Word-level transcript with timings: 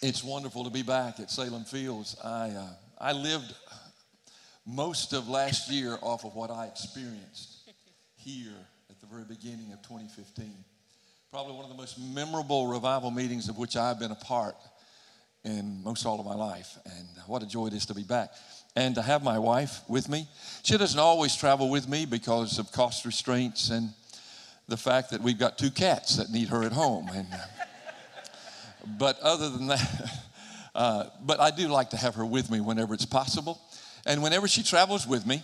It's 0.00 0.22
wonderful 0.22 0.62
to 0.62 0.70
be 0.70 0.82
back 0.82 1.18
at 1.18 1.28
Salem 1.28 1.64
Fields. 1.64 2.16
I, 2.22 2.50
uh, 2.50 2.68
I 3.00 3.12
lived 3.12 3.52
most 4.64 5.12
of 5.12 5.28
last 5.28 5.68
year 5.72 5.98
off 6.00 6.24
of 6.24 6.36
what 6.36 6.52
I 6.52 6.66
experienced 6.66 7.68
here 8.14 8.54
at 8.90 9.00
the 9.00 9.06
very 9.06 9.24
beginning 9.24 9.72
of 9.72 9.82
2015. 9.82 10.52
Probably 11.32 11.52
one 11.52 11.64
of 11.64 11.70
the 11.70 11.76
most 11.76 11.98
memorable 11.98 12.68
revival 12.68 13.10
meetings 13.10 13.48
of 13.48 13.58
which 13.58 13.76
I've 13.76 13.98
been 13.98 14.12
a 14.12 14.14
part 14.14 14.54
in 15.42 15.82
most 15.82 16.06
all 16.06 16.20
of 16.20 16.26
my 16.26 16.36
life. 16.36 16.78
And 16.84 17.08
what 17.26 17.42
a 17.42 17.46
joy 17.46 17.66
it 17.66 17.72
is 17.72 17.86
to 17.86 17.94
be 17.94 18.04
back. 18.04 18.30
And 18.76 18.94
to 18.94 19.02
have 19.02 19.24
my 19.24 19.40
wife 19.40 19.80
with 19.88 20.08
me. 20.08 20.28
She 20.62 20.78
doesn't 20.78 21.00
always 21.00 21.34
travel 21.34 21.70
with 21.70 21.88
me 21.88 22.06
because 22.06 22.60
of 22.60 22.70
cost 22.70 23.04
restraints 23.04 23.70
and 23.70 23.90
the 24.68 24.76
fact 24.76 25.10
that 25.10 25.22
we've 25.22 25.40
got 25.40 25.58
two 25.58 25.72
cats 25.72 26.18
that 26.18 26.30
need 26.30 26.50
her 26.50 26.62
at 26.62 26.72
home. 26.72 27.08
And, 27.12 27.26
uh, 27.32 27.38
but 28.96 29.18
other 29.20 29.50
than 29.50 29.66
that, 29.66 30.10
uh, 30.74 31.04
but 31.20 31.40
I 31.40 31.50
do 31.50 31.68
like 31.68 31.90
to 31.90 31.96
have 31.96 32.14
her 32.14 32.24
with 32.24 32.50
me 32.50 32.60
whenever 32.60 32.94
it's 32.94 33.06
possible. 33.06 33.60
And 34.06 34.22
whenever 34.22 34.48
she 34.48 34.62
travels 34.62 35.06
with 35.06 35.26
me, 35.26 35.42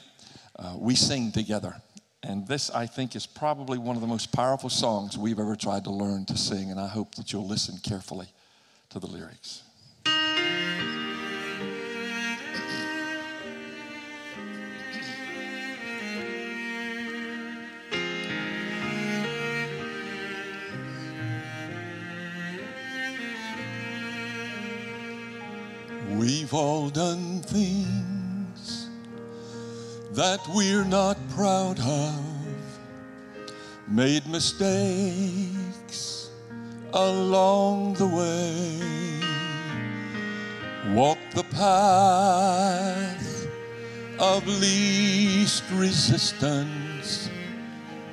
uh, 0.58 0.76
we 0.78 0.94
sing 0.94 1.32
together. 1.32 1.74
And 2.22 2.48
this, 2.48 2.70
I 2.70 2.86
think, 2.86 3.14
is 3.16 3.26
probably 3.26 3.76
one 3.76 3.96
of 3.96 4.00
the 4.00 4.08
most 4.08 4.32
powerful 4.32 4.70
songs 4.70 5.18
we've 5.18 5.38
ever 5.38 5.56
tried 5.56 5.84
to 5.84 5.90
learn 5.90 6.24
to 6.26 6.38
sing. 6.38 6.70
And 6.70 6.80
I 6.80 6.88
hope 6.88 7.14
that 7.16 7.32
you'll 7.32 7.46
listen 7.46 7.76
carefully 7.82 8.28
to 8.90 8.98
the 8.98 9.06
lyrics. 9.06 9.62
We've 26.36 26.52
all 26.52 26.90
done 26.90 27.42
things 27.42 28.88
that 30.14 30.40
we're 30.52 30.84
not 30.84 31.16
proud 31.28 31.78
of, 31.78 32.80
made 33.86 34.26
mistakes 34.26 36.30
along 36.92 37.94
the 37.94 38.08
way, 38.08 39.20
walked 40.92 41.36
the 41.36 41.44
path 41.44 43.46
of 44.18 44.44
least 44.48 45.62
resistance, 45.70 47.30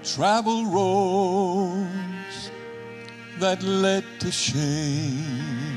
travel 0.03 0.67
roads 0.67 2.51
that 3.39 3.63
led 3.63 4.05
to 4.19 4.31
shame. 4.31 5.70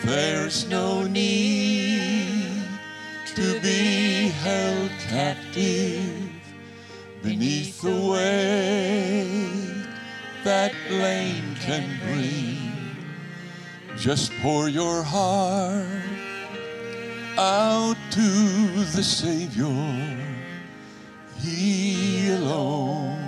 There's 0.00 0.66
no 0.68 1.04
need 1.04 2.64
to 3.34 3.60
be 3.60 4.28
held 4.28 4.90
captive 5.08 6.30
beneath 7.22 7.80
the 7.82 7.90
weight 7.90 9.86
that 10.44 10.72
blame 10.88 11.54
can 11.56 11.98
bring. 12.04 12.58
Just 13.96 14.32
pour 14.42 14.68
your 14.68 15.02
heart 15.02 15.86
out 17.38 17.96
to 18.10 18.20
the 18.96 19.02
Savior. 19.02 20.18
He 21.38 22.30
alone 22.30 23.18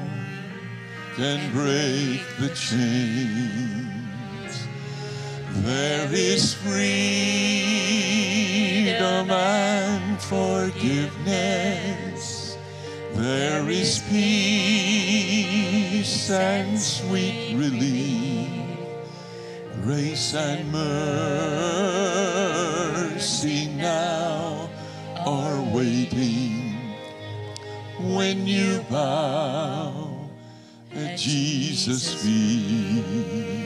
can 1.17 1.53
break 1.53 2.23
the 2.39 2.55
chain. 2.55 3.84
There 5.65 6.13
is 6.13 6.53
freedom 6.53 6.75
and 9.31 10.21
forgiveness. 10.21 11.15
There 13.15 13.71
is 13.71 14.03
peace 14.11 15.41
and 16.31 16.79
sweet 16.79 17.55
relief. 17.57 18.51
Grace 19.83 20.35
and 20.35 20.71
mercy 20.71 20.83
now 23.69 24.69
are 25.25 25.63
waiting 25.75 26.75
when 28.15 28.47
you 28.47 28.85
bow 28.91 30.29
at 30.95 31.17
Jesus' 31.19 32.23
feet. 32.23 33.64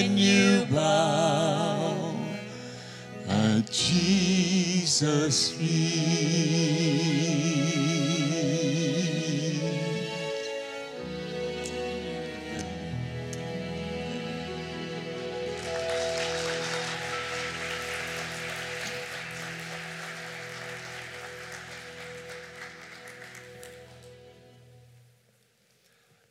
When 0.00 0.16
you 0.16 0.64
bow 0.70 2.14
at 3.28 3.70
Jesus' 3.70 5.50
feet. 5.52 6.80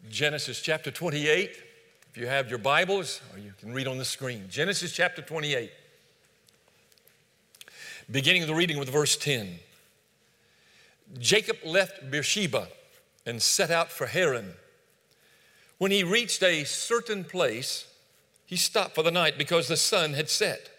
Genesis 0.09 0.59
chapter 0.59 0.89
28. 0.89 1.68
If 2.11 2.17
you 2.17 2.25
have 2.25 2.49
your 2.49 2.57
Bibles, 2.57 3.21
or 3.31 3.39
you 3.39 3.53
can 3.59 3.71
read 3.71 3.87
on 3.87 3.99
the 3.99 4.05
screen. 4.05 4.45
Genesis 4.49 4.91
chapter 4.91 5.21
28. 5.21 5.71
Beginning 8.09 8.47
the 8.47 8.55
reading 8.55 8.79
with 8.79 8.89
verse 8.89 9.15
10. 9.15 9.59
Jacob 11.19 11.57
left 11.63 12.09
Beersheba 12.09 12.67
and 13.27 13.39
set 13.39 13.69
out 13.69 13.91
for 13.91 14.07
Haran. 14.07 14.53
When 15.77 15.91
he 15.91 16.03
reached 16.03 16.41
a 16.41 16.63
certain 16.63 17.23
place, 17.23 17.85
he 18.47 18.55
stopped 18.55 18.95
for 18.95 19.03
the 19.03 19.11
night 19.11 19.37
because 19.37 19.67
the 19.67 19.77
sun 19.77 20.13
had 20.13 20.29
set. 20.29 20.71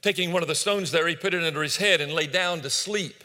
Taking 0.00 0.32
one 0.32 0.42
of 0.42 0.48
the 0.48 0.54
stones 0.54 0.92
there, 0.92 1.08
he 1.08 1.16
put 1.16 1.34
it 1.34 1.42
under 1.42 1.62
his 1.62 1.78
head 1.78 2.00
and 2.00 2.12
lay 2.12 2.28
down 2.28 2.60
to 2.60 2.70
sleep. 2.70 3.23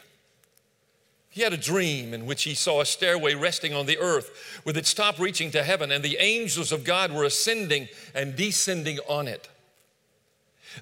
He 1.30 1.42
had 1.42 1.52
a 1.52 1.56
dream 1.56 2.12
in 2.12 2.26
which 2.26 2.42
he 2.42 2.54
saw 2.54 2.80
a 2.80 2.86
stairway 2.86 3.34
resting 3.34 3.72
on 3.72 3.86
the 3.86 3.98
earth 3.98 4.60
with 4.64 4.76
its 4.76 4.92
top 4.92 5.18
reaching 5.20 5.52
to 5.52 5.62
heaven, 5.62 5.92
and 5.92 6.04
the 6.04 6.16
angels 6.18 6.72
of 6.72 6.82
God 6.82 7.12
were 7.12 7.24
ascending 7.24 7.88
and 8.14 8.34
descending 8.34 8.98
on 9.08 9.28
it. 9.28 9.48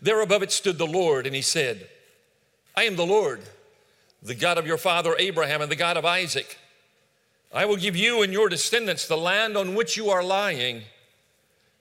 There 0.00 0.22
above 0.22 0.42
it 0.42 0.50
stood 0.50 0.78
the 0.78 0.86
Lord, 0.86 1.26
and 1.26 1.34
he 1.34 1.42
said, 1.42 1.88
I 2.74 2.84
am 2.84 2.96
the 2.96 3.06
Lord, 3.06 3.42
the 4.22 4.34
God 4.34 4.56
of 4.56 4.66
your 4.66 4.78
father 4.78 5.14
Abraham 5.18 5.60
and 5.60 5.70
the 5.70 5.76
God 5.76 5.98
of 5.98 6.06
Isaac. 6.06 6.58
I 7.52 7.66
will 7.66 7.76
give 7.76 7.96
you 7.96 8.22
and 8.22 8.32
your 8.32 8.48
descendants 8.48 9.06
the 9.06 9.16
land 9.16 9.56
on 9.56 9.74
which 9.74 9.96
you 9.96 10.08
are 10.08 10.22
lying. 10.22 10.82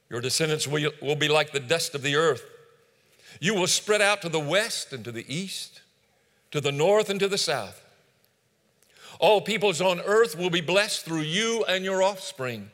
Your 0.09 0.21
descendants 0.21 0.67
will, 0.67 0.91
will 1.01 1.15
be 1.15 1.27
like 1.27 1.51
the 1.51 1.59
dust 1.59 1.95
of 1.95 2.01
the 2.01 2.15
earth. 2.15 2.43
You 3.39 3.53
will 3.53 3.67
spread 3.67 4.01
out 4.01 4.21
to 4.23 4.29
the 4.29 4.39
west 4.39 4.91
and 4.91 5.03
to 5.05 5.11
the 5.11 5.25
east, 5.33 5.81
to 6.51 6.59
the 6.59 6.71
north 6.71 7.09
and 7.09 7.19
to 7.19 7.27
the 7.27 7.37
south. 7.37 7.83
All 9.19 9.41
peoples 9.41 9.81
on 9.81 9.99
earth 10.01 10.37
will 10.37 10.49
be 10.49 10.61
blessed 10.61 11.05
through 11.05 11.21
you 11.21 11.65
and 11.67 11.83
your 11.83 12.03
offspring. 12.03 12.69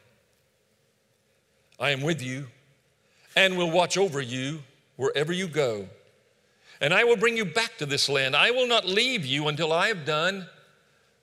I 1.80 1.92
am 1.92 2.02
with 2.02 2.22
you 2.22 2.48
and 3.36 3.58
will 3.58 3.72
watch 3.72 3.98
over 3.98 4.22
you 4.22 4.64
wherever 4.96 5.32
you 5.32 5.48
go. 5.48 5.88
And 6.82 6.94
I 6.94 7.04
will 7.04 7.16
bring 7.16 7.38
you 7.38 7.46
back 7.46 7.78
to 7.78 7.86
this 7.86 8.10
land. 8.10 8.36
I 8.36 8.52
will 8.52 8.68
not 8.68 8.86
leave 8.86 9.26
you 9.26 9.48
until 9.48 9.72
I 9.72 9.88
have 9.88 10.06
done 10.06 10.48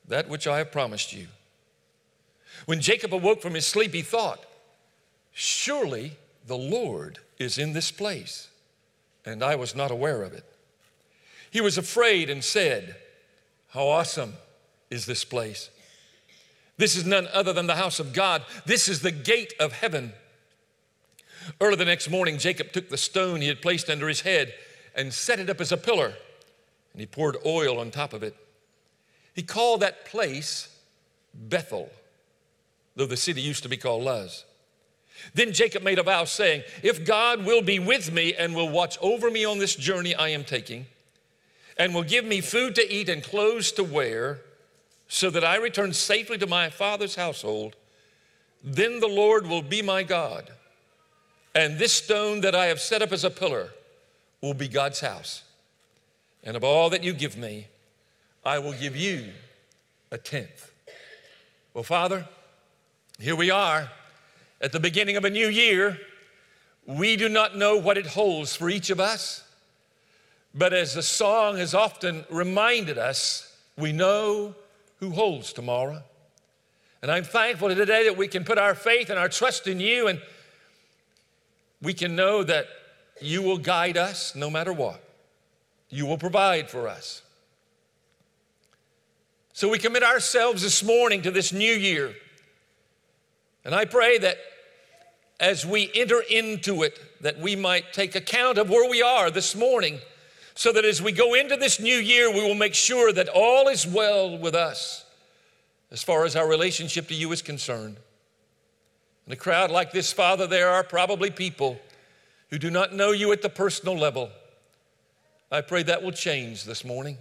that 0.08 0.28
which 0.28 0.46
I 0.46 0.58
have 0.58 0.72
promised 0.72 1.12
you. 1.12 1.26
When 2.67 2.81
Jacob 2.81 3.14
awoke 3.14 3.40
from 3.40 3.55
his 3.55 3.67
sleep, 3.67 3.94
he 3.94 4.02
thought, 4.02 4.44
Surely 5.32 6.17
the 6.46 6.56
Lord 6.56 7.19
is 7.38 7.58
in 7.58 7.72
this 7.72 7.90
place, 7.90 8.49
and 9.25 9.43
I 9.43 9.55
was 9.55 9.75
not 9.75 9.90
aware 9.90 10.22
of 10.22 10.32
it. 10.32 10.44
He 11.50 11.61
was 11.61 11.78
afraid 11.78 12.28
and 12.28 12.43
said, 12.43 12.96
How 13.69 13.87
awesome 13.87 14.34
is 14.91 15.07
this 15.07 15.25
place! 15.25 15.71
This 16.77 16.97
is 16.97 17.05
none 17.05 17.29
other 17.33 17.53
than 17.53 17.67
the 17.67 17.77
house 17.77 18.01
of 18.01 18.15
God. 18.15 18.43
This 18.65 18.89
is 18.89 19.01
the 19.01 19.11
gate 19.11 19.53
of 19.61 19.73
heaven. 19.73 20.15
Early 21.61 21.77
the 21.77 21.85
next 21.85 22.09
morning, 22.09 22.39
Jacob 22.39 22.73
took 22.73 22.89
the 22.89 22.97
stone 22.97 23.41
he 23.41 23.49
had 23.49 23.61
placed 23.61 23.91
under 23.91 24.09
his 24.09 24.23
head 24.23 24.55
and 24.95 25.13
set 25.13 25.39
it 25.39 25.51
up 25.51 25.61
as 25.61 25.73
a 25.73 25.77
pillar, 25.77 26.15
and 26.93 27.01
he 27.01 27.07
poured 27.07 27.37
oil 27.45 27.79
on 27.79 27.91
top 27.91 28.13
of 28.13 28.23
it. 28.23 28.35
He 29.35 29.43
called 29.43 29.81
that 29.81 30.07
place 30.07 30.75
Bethel, 31.35 31.91
though 32.97 33.07
the 33.07 33.17
city 33.17 33.41
used 33.41 33.63
to 33.63 33.69
be 33.69 33.77
called 33.77 34.03
Luz. 34.03 34.45
Then 35.35 35.53
Jacob 35.53 35.83
made 35.83 35.99
a 35.99 36.03
vow, 36.03 36.25
saying, 36.25 36.63
If 36.83 37.05
God 37.05 37.45
will 37.45 37.63
be 37.63 37.79
with 37.79 38.11
me 38.11 38.35
and 38.35 38.55
will 38.55 38.71
watch 38.71 38.97
over 39.03 39.31
me 39.31 39.45
on 39.45 39.59
this 39.59 39.77
journey 39.77 40.15
I 40.15 40.29
am 40.29 40.45
taking, 40.45 40.87
and 41.77 41.95
will 41.95 42.03
give 42.03 42.25
me 42.25 42.41
food 42.41 42.75
to 42.77 42.93
eat 42.93 43.09
and 43.09 43.23
clothes 43.23 43.71
to 43.73 43.85
wear, 43.85 44.41
so 45.12 45.29
that 45.29 45.45
I 45.45 45.57
return 45.57 45.93
safely 45.93 46.39
to 46.39 46.47
my 46.47 46.71
father's 46.71 47.17
household, 47.17 47.75
then 48.62 49.01
the 49.01 49.09
Lord 49.09 49.45
will 49.45 49.61
be 49.61 49.83
my 49.83 50.05
God. 50.05 50.49
And 51.53 51.79
this 51.79 51.93
stone 51.93 52.43
that 52.43 52.55
I 52.55 52.67
have 52.67 52.79
set 52.79 53.03
up 53.03 53.11
as 53.11 53.25
a 53.25 53.31
pillar 53.31 53.71
will 54.41 54.55
be 54.55 54.69
God's 54.69 55.01
house. 55.01 55.43
And 56.45 56.57
of 56.57 56.62
all 56.62 56.91
that 56.91 57.03
you 57.03 57.12
give 57.12 57.37
me, 57.37 57.67
I 58.45 58.61
will 58.61 58.73
give 58.73 58.95
you 58.95 59.31
a 60.12 60.17
tenth. 60.17 60.71
Well, 61.75 61.83
Father, 61.83 62.29
here 63.19 63.35
we 63.35 63.51
are 63.51 63.91
at 64.61 64.71
the 64.71 64.81
beginning 64.81 65.17
of 65.17 65.25
a 65.25 65.31
new 65.31 65.49
year, 65.49 65.99
we 66.87 67.17
do 67.17 67.29
not 67.29 67.56
know 67.56 67.77
what 67.77 67.99
it 67.99 68.06
holds 68.06 68.55
for 68.55 68.71
each 68.71 68.91
of 68.91 69.01
us. 69.01 69.43
But 70.55 70.73
as 70.73 70.95
the 70.95 71.03
song 71.03 71.56
has 71.56 71.75
often 71.75 72.25
reminded 72.31 72.97
us, 72.97 73.56
we 73.77 73.91
know 73.91 74.55
who 75.00 75.11
holds 75.11 75.52
tomorrow. 75.52 76.02
And 77.02 77.11
I'm 77.11 77.25
thankful 77.25 77.75
today 77.75 78.05
that 78.05 78.17
we 78.17 78.29
can 78.29 78.44
put 78.44 78.58
our 78.58 78.75
faith 78.75 79.11
and 79.11 79.19
our 79.19 79.29
trust 79.29 79.67
in 79.67 79.81
you, 79.81 80.06
and 80.06 80.20
we 81.82 81.94
can 81.94 82.14
know 82.14 82.43
that 82.44 82.67
you 83.20 83.43
will 83.43 83.58
guide 83.58 83.97
us 83.97 84.35
no 84.35 84.50
matter 84.50 84.73
what. 84.73 85.02
You 85.88 86.06
will 86.06 86.19
provide 86.19 86.70
for 86.70 86.87
us. 86.88 87.23
So 89.52 89.69
we 89.69 89.79
commit 89.79 90.02
ourselves 90.02 90.62
this 90.62 90.82
morning 90.85 91.23
to 91.23 91.31
this 91.31 91.53
new 91.53 91.73
year. 91.73 92.14
And 93.64 93.75
I 93.75 93.85
pray 93.85 94.19
that 94.19 94.38
as 95.38 95.67
we 95.67 95.91
enter 95.94 96.23
into 96.31 96.82
it, 96.82 96.99
that 97.23 97.38
we 97.38 97.56
might 97.56 97.93
take 97.93 98.14
account 98.14 98.58
of 98.58 98.70
where 98.70 98.88
we 98.88 99.03
are 99.03 99.31
this 99.31 99.55
morning, 99.56 99.99
so 100.55 100.73
that 100.73 100.85
as 100.85 101.00
we 101.00 101.12
go 101.12 101.35
into 101.35 101.56
this 101.56 101.81
new 101.81 101.97
year, 101.97 102.32
we 102.32 102.43
will 102.43 102.55
make 102.55 102.75
sure 102.75 103.12
that 103.12 103.29
all 103.29 103.69
is 103.69 103.87
well 103.87 104.37
with 104.37 104.55
us 104.55 105.05
as 105.91 106.02
far 106.02 106.25
as 106.25 106.37
our 106.37 106.49
relationship 106.49 107.08
to 107.08 107.14
you 107.14 107.32
is 107.32 107.43
concerned. 107.43 107.97
In 109.26 109.32
a 109.32 109.37
crowd 109.37 109.70
like 109.70 109.93
this, 109.93 110.12
Father, 110.12 110.47
there 110.47 110.69
are 110.69 110.82
probably 110.82 111.31
people 111.31 111.79
who 112.49 112.58
do 112.58 112.70
not 112.70 112.93
know 112.93 113.12
you 113.12 113.32
at 113.32 113.43
the 113.43 113.49
personal 113.49 113.97
level. 113.97 114.31
I 115.52 115.61
pray 115.61 115.82
that 115.85 116.02
will 116.02 116.12
change 116.12 116.64
this 116.64 116.85
morning. 116.85 117.19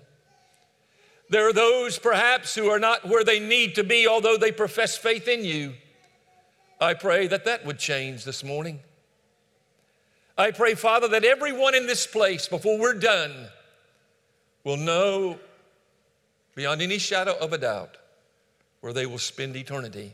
There 1.29 1.47
are 1.47 1.53
those 1.53 1.99
perhaps 1.99 2.55
who 2.55 2.69
are 2.69 2.79
not 2.79 3.07
where 3.07 3.23
they 3.23 3.39
need 3.39 3.75
to 3.75 3.83
be, 3.83 4.07
although 4.07 4.37
they 4.37 4.51
profess 4.51 4.97
faith 4.97 5.27
in 5.27 5.45
you. 5.45 5.73
I 6.81 6.95
pray 6.95 7.27
that 7.27 7.45
that 7.45 7.65
would 7.65 7.77
change 7.77 8.23
this 8.23 8.43
morning. 8.43 8.79
I 10.39 10.51
pray, 10.51 10.73
Father, 10.73 11.09
that 11.09 11.25
everyone 11.25 11.75
in 11.75 11.85
this 11.85 12.07
place, 12.07 12.47
before 12.47 12.79
we're 12.79 12.93
done, 12.93 13.49
will 14.63 14.77
know 14.77 15.37
beyond 16.55 16.81
any 16.81 16.97
shadow 16.97 17.35
of 17.41 17.51
a 17.51 17.57
doubt 17.57 17.97
where 18.79 18.93
they 18.93 19.05
will 19.05 19.17
spend 19.17 19.57
eternity. 19.57 20.13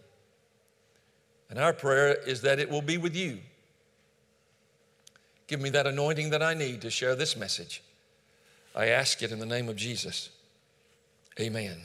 And 1.52 1.60
our 1.60 1.74
prayer 1.74 2.16
is 2.16 2.42
that 2.42 2.58
it 2.58 2.72
will 2.72 2.82
be 2.82 2.98
with 2.98 3.16
you. 3.16 3.38
Give 5.46 5.62
me 5.62 5.70
that 5.70 5.86
anointing 5.86 6.32
that 6.32 6.42
I 6.42 6.56
need 6.56 6.82
to 6.82 6.90
share 6.90 7.16
this 7.16 7.38
message. 7.38 7.84
I 8.76 8.88
ask 8.88 9.22
it 9.22 9.32
in 9.32 9.38
the 9.38 9.46
name 9.46 9.70
of 9.70 9.76
Jesus. 9.76 10.32
Amen. 11.40 11.78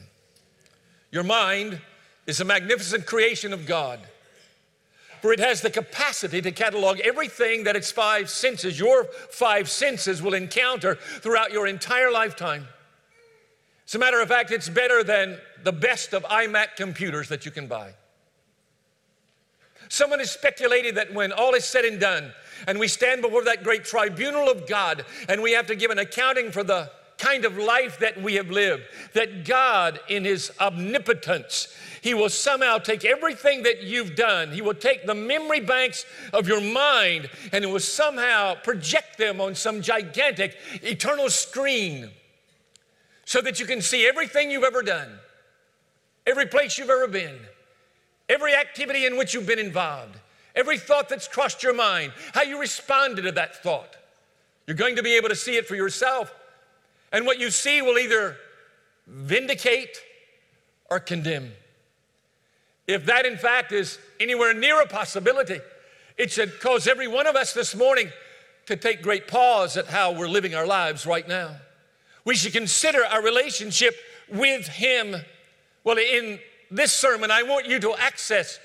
Your 1.11 1.25
mind 1.25 1.79
is 2.27 2.41
a 2.41 2.45
magnificent 2.47 3.05
creation 3.05 3.53
of 3.53 3.67
God 3.67 4.01
for 5.21 5.33
it 5.33 5.41
has 5.41 5.61
the 5.61 5.71
capacity 5.71 6.41
to 6.43 6.53
catalog 6.53 7.01
everything 7.01 7.65
that 7.65 7.77
its 7.77 7.91
five 7.91 8.31
senses, 8.31 8.79
your 8.79 9.05
five 9.05 9.69
senses, 9.69 10.23
will 10.23 10.35
encounter 10.35 10.95
throughout 10.95 11.53
your 11.53 11.67
entire 11.67 12.11
lifetime. 12.11 12.67
As 13.87 13.95
a 13.95 13.99
matter 13.99 14.21
of 14.21 14.29
fact, 14.29 14.51
it's 14.51 14.69
better 14.69 15.03
than 15.03 15.39
the 15.65 15.73
best 15.73 16.15
of 16.15 16.23
iMac 16.25 16.77
computers 16.77 17.29
that 17.29 17.45
you 17.45 17.51
can 17.51 17.67
buy. 17.67 17.93
Someone 19.89 20.21
has 20.21 20.31
speculated 20.31 20.95
that 20.95 21.13
when 21.13 21.33
all 21.33 21.55
is 21.55 21.65
said 21.65 21.85
and 21.85 21.99
done, 21.99 22.33
and 22.69 22.79
we 22.79 22.87
stand 22.87 23.23
before 23.23 23.45
that 23.45 23.65
great 23.65 23.85
tribunal 23.85 24.49
of 24.49 24.69
God, 24.69 25.05
and 25.29 25.43
we 25.43 25.53
have 25.53 25.67
to 25.67 25.75
give 25.75 25.91
an 25.91 25.99
accounting 25.99 26.53
for 26.53 26.63
the 26.63 26.91
kind 27.21 27.45
of 27.45 27.57
life 27.57 27.99
that 27.99 28.21
we 28.21 28.35
have 28.35 28.51
lived, 28.51 28.83
that 29.13 29.45
God, 29.45 30.01
in 30.09 30.25
His 30.25 30.51
omnipotence, 30.59 31.69
He 32.01 32.15
will 32.15 32.31
somehow 32.31 32.79
take 32.79 33.05
everything 33.05 33.63
that 33.65 33.83
you've 33.83 34.17
done, 34.17 34.51
He 34.51 34.63
will 34.63 34.75
take 34.75 35.07
the 35.07 35.15
memory 35.15 35.61
banks 35.61 36.05
of 36.33 36.49
your 36.49 36.61
mind, 36.61 37.29
and 37.53 37.65
He 37.65 37.71
will 37.71 37.79
somehow 37.79 38.55
project 38.55 39.19
them 39.19 39.41
on 39.41 39.55
some 39.55 39.83
gigantic 39.83 40.57
eternal 40.83 41.31
screen 41.31 42.11
so 43.27 43.41
that 43.43 43.61
you 43.61 43.67
can 43.67 43.83
see 43.83 44.09
everything 44.09 44.51
you've 44.51 44.65
ever 44.65 44.83
done, 44.83 45.19
every 46.27 46.47
place 46.47 46.79
you've 46.79 46.91
ever 46.91 47.07
been, 47.07 47.39
every 48.29 48.55
activity 48.55 49.05
in 49.07 49.17
which 49.17 49.35
you've 49.35 49.47
been 49.47 49.59
involved, 49.59 50.17
every 50.57 50.79
thought 50.79 51.09
that's 51.09 51.29
crossed 51.29 51.63
your 51.63 51.75
mind, 51.75 52.13
how 52.33 52.43
you 52.43 52.59
responded 52.59 53.23
to 53.23 53.33
that 53.33 53.63
thought. 53.63 53.97
You're 54.67 54.77
going 54.77 54.97
to 54.97 55.03
be 55.03 55.17
able 55.17 55.29
to 55.29 55.37
see 55.37 55.57
it 55.57 55.67
for 55.67 55.75
yourself 55.75 56.35
and 57.13 57.27
what 57.27 57.39
you 57.39 57.51
see 57.51 57.83
will 57.83 57.99
either 57.99 58.37
vindicate 59.07 59.97
or 60.91 61.01
condemn. 61.01 61.53
If 62.87 63.07
that, 63.07 63.27
in 63.27 63.37
fact, 63.37 63.73
is 63.73 63.99
anywhere 64.19 64.53
near 64.53 64.81
a 64.83 64.87
possibility, 64.87 65.61
it 66.17 66.31
should 66.31 66.61
cause 66.61 66.87
every 66.87 67.09
one 67.09 67.27
of 67.27 67.37
us 67.37 67.53
this 67.53 67.75
morning 67.75 68.11
to 68.67 68.77
take 68.77 69.03
great 69.03 69.29
pause 69.29 69.77
at 69.77 69.87
how 69.87 70.13
we're 70.13 70.29
living 70.29 70.55
our 70.55 70.67
lives 70.67 71.07
right 71.07 71.27
now. 71.27 71.57
We 72.25 72.37
should 72.37 72.53
consider 72.53 73.05
our 73.05 73.23
relationship 73.23 73.95
with 74.29 74.67
Him. 74.67 75.17
Well, 75.85 75.99
in 75.99 76.39
this 76.71 76.93
sermon, 76.93 77.31
I 77.31 77.43
want 77.43 77.67
you 77.67 77.81
to 77.81 77.95
access 77.95 78.59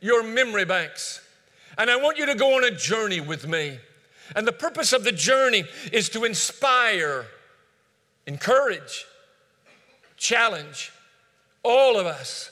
your 0.00 0.22
memory 0.22 0.64
banks. 0.64 1.20
And 1.76 1.90
I 1.90 1.96
want 1.96 2.18
you 2.18 2.26
to 2.26 2.34
go 2.34 2.56
on 2.56 2.64
a 2.64 2.70
journey 2.70 3.20
with 3.20 3.46
me. 3.46 3.78
And 4.36 4.46
the 4.46 4.52
purpose 4.52 4.92
of 4.92 5.04
the 5.04 5.12
journey 5.12 5.64
is 5.92 6.08
to 6.10 6.24
inspire 6.24 7.26
encourage, 8.28 9.06
challenge 10.18 10.92
all 11.62 11.98
of 11.98 12.06
us 12.06 12.50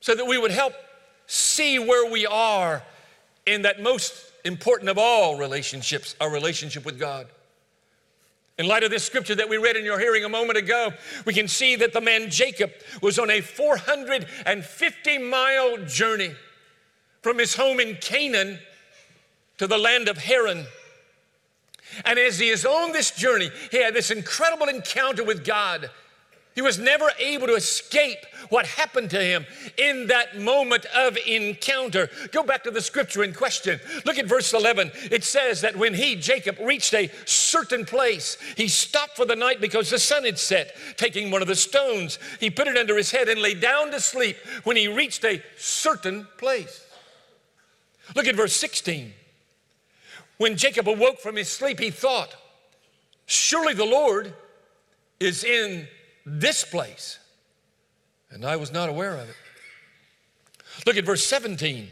so 0.00 0.14
that 0.14 0.26
we 0.26 0.36
would 0.38 0.50
help 0.50 0.74
see 1.26 1.78
where 1.78 2.12
we 2.12 2.26
are 2.26 2.82
in 3.46 3.62
that 3.62 3.80
most 3.80 4.12
important 4.44 4.90
of 4.90 4.98
all 4.98 5.38
relationships, 5.38 6.14
our 6.20 6.30
relationship 6.30 6.84
with 6.84 7.00
God. 7.00 7.26
In 8.58 8.66
light 8.68 8.84
of 8.84 8.90
this 8.90 9.02
scripture 9.02 9.34
that 9.34 9.48
we 9.48 9.56
read 9.56 9.76
in 9.76 9.84
your 9.84 9.98
hearing 9.98 10.24
a 10.24 10.28
moment 10.28 10.58
ago, 10.58 10.92
we 11.24 11.32
can 11.32 11.48
see 11.48 11.74
that 11.76 11.94
the 11.94 12.00
man 12.00 12.30
Jacob 12.30 12.70
was 13.00 13.18
on 13.18 13.30
a 13.30 13.40
450 13.40 15.18
mile 15.18 15.78
journey 15.86 16.34
from 17.22 17.38
his 17.38 17.56
home 17.56 17.80
in 17.80 17.96
Canaan 17.96 18.58
to 19.56 19.66
the 19.66 19.78
land 19.78 20.08
of 20.08 20.18
Haran. 20.18 20.66
And 22.04 22.18
as 22.18 22.38
he 22.38 22.48
is 22.48 22.64
on 22.64 22.92
this 22.92 23.10
journey, 23.10 23.50
he 23.70 23.82
had 23.82 23.94
this 23.94 24.10
incredible 24.10 24.68
encounter 24.68 25.24
with 25.24 25.44
God. 25.44 25.90
He 26.56 26.62
was 26.62 26.78
never 26.78 27.10
able 27.18 27.46
to 27.48 27.54
escape 27.54 28.24
what 28.48 28.64
happened 28.64 29.10
to 29.10 29.22
him 29.22 29.44
in 29.76 30.06
that 30.06 30.38
moment 30.38 30.86
of 30.86 31.18
encounter. 31.26 32.08
Go 32.32 32.42
back 32.42 32.64
to 32.64 32.70
the 32.70 32.80
scripture 32.80 33.22
in 33.22 33.34
question. 33.34 33.78
Look 34.06 34.18
at 34.18 34.24
verse 34.24 34.54
11. 34.54 34.90
It 35.10 35.22
says 35.22 35.60
that 35.60 35.76
when 35.76 35.92
he, 35.92 36.16
Jacob, 36.16 36.56
reached 36.58 36.94
a 36.94 37.10
certain 37.26 37.84
place, 37.84 38.38
he 38.56 38.68
stopped 38.68 39.16
for 39.16 39.26
the 39.26 39.36
night 39.36 39.60
because 39.60 39.90
the 39.90 39.98
sun 39.98 40.24
had 40.24 40.38
set. 40.38 40.74
Taking 40.96 41.30
one 41.30 41.42
of 41.42 41.48
the 41.48 41.54
stones, 41.54 42.18
he 42.40 42.48
put 42.48 42.68
it 42.68 42.78
under 42.78 42.96
his 42.96 43.10
head 43.10 43.28
and 43.28 43.42
lay 43.42 43.52
down 43.52 43.90
to 43.90 44.00
sleep 44.00 44.38
when 44.64 44.78
he 44.78 44.88
reached 44.88 45.26
a 45.26 45.42
certain 45.58 46.26
place. 46.38 46.86
Look 48.14 48.26
at 48.26 48.34
verse 48.34 48.56
16. 48.56 49.12
When 50.38 50.56
Jacob 50.56 50.88
awoke 50.88 51.20
from 51.20 51.36
his 51.36 51.48
sleep, 51.48 51.78
he 51.78 51.90
thought, 51.90 52.34
Surely 53.26 53.74
the 53.74 53.84
Lord 53.84 54.34
is 55.18 55.44
in 55.44 55.88
this 56.24 56.64
place. 56.64 57.18
And 58.30 58.44
I 58.44 58.56
was 58.56 58.72
not 58.72 58.88
aware 58.88 59.14
of 59.14 59.28
it. 59.28 59.36
Look 60.84 60.96
at 60.96 61.04
verse 61.04 61.24
17. 61.26 61.88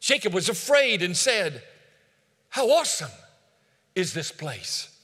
Jacob 0.00 0.34
was 0.34 0.48
afraid 0.48 1.02
and 1.02 1.16
said, 1.16 1.62
How 2.50 2.68
awesome 2.70 3.10
is 3.94 4.12
this 4.14 4.30
place! 4.30 4.94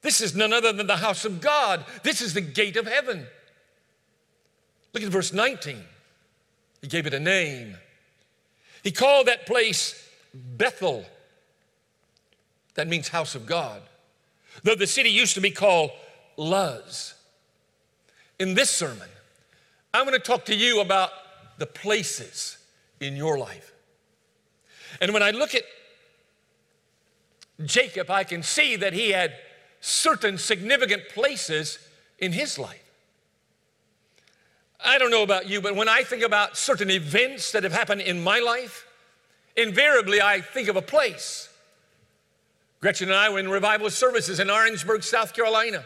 This 0.00 0.20
is 0.20 0.34
none 0.34 0.52
other 0.52 0.72
than 0.72 0.86
the 0.86 0.96
house 0.96 1.24
of 1.24 1.40
God. 1.40 1.84
This 2.02 2.20
is 2.20 2.32
the 2.34 2.40
gate 2.40 2.76
of 2.76 2.86
heaven. 2.86 3.26
Look 4.94 5.02
at 5.02 5.08
verse 5.10 5.32
19. 5.32 5.82
He 6.80 6.86
gave 6.86 7.06
it 7.06 7.14
a 7.14 7.20
name. 7.20 7.76
He 8.84 8.92
called 8.92 9.26
that 9.26 9.46
place 9.46 10.07
Bethel. 10.34 11.04
That 12.74 12.88
means 12.88 13.08
house 13.08 13.34
of 13.34 13.46
God. 13.46 13.82
Though 14.62 14.74
the 14.74 14.86
city 14.86 15.10
used 15.10 15.34
to 15.34 15.40
be 15.40 15.50
called 15.50 15.90
Luz. 16.36 17.14
In 18.38 18.54
this 18.54 18.70
sermon, 18.70 19.08
I'm 19.92 20.06
going 20.06 20.18
to 20.18 20.24
talk 20.24 20.44
to 20.46 20.54
you 20.54 20.80
about 20.80 21.10
the 21.58 21.66
places 21.66 22.58
in 23.00 23.16
your 23.16 23.38
life. 23.38 23.72
And 25.00 25.12
when 25.12 25.22
I 25.22 25.30
look 25.32 25.54
at 25.54 25.64
Jacob, 27.64 28.10
I 28.10 28.24
can 28.24 28.42
see 28.42 28.76
that 28.76 28.92
he 28.92 29.10
had 29.10 29.34
certain 29.80 30.38
significant 30.38 31.08
places 31.08 31.78
in 32.18 32.32
his 32.32 32.58
life. 32.58 32.84
I 34.84 34.98
don't 34.98 35.10
know 35.10 35.24
about 35.24 35.48
you, 35.48 35.60
but 35.60 35.74
when 35.74 35.88
I 35.88 36.02
think 36.02 36.22
about 36.22 36.56
certain 36.56 36.90
events 36.90 37.50
that 37.52 37.64
have 37.64 37.72
happened 37.72 38.02
in 38.02 38.22
my 38.22 38.38
life, 38.38 38.86
invariably 39.58 40.22
I 40.22 40.40
think 40.40 40.68
of 40.68 40.76
a 40.76 40.82
place. 40.82 41.48
Gretchen 42.80 43.08
and 43.08 43.18
I 43.18 43.28
were 43.28 43.40
in 43.40 43.48
revival 43.48 43.90
services 43.90 44.38
in 44.38 44.48
Orangeburg, 44.48 45.02
South 45.02 45.34
Carolina. 45.34 45.84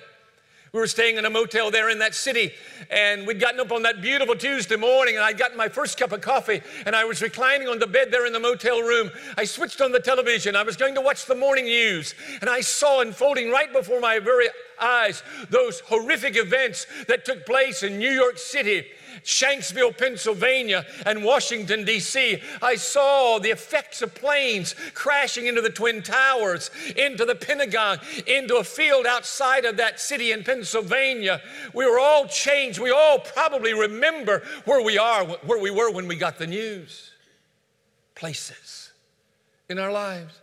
We 0.73 0.81
were 0.81 0.87
staying 0.87 1.19
in 1.19 1.26
a 1.26 1.31
motel 1.31 1.71
there 1.71 1.91
in 1.91 1.99
that 1.99 2.14
city, 2.14 2.52
and 2.91 3.26
we'd 3.26 3.41
gotten 3.41 3.61
up 3.61 3.73
on 3.73 3.83
that 3.83 4.00
beautiful 4.00 4.35
Tuesday 4.35 4.76
morning, 4.76 5.17
and 5.17 5.25
I'd 5.25 5.37
gotten 5.37 5.57
my 5.57 5.69
first 5.69 5.99
cup 5.99 6.12
of 6.12 6.23
coffee, 6.23 6.62
and 6.87 6.97
I 6.97 7.05
was 7.05 7.21
reclining 7.21 7.69
on 7.69 7.79
the 7.79 7.87
bed 7.87 8.11
there 8.11 8.26
in 8.26 8.33
the 8.33 8.41
motel 8.41 8.81
room. 8.81 9.11
I 9.37 9.45
switched 9.45 9.83
on 9.83 9.93
the 9.93 10.00
television. 10.00 10.57
I 10.57 10.62
was 10.62 10.76
going 10.76 10.95
to 10.95 11.02
watch 11.02 11.26
the 11.26 11.35
morning 11.35 11.67
news, 11.67 12.14
and 12.41 12.49
I 12.49 12.62
saw 12.62 13.00
unfolding 13.02 13.50
right 13.50 13.71
before 13.71 14.00
my 14.00 14.19
very 14.19 14.49
eyes 14.81 15.23
those 15.50 15.81
horrific 15.81 16.37
events 16.37 16.87
that 17.07 17.26
took 17.26 17.45
place 17.45 17.83
in 17.83 17.99
New 17.99 18.11
York 18.11 18.38
City 18.38 18.87
Shanksville, 19.25 19.97
Pennsylvania, 19.97 20.85
and 21.07 21.25
Washington, 21.25 21.85
D.C., 21.85 22.42
I 22.61 22.76
saw 22.76 23.38
the 23.38 23.50
effects 23.50 24.02
of 24.02 24.14
planes 24.14 24.75
crashing 24.95 25.47
into 25.47 25.61
the 25.61 25.71
Twin 25.71 26.02
Towers, 26.02 26.71
into 26.97 27.25
the 27.25 27.35
Pentagon, 27.35 27.99
into 28.26 28.57
a 28.57 28.64
field 28.64 29.07
outside 29.07 29.64
of 29.64 29.76
that 29.76 30.00
city 30.00 30.33
in 30.33 30.45
Pennsylvania. 30.45 31.40
We 31.75 31.87
were 31.87 31.99
all 31.99 32.26
changed. 32.26 32.78
We 32.78 32.90
all 32.90 33.19
probably 33.19 33.75
remember 33.75 34.42
where 34.64 34.83
we 34.83 34.99
are, 34.99 35.25
where 35.25 35.61
we 35.61 35.71
were 35.71 35.90
when 35.92 36.09
we 36.09 36.16
got 36.16 36.38
the 36.38 36.47
news. 36.47 37.11
Places 38.14 38.92
in 39.69 39.78
our 39.78 39.90
lives. 39.90 40.38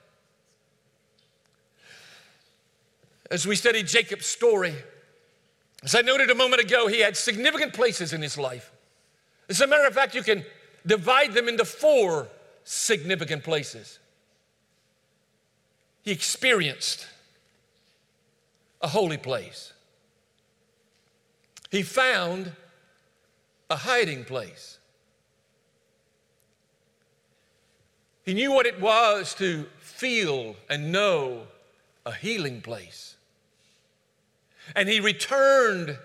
As 3.32 3.46
we 3.46 3.56
studied 3.56 3.88
Jacob's 3.88 4.26
story, 4.26 4.74
as 5.84 5.96
I 5.96 6.02
noted 6.02 6.30
a 6.30 6.36
moment 6.36 6.62
ago, 6.62 6.88
he 6.88 7.00
had 7.00 7.16
significant 7.16 7.74
places 7.74 8.12
in 8.12 8.22
his 8.22 8.38
life. 8.38 8.72
As 9.48 9.62
a 9.62 9.68
matter 9.68 9.88
of 9.88 9.94
fact, 9.94 10.14
you 10.14 10.24
can 10.24 10.44
divide 10.86 11.34
them 11.34 11.48
into 11.48 11.66
four 11.66 12.28
significant 12.64 13.44
places. 13.44 14.00
He 16.04 16.12
experienced 16.12 17.08
a 18.82 18.88
holy 18.88 19.18
place, 19.18 19.74
he 21.70 21.84
found 21.84 22.54
a 23.70 23.76
hiding 23.76 24.26
place. 24.26 24.80
He 28.26 28.34
knew 28.34 28.52
what 28.52 28.66
it 28.66 28.80
was 28.80 29.34
to 29.36 29.66
feel 29.80 30.56
and 30.70 30.92
know 30.92 31.48
a 32.06 32.14
healing 32.14 32.62
place. 32.62 33.16
And 34.76 34.90
he 34.90 35.00
returned 35.00 35.98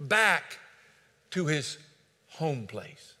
back 0.00 0.58
to 1.30 1.46
his 1.46 1.78
home 2.28 2.66
place. 2.66 3.14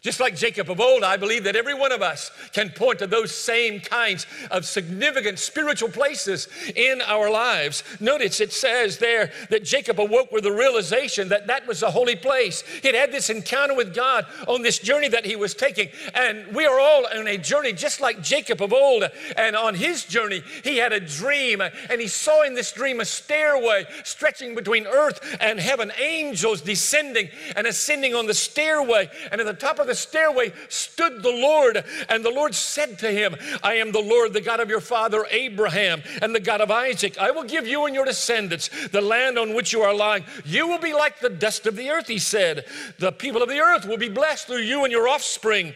Just 0.00 0.20
like 0.20 0.36
Jacob 0.36 0.70
of 0.70 0.80
old, 0.80 1.02
I 1.02 1.16
believe 1.16 1.44
that 1.44 1.56
every 1.56 1.74
one 1.74 1.90
of 1.90 2.02
us 2.02 2.30
can 2.52 2.70
point 2.70 3.00
to 3.00 3.06
those 3.08 3.34
same 3.34 3.80
kinds 3.80 4.26
of 4.50 4.64
significant 4.64 5.40
spiritual 5.40 5.88
places 5.88 6.46
in 6.76 7.02
our 7.02 7.28
lives. 7.28 7.82
Notice 7.98 8.40
it 8.40 8.52
says 8.52 8.98
there 8.98 9.32
that 9.50 9.64
Jacob 9.64 9.98
awoke 9.98 10.30
with 10.30 10.44
the 10.44 10.52
realization 10.52 11.28
that 11.30 11.48
that 11.48 11.66
was 11.66 11.82
a 11.82 11.90
holy 11.90 12.14
place. 12.14 12.62
He'd 12.82 12.94
had 12.94 13.10
this 13.10 13.28
encounter 13.28 13.74
with 13.74 13.92
God 13.92 14.26
on 14.46 14.62
this 14.62 14.78
journey 14.78 15.08
that 15.08 15.26
he 15.26 15.34
was 15.34 15.54
taking. 15.54 15.88
And 16.14 16.54
we 16.54 16.64
are 16.64 16.78
all 16.78 17.04
on 17.06 17.26
a 17.26 17.36
journey 17.36 17.72
just 17.72 18.00
like 18.00 18.22
Jacob 18.22 18.62
of 18.62 18.72
old. 18.72 19.04
And 19.36 19.56
on 19.56 19.74
his 19.74 20.04
journey, 20.04 20.44
he 20.62 20.76
had 20.76 20.92
a 20.92 21.00
dream. 21.00 21.60
And 21.60 22.00
he 22.00 22.06
saw 22.06 22.42
in 22.42 22.54
this 22.54 22.70
dream 22.72 23.00
a 23.00 23.04
stairway 23.04 23.84
stretching 24.04 24.54
between 24.54 24.86
earth 24.86 25.36
and 25.40 25.58
heaven, 25.58 25.90
angels 26.00 26.60
descending 26.60 27.30
and 27.56 27.66
ascending 27.66 28.14
on 28.14 28.26
the 28.26 28.34
stairway. 28.34 29.10
And 29.32 29.40
at 29.40 29.46
the 29.46 29.54
top 29.54 29.80
of 29.80 29.87
the 29.88 29.94
stairway 29.94 30.52
stood 30.68 31.22
the 31.22 31.32
Lord, 31.32 31.84
and 32.08 32.24
the 32.24 32.30
Lord 32.30 32.54
said 32.54 32.98
to 33.00 33.10
him, 33.10 33.34
I 33.62 33.74
am 33.74 33.90
the 33.90 34.00
Lord, 34.00 34.32
the 34.32 34.40
God 34.40 34.60
of 34.60 34.68
your 34.68 34.80
father 34.80 35.26
Abraham, 35.30 36.02
and 36.22 36.32
the 36.34 36.40
God 36.40 36.60
of 36.60 36.70
Isaac. 36.70 37.18
I 37.18 37.32
will 37.32 37.42
give 37.42 37.66
you 37.66 37.86
and 37.86 37.94
your 37.94 38.04
descendants 38.04 38.70
the 38.88 39.00
land 39.00 39.38
on 39.38 39.54
which 39.54 39.72
you 39.72 39.82
are 39.82 39.94
lying. 39.94 40.24
You 40.44 40.68
will 40.68 40.78
be 40.78 40.92
like 40.92 41.18
the 41.18 41.30
dust 41.30 41.66
of 41.66 41.74
the 41.74 41.90
earth, 41.90 42.06
he 42.06 42.18
said. 42.18 42.64
The 42.98 43.10
people 43.10 43.42
of 43.42 43.48
the 43.48 43.58
earth 43.58 43.86
will 43.86 43.98
be 43.98 44.08
blessed 44.08 44.46
through 44.46 44.58
you 44.58 44.84
and 44.84 44.92
your 44.92 45.08
offspring. 45.08 45.74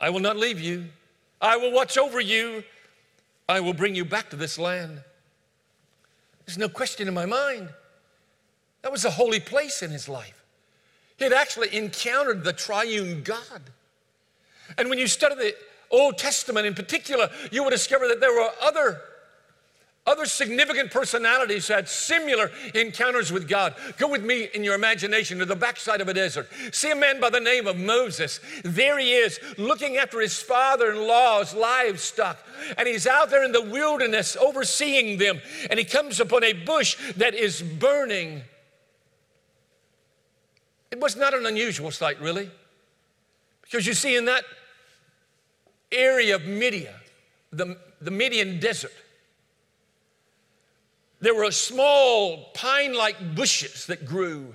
I 0.00 0.10
will 0.10 0.20
not 0.20 0.36
leave 0.36 0.60
you. 0.60 0.86
I 1.40 1.56
will 1.56 1.72
watch 1.72 1.96
over 1.96 2.20
you. 2.20 2.64
I 3.48 3.60
will 3.60 3.74
bring 3.74 3.94
you 3.94 4.04
back 4.04 4.30
to 4.30 4.36
this 4.36 4.58
land. 4.58 5.00
There's 6.46 6.58
no 6.58 6.68
question 6.68 7.08
in 7.08 7.14
my 7.14 7.26
mind. 7.26 7.68
That 8.82 8.92
was 8.92 9.04
a 9.04 9.10
holy 9.10 9.40
place 9.40 9.82
in 9.82 9.90
his 9.90 10.08
life. 10.08 10.43
He 11.16 11.24
had 11.24 11.32
actually 11.32 11.74
encountered 11.74 12.44
the 12.44 12.52
triune 12.52 13.22
God. 13.22 13.62
And 14.76 14.88
when 14.88 14.98
you 14.98 15.06
study 15.06 15.34
the 15.36 15.54
Old 15.90 16.18
Testament 16.18 16.66
in 16.66 16.74
particular, 16.74 17.30
you 17.52 17.62
will 17.62 17.70
discover 17.70 18.08
that 18.08 18.20
there 18.20 18.32
were 18.32 18.50
other, 18.60 19.00
other 20.06 20.26
significant 20.26 20.90
personalities 20.90 21.68
who 21.68 21.74
had 21.74 21.88
similar 21.88 22.50
encounters 22.74 23.30
with 23.30 23.48
God. 23.48 23.76
Go 23.96 24.08
with 24.08 24.24
me 24.24 24.48
in 24.54 24.64
your 24.64 24.74
imagination 24.74 25.38
to 25.38 25.44
the 25.44 25.54
backside 25.54 26.00
of 26.00 26.08
a 26.08 26.14
desert. 26.14 26.48
See 26.72 26.90
a 26.90 26.96
man 26.96 27.20
by 27.20 27.30
the 27.30 27.38
name 27.38 27.68
of 27.68 27.76
Moses. 27.76 28.40
There 28.64 28.98
he 28.98 29.12
is, 29.12 29.38
looking 29.56 29.96
after 29.98 30.20
his 30.20 30.42
father 30.42 30.90
in 30.90 31.06
law's 31.06 31.54
livestock. 31.54 32.38
And 32.76 32.88
he's 32.88 33.06
out 33.06 33.30
there 33.30 33.44
in 33.44 33.52
the 33.52 33.62
wilderness 33.62 34.36
overseeing 34.36 35.18
them. 35.18 35.40
And 35.70 35.78
he 35.78 35.84
comes 35.84 36.18
upon 36.18 36.42
a 36.42 36.54
bush 36.54 36.96
that 37.16 37.34
is 37.34 37.62
burning. 37.62 38.42
It 40.94 41.00
was 41.00 41.16
not 41.16 41.34
an 41.34 41.44
unusual 41.44 41.90
sight, 41.90 42.20
really, 42.20 42.48
because 43.62 43.84
you 43.84 43.94
see, 43.94 44.14
in 44.14 44.26
that 44.26 44.44
area 45.90 46.36
of 46.36 46.44
Midian, 46.44 46.94
the, 47.50 47.76
the 48.00 48.12
Midian 48.12 48.60
desert, 48.60 48.92
there 51.20 51.34
were 51.34 51.50
small 51.50 52.50
pine 52.54 52.94
like 52.94 53.34
bushes 53.34 53.86
that 53.86 54.06
grew, 54.06 54.54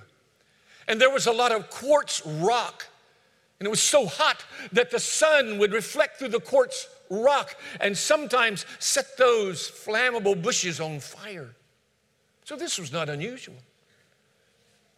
and 0.88 1.02
there 1.02 1.10
was 1.10 1.28
a 1.28 1.34
lot 1.34 1.52
of 1.52 1.70
quartz 1.70 2.26
rock. 2.26 2.88
And 3.60 3.68
it 3.68 3.70
was 3.70 3.82
so 3.82 4.06
hot 4.06 4.46
that 4.72 4.92
the 4.92 5.00
sun 5.02 5.58
would 5.58 5.74
reflect 5.74 6.20
through 6.20 6.30
the 6.30 6.40
quartz 6.40 6.88
rock 7.10 7.54
and 7.82 7.98
sometimes 7.98 8.66
set 8.80 9.18
those 9.18 9.70
flammable 9.70 10.42
bushes 10.42 10.80
on 10.80 11.02
fire. 11.02 11.54
So 12.46 12.56
this 12.56 12.80
was 12.80 12.94
not 12.94 13.10
unusual. 13.10 13.58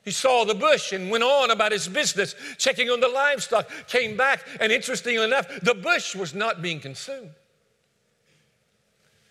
He 0.03 0.11
saw 0.11 0.45
the 0.45 0.55
bush 0.55 0.93
and 0.93 1.11
went 1.11 1.23
on 1.23 1.51
about 1.51 1.71
his 1.71 1.87
business, 1.87 2.35
checking 2.57 2.89
on 2.89 2.99
the 2.99 3.07
livestock, 3.07 3.69
came 3.87 4.17
back, 4.17 4.45
and 4.59 4.71
interestingly 4.71 5.23
enough, 5.23 5.47
the 5.61 5.75
bush 5.75 6.15
was 6.15 6.33
not 6.33 6.61
being 6.61 6.79
consumed. 6.79 7.31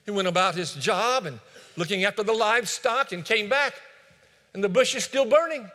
He 0.04 0.12
went 0.12 0.28
about 0.28 0.54
his 0.54 0.74
job 0.74 1.26
and 1.26 1.40
looking 1.76 2.04
after 2.04 2.22
the 2.22 2.32
livestock 2.32 3.12
and 3.12 3.24
came 3.24 3.48
back, 3.48 3.74
and 4.54 4.62
the 4.62 4.68
bush 4.68 4.94
is 4.94 5.04
still 5.04 5.24
burning. 5.24 5.68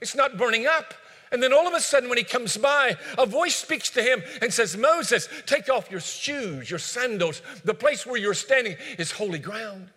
It's 0.00 0.14
not 0.14 0.36
burning 0.36 0.66
up. 0.66 0.94
And 1.30 1.42
then 1.42 1.54
all 1.54 1.66
of 1.66 1.72
a 1.72 1.80
sudden, 1.80 2.10
when 2.10 2.18
he 2.18 2.24
comes 2.24 2.58
by, 2.58 2.94
a 3.16 3.24
voice 3.24 3.56
speaks 3.56 3.88
to 3.90 4.02
him 4.02 4.22
and 4.42 4.52
says, 4.52 4.76
Moses, 4.76 5.28
take 5.46 5.70
off 5.70 5.90
your 5.90 6.00
shoes, 6.00 6.68
your 6.68 6.78
sandals. 6.78 7.40
The 7.64 7.72
place 7.72 8.04
where 8.04 8.18
you're 8.18 8.34
standing 8.34 8.76
is 8.98 9.10
holy 9.10 9.38
ground. 9.38 9.88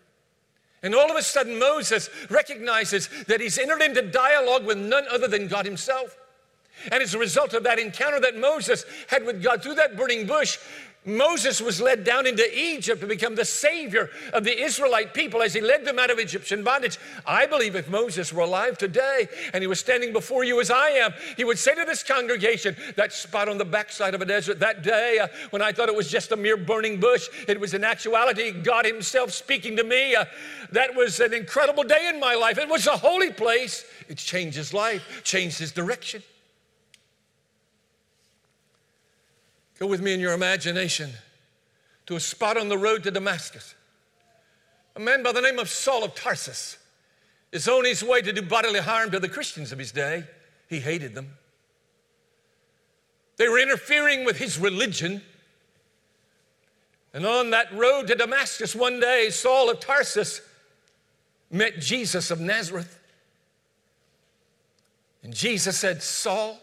And 0.86 0.94
all 0.94 1.10
of 1.10 1.18
a 1.18 1.24
sudden, 1.24 1.58
Moses 1.58 2.12
recognizes 2.30 3.10
that 3.26 3.42
he's 3.42 3.58
entered 3.58 3.82
into 3.82 4.04
dialogue 4.04 4.68
with 4.68 4.78
none 4.78 5.06
other 5.10 5.28
than 5.28 5.48
God 5.48 5.66
himself. 5.66 6.16
And 6.92 7.02
as 7.02 7.16
a 7.16 7.18
result 7.18 7.56
of 7.56 7.64
that 7.64 7.80
encounter 7.80 8.20
that 8.20 8.38
Moses 8.38 8.86
had 9.08 9.26
with 9.26 9.42
God 9.42 9.64
through 9.64 9.74
that 9.76 9.98
burning 9.98 10.28
bush, 10.28 10.60
Moses 11.06 11.62
was 11.62 11.80
led 11.80 12.04
down 12.04 12.26
into 12.26 12.46
Egypt 12.58 13.02
to 13.02 13.08
become 13.08 13.36
the 13.36 13.46
savior 13.46 14.10
of 14.34 14.44
the 14.44 14.60
Israelite 14.60 15.14
people 15.14 15.42
as 15.42 15.54
he 15.54 15.62
led 15.62 15.86
them 15.86 16.00
out 16.00 16.10
of 16.10 16.18
Egyptian 16.18 16.64
bondage. 16.64 16.98
I 17.26 17.46
believe 17.46 17.76
if 17.76 17.90
Moses 17.90 18.34
were 18.34 18.42
alive 18.42 18.78
today 18.78 19.28
and 19.54 19.62
he 19.62 19.68
was 19.68 19.80
standing 19.80 20.14
before 20.14 20.44
you 20.44 20.60
as 20.60 20.72
I 20.72 20.90
am, 20.90 21.14
he 21.38 21.44
would 21.44 21.60
say 21.60 21.76
to 21.76 21.86
this 21.86 22.02
congregation, 22.02 22.76
that 22.96 23.14
spot 23.14 23.48
on 23.48 23.58
the 23.58 23.66
backside 23.66 24.16
of 24.16 24.22
a 24.22 24.26
desert 24.26 24.60
that 24.60 24.82
day 24.82 25.20
uh, 25.20 25.28
when 25.52 25.62
I 25.62 25.72
thought 25.72 25.90
it 25.90 25.96
was 25.96 26.10
just 26.10 26.32
a 26.32 26.36
mere 26.36 26.58
burning 26.58 27.00
bush, 27.00 27.30
it 27.48 27.60
was 27.60 27.74
in 27.74 27.84
actuality 27.84 28.52
God 28.52 28.86
Himself 28.86 29.32
speaking 29.32 29.76
to 29.78 29.84
me. 29.84 30.16
Uh, 30.16 30.26
that 30.72 30.96
was 30.96 31.20
an 31.20 31.34
incredible 31.34 31.84
day 31.84 32.10
in 32.12 32.20
my 32.20 32.34
life. 32.34 32.58
It 32.58 32.70
was 32.70 32.88
a 32.88 32.98
holy 32.98 33.32
place. 33.32 33.86
It 34.10 34.18
changed 34.18 34.58
his 34.58 34.74
life, 34.74 35.22
changed 35.24 35.60
his 35.60 35.72
direction. 35.72 36.24
Go 39.80 39.88
with 39.88 40.02
me 40.02 40.14
in 40.14 40.20
your 40.20 40.34
imagination 40.34 41.12
to 42.06 42.16
a 42.16 42.20
spot 42.20 42.58
on 42.58 42.70
the 42.70 42.78
road 42.78 43.04
to 43.04 43.12
Damascus. 43.12 43.76
A 44.96 45.00
man 45.00 45.24
by 45.24 45.32
the 45.32 45.42
name 45.42 45.60
of 45.60 45.70
Saul 45.70 46.04
of 46.04 46.16
Tarsus 46.16 46.78
is 47.52 47.68
on 47.68 47.84
his 47.86 48.04
way 48.04 48.22
to 48.22 48.32
do 48.32 48.42
bodily 48.42 48.80
harm 48.80 49.12
to 49.12 49.20
the 49.20 49.28
Christians 49.28 49.72
of 49.72 49.80
his 49.80 49.92
day. 49.92 50.24
He 50.70 50.80
hated 50.80 51.14
them. 51.14 51.38
They 53.38 53.50
were 53.50 53.60
interfering 53.60 54.24
with 54.24 54.38
his 54.38 54.58
religion. 54.58 55.22
And 57.14 57.26
on 57.26 57.50
that 57.50 57.74
road 57.74 58.08
to 58.08 58.16
Damascus, 58.16 58.76
one 58.76 59.00
day, 59.00 59.30
Saul 59.30 59.70
of 59.70 59.80
Tarsus 59.80 60.42
met 61.52 61.80
Jesus 61.80 62.32
of 62.32 62.40
Nazareth. 62.40 63.00
And 65.24 65.34
Jesus 65.34 65.78
said, 65.78 66.02
Saul, 66.02 66.60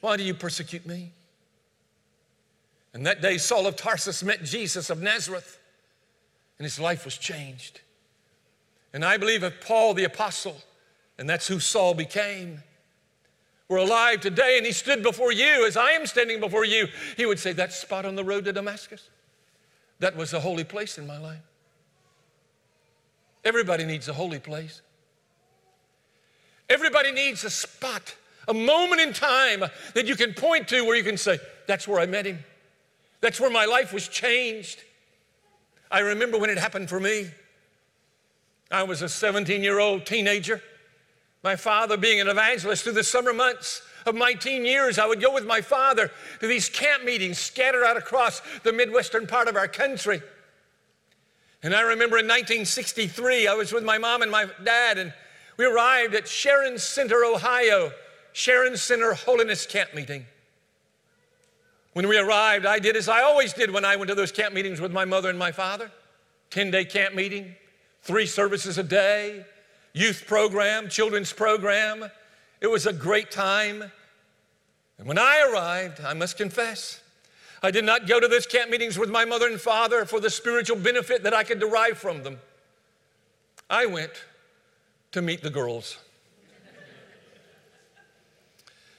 why 0.00 0.16
do 0.16 0.22
you 0.22 0.32
persecute 0.32 0.86
me? 0.86 1.12
And 2.94 3.06
that 3.06 3.20
day, 3.20 3.38
Saul 3.38 3.66
of 3.66 3.76
Tarsus 3.76 4.22
met 4.22 4.42
Jesus 4.44 4.90
of 4.90 5.02
Nazareth, 5.02 5.58
and 6.58 6.64
his 6.64 6.80
life 6.80 7.04
was 7.04 7.16
changed. 7.18 7.80
And 8.92 9.04
I 9.04 9.16
believe 9.16 9.42
if 9.42 9.60
Paul 9.60 9.94
the 9.94 10.04
Apostle, 10.04 10.56
and 11.18 11.28
that's 11.28 11.46
who 11.46 11.60
Saul 11.60 11.94
became, 11.94 12.62
were 13.68 13.76
alive 13.76 14.20
today 14.20 14.56
and 14.56 14.64
he 14.64 14.72
stood 14.72 15.02
before 15.02 15.30
you 15.30 15.66
as 15.66 15.76
I 15.76 15.90
am 15.90 16.06
standing 16.06 16.40
before 16.40 16.64
you, 16.64 16.88
he 17.16 17.26
would 17.26 17.38
say, 17.38 17.52
That 17.52 17.72
spot 17.72 18.06
on 18.06 18.14
the 18.16 18.24
road 18.24 18.44
to 18.46 18.52
Damascus, 18.52 19.10
that 20.00 20.16
was 20.16 20.32
a 20.32 20.40
holy 20.40 20.64
place 20.64 20.96
in 20.96 21.06
my 21.06 21.18
life. 21.18 21.42
Everybody 23.44 23.84
needs 23.84 24.08
a 24.08 24.12
holy 24.12 24.38
place. 24.38 24.80
Everybody 26.68 27.12
needs 27.12 27.44
a 27.44 27.50
spot, 27.50 28.14
a 28.46 28.54
moment 28.54 29.00
in 29.00 29.12
time 29.12 29.64
that 29.94 30.06
you 30.06 30.16
can 30.16 30.34
point 30.34 30.68
to 30.68 30.84
where 30.84 30.96
you 30.96 31.04
can 31.04 31.16
say, 31.16 31.38
That's 31.66 31.86
where 31.86 32.00
I 32.00 32.06
met 32.06 32.26
him. 32.26 32.38
That's 33.20 33.40
where 33.40 33.50
my 33.50 33.64
life 33.64 33.92
was 33.92 34.08
changed. 34.08 34.82
I 35.90 36.00
remember 36.00 36.38
when 36.38 36.50
it 36.50 36.58
happened 36.58 36.88
for 36.88 37.00
me. 37.00 37.30
I 38.70 38.82
was 38.82 39.02
a 39.02 39.08
17 39.08 39.62
year 39.62 39.78
old 39.78 40.06
teenager. 40.06 40.62
My 41.42 41.56
father, 41.56 41.96
being 41.96 42.20
an 42.20 42.28
evangelist 42.28 42.84
through 42.84 42.92
the 42.94 43.04
summer 43.04 43.32
months 43.32 43.82
of 44.04 44.14
my 44.14 44.34
teen 44.34 44.64
years, 44.64 44.98
I 44.98 45.06
would 45.06 45.20
go 45.20 45.32
with 45.32 45.46
my 45.46 45.60
father 45.60 46.10
to 46.40 46.46
these 46.46 46.68
camp 46.68 47.04
meetings 47.04 47.38
scattered 47.38 47.84
out 47.84 47.96
across 47.96 48.42
the 48.64 48.72
Midwestern 48.72 49.26
part 49.26 49.48
of 49.48 49.56
our 49.56 49.68
country. 49.68 50.20
And 51.62 51.74
I 51.74 51.80
remember 51.82 52.18
in 52.18 52.26
1963, 52.26 53.48
I 53.48 53.54
was 53.54 53.72
with 53.72 53.84
my 53.84 53.98
mom 53.98 54.22
and 54.22 54.30
my 54.30 54.46
dad, 54.64 54.98
and 54.98 55.12
we 55.56 55.64
arrived 55.64 56.14
at 56.14 56.28
Sharon 56.28 56.78
Center, 56.78 57.24
Ohio, 57.24 57.92
Sharon 58.32 58.76
Center 58.76 59.14
Holiness 59.14 59.66
Camp 59.66 59.94
Meeting. 59.94 60.26
When 61.98 62.06
we 62.06 62.16
arrived, 62.16 62.64
I 62.64 62.78
did 62.78 62.94
as 62.94 63.08
I 63.08 63.22
always 63.22 63.52
did 63.52 63.72
when 63.72 63.84
I 63.84 63.96
went 63.96 64.08
to 64.08 64.14
those 64.14 64.30
camp 64.30 64.54
meetings 64.54 64.80
with 64.80 64.92
my 64.92 65.04
mother 65.04 65.30
and 65.30 65.36
my 65.36 65.50
father 65.50 65.90
10 66.50 66.70
day 66.70 66.84
camp 66.84 67.16
meeting, 67.16 67.56
three 68.02 68.24
services 68.24 68.78
a 68.78 68.84
day, 68.84 69.44
youth 69.94 70.22
program, 70.28 70.88
children's 70.88 71.32
program. 71.32 72.08
It 72.60 72.68
was 72.68 72.86
a 72.86 72.92
great 72.92 73.32
time. 73.32 73.90
And 74.98 75.08
when 75.08 75.18
I 75.18 75.50
arrived, 75.50 76.00
I 76.00 76.14
must 76.14 76.36
confess, 76.36 77.00
I 77.64 77.72
did 77.72 77.84
not 77.84 78.06
go 78.06 78.20
to 78.20 78.28
those 78.28 78.46
camp 78.46 78.70
meetings 78.70 78.96
with 78.96 79.10
my 79.10 79.24
mother 79.24 79.48
and 79.48 79.60
father 79.60 80.04
for 80.04 80.20
the 80.20 80.30
spiritual 80.30 80.76
benefit 80.76 81.24
that 81.24 81.34
I 81.34 81.42
could 81.42 81.58
derive 81.58 81.98
from 81.98 82.22
them. 82.22 82.38
I 83.68 83.86
went 83.86 84.12
to 85.10 85.20
meet 85.20 85.42
the 85.42 85.50
girls. 85.50 85.98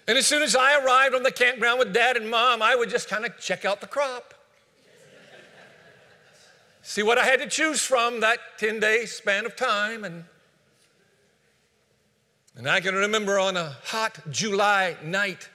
And 0.10 0.18
as 0.18 0.26
soon 0.26 0.42
as 0.42 0.56
I 0.56 0.84
arrived 0.84 1.14
on 1.14 1.22
the 1.22 1.32
campground 1.32 1.78
with 1.78 1.94
dad 1.94 2.18
and 2.18 2.32
mom, 2.32 2.64
I 2.64 2.76
would 2.76 2.90
just 2.90 3.08
kind 3.08 3.26
of 3.26 3.38
check 3.38 3.64
out 3.64 3.80
the 3.80 3.86
crop. 3.86 4.34
See 6.82 7.04
what 7.04 7.20
I 7.20 7.26
had 7.26 7.40
to 7.42 7.48
choose 7.48 7.84
from 7.84 8.22
that 8.22 8.40
10 8.58 8.80
day 8.80 9.06
span 9.06 9.46
of 9.46 9.56
time. 9.56 10.04
And, 10.04 10.24
and 12.56 12.68
I 12.68 12.80
can 12.80 12.96
remember 12.96 13.38
on 13.38 13.56
a 13.56 13.76
hot 13.84 14.18
July 14.32 14.98
night, 15.04 15.48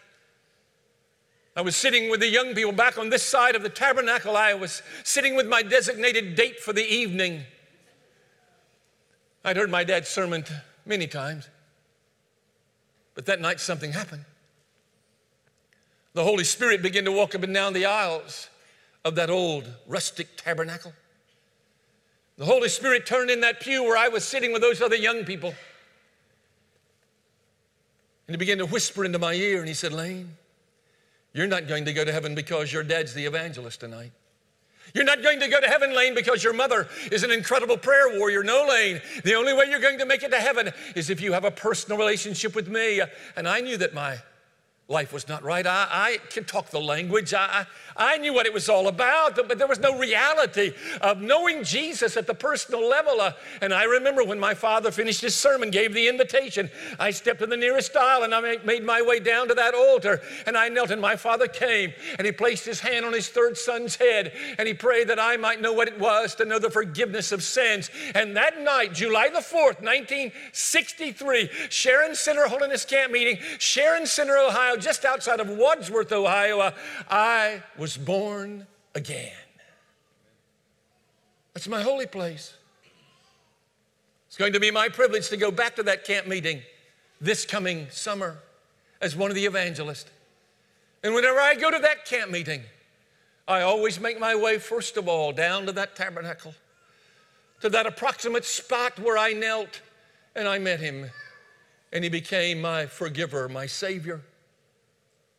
I 1.56 1.62
was 1.62 1.74
sitting 1.74 2.08
with 2.08 2.20
the 2.20 2.28
young 2.28 2.54
people 2.54 2.70
back 2.70 2.96
on 2.96 3.10
this 3.10 3.24
side 3.24 3.56
of 3.56 3.64
the 3.64 3.68
tabernacle. 3.68 4.36
I 4.36 4.54
was 4.54 4.82
sitting 5.02 5.34
with 5.34 5.48
my 5.48 5.62
designated 5.62 6.36
date 6.36 6.60
for 6.60 6.72
the 6.72 6.86
evening. 6.86 7.42
I'd 9.44 9.56
heard 9.56 9.72
my 9.72 9.82
dad's 9.82 10.10
sermon 10.10 10.44
many 10.86 11.08
times, 11.08 11.48
but 13.16 13.26
that 13.26 13.40
night 13.40 13.58
something 13.58 13.90
happened 13.90 14.24
the 16.14 16.22
Holy 16.24 16.44
Spirit 16.44 16.80
began 16.80 17.04
to 17.04 17.12
walk 17.12 17.34
up 17.34 17.42
and 17.42 17.52
down 17.52 17.72
the 17.72 17.86
aisles 17.86 18.48
of 19.04 19.16
that 19.16 19.30
old 19.30 19.68
rustic 19.86 20.36
tabernacle. 20.36 20.92
The 22.38 22.44
Holy 22.44 22.68
Spirit 22.68 23.06
turned 23.06 23.30
in 23.30 23.40
that 23.42 23.60
pew 23.60 23.82
where 23.82 23.96
I 23.96 24.08
was 24.08 24.24
sitting 24.24 24.52
with 24.52 24.62
those 24.62 24.80
other 24.80 24.96
young 24.96 25.24
people. 25.24 25.54
And 28.26 28.34
he 28.34 28.36
began 28.36 28.58
to 28.58 28.66
whisper 28.66 29.04
into 29.04 29.18
my 29.18 29.34
ear 29.34 29.58
and 29.58 29.68
he 29.68 29.74
said, 29.74 29.92
Lane, 29.92 30.36
you're 31.32 31.46
not 31.46 31.68
going 31.68 31.84
to 31.84 31.92
go 31.92 32.04
to 32.04 32.12
heaven 32.12 32.34
because 32.34 32.72
your 32.72 32.82
dad's 32.82 33.12
the 33.12 33.26
evangelist 33.26 33.80
tonight. 33.80 34.12
You're 34.94 35.04
not 35.04 35.22
going 35.22 35.40
to 35.40 35.48
go 35.48 35.60
to 35.60 35.66
heaven, 35.66 35.94
Lane, 35.94 36.14
because 36.14 36.44
your 36.44 36.52
mother 36.52 36.88
is 37.10 37.24
an 37.24 37.32
incredible 37.32 37.76
prayer 37.76 38.18
warrior. 38.18 38.44
No, 38.44 38.66
Lane. 38.68 39.00
The 39.24 39.34
only 39.34 39.52
way 39.52 39.64
you're 39.68 39.80
going 39.80 39.98
to 39.98 40.06
make 40.06 40.22
it 40.22 40.30
to 40.30 40.38
heaven 40.38 40.72
is 40.94 41.10
if 41.10 41.20
you 41.20 41.32
have 41.32 41.44
a 41.44 41.50
personal 41.50 41.98
relationship 41.98 42.54
with 42.54 42.68
me. 42.68 43.00
And 43.36 43.48
I 43.48 43.60
knew 43.60 43.76
that 43.78 43.94
my 43.94 44.18
life 44.88 45.14
was 45.14 45.28
not 45.28 45.42
right. 45.42 45.66
I, 45.66 45.88
I 45.90 46.18
can 46.28 46.44
talk 46.44 46.68
the 46.68 46.80
language. 46.80 47.32
I, 47.32 47.64
I, 47.96 48.18
knew 48.18 48.34
what 48.34 48.44
it 48.44 48.52
was 48.52 48.68
all 48.68 48.88
about, 48.88 49.34
but, 49.34 49.48
but, 49.48 49.56
there 49.56 49.66
was 49.66 49.78
no 49.78 49.98
reality 49.98 50.72
of 51.00 51.22
knowing 51.22 51.64
Jesus 51.64 52.18
at 52.18 52.26
the 52.26 52.34
personal 52.34 52.86
level. 52.86 53.18
Uh, 53.18 53.32
and 53.62 53.72
I 53.72 53.84
remember 53.84 54.22
when 54.24 54.38
my 54.38 54.52
father 54.52 54.90
finished 54.90 55.22
his 55.22 55.34
sermon, 55.34 55.70
gave 55.70 55.94
the 55.94 56.06
invitation, 56.06 56.70
I 56.98 57.12
stepped 57.12 57.40
to 57.40 57.46
the 57.46 57.56
nearest 57.56 57.96
aisle 57.96 58.24
and 58.24 58.34
I 58.34 58.58
made 58.64 58.84
my 58.84 59.00
way 59.00 59.20
down 59.20 59.48
to 59.48 59.54
that 59.54 59.74
altar. 59.74 60.20
And 60.46 60.54
I 60.54 60.68
knelt, 60.68 60.90
and 60.90 61.00
my 61.00 61.16
father 61.16 61.48
came 61.48 61.94
and 62.18 62.26
he 62.26 62.32
placed 62.32 62.66
his 62.66 62.80
hand 62.80 63.06
on 63.06 63.14
his 63.14 63.28
third 63.28 63.56
son's 63.56 63.96
head 63.96 64.32
and 64.58 64.68
he 64.68 64.74
prayed 64.74 65.08
that 65.08 65.18
I 65.18 65.38
might 65.38 65.62
know 65.62 65.72
what 65.72 65.88
it 65.88 65.98
was 65.98 66.34
to 66.34 66.44
know 66.44 66.58
the 66.58 66.68
forgiveness 66.68 67.32
of 67.32 67.42
sins. 67.42 67.90
And 68.14 68.36
that 68.36 68.60
night, 68.60 68.92
July 68.92 69.30
the 69.30 69.38
4th, 69.38 69.80
1963, 69.80 71.48
Sharon 71.70 72.14
Center 72.14 72.48
Holiness 72.48 72.84
Camp 72.84 73.12
meeting, 73.12 73.38
Sharon 73.58 74.04
Center, 74.04 74.36
Ohio. 74.36 74.73
Ohio, 74.74 74.80
just 74.82 75.04
outside 75.04 75.40
of 75.40 75.48
Wadsworth, 75.48 76.12
Ohio, 76.12 76.58
uh, 76.60 76.72
I 77.08 77.62
was 77.78 77.96
born 77.96 78.66
again. 78.94 79.32
That's 81.52 81.68
my 81.68 81.82
holy 81.82 82.06
place. 82.06 82.54
It's 84.26 84.36
going 84.36 84.52
to 84.52 84.60
be 84.60 84.72
my 84.72 84.88
privilege 84.88 85.28
to 85.28 85.36
go 85.36 85.50
back 85.50 85.76
to 85.76 85.84
that 85.84 86.04
camp 86.04 86.26
meeting 86.26 86.62
this 87.20 87.44
coming 87.44 87.86
summer 87.90 88.38
as 89.00 89.14
one 89.14 89.30
of 89.30 89.36
the 89.36 89.46
evangelists. 89.46 90.10
And 91.04 91.14
whenever 91.14 91.38
I 91.38 91.54
go 91.54 91.70
to 91.70 91.78
that 91.78 92.04
camp 92.04 92.30
meeting, 92.30 92.62
I 93.46 93.60
always 93.60 94.00
make 94.00 94.18
my 94.18 94.34
way, 94.34 94.58
first 94.58 94.96
of 94.96 95.06
all, 95.06 95.32
down 95.32 95.66
to 95.66 95.72
that 95.72 95.94
tabernacle, 95.94 96.54
to 97.60 97.68
that 97.68 97.86
approximate 97.86 98.44
spot 98.44 98.98
where 98.98 99.18
I 99.18 99.32
knelt 99.32 99.82
and 100.34 100.48
I 100.48 100.58
met 100.58 100.80
him. 100.80 101.10
And 101.92 102.02
he 102.02 102.10
became 102.10 102.60
my 102.60 102.86
forgiver, 102.86 103.48
my 103.48 103.66
savior, 103.66 104.22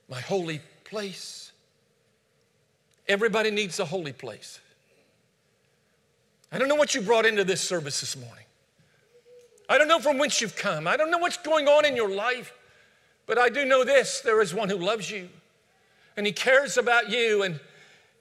my 0.09 0.19
holy 0.19 0.61
place. 0.83 1.51
Everybody 3.07 3.51
needs 3.51 3.79
a 3.79 3.85
holy 3.85 4.13
place. 4.13 4.59
I 6.51 6.57
don't 6.57 6.69
know 6.69 6.75
what 6.75 6.95
you 6.95 7.01
brought 7.01 7.25
into 7.25 7.43
this 7.43 7.61
service 7.61 7.99
this 7.99 8.15
morning. 8.15 8.45
I 9.67 9.77
don't 9.77 9.87
know 9.87 9.99
from 9.99 10.17
whence 10.17 10.41
you've 10.41 10.55
come. 10.55 10.87
I 10.87 10.95
don't 10.95 11.11
know 11.11 11.17
what's 11.17 11.37
going 11.37 11.67
on 11.67 11.85
in 11.85 11.95
your 11.95 12.09
life. 12.09 12.53
But 13.25 13.37
I 13.37 13.49
do 13.49 13.65
know 13.65 13.83
this 13.83 14.21
there 14.21 14.41
is 14.41 14.53
one 14.53 14.69
who 14.69 14.77
loves 14.77 15.09
you 15.09 15.29
and 16.15 16.25
he 16.25 16.31
cares 16.31 16.77
about 16.77 17.09
you. 17.09 17.43
And 17.43 17.59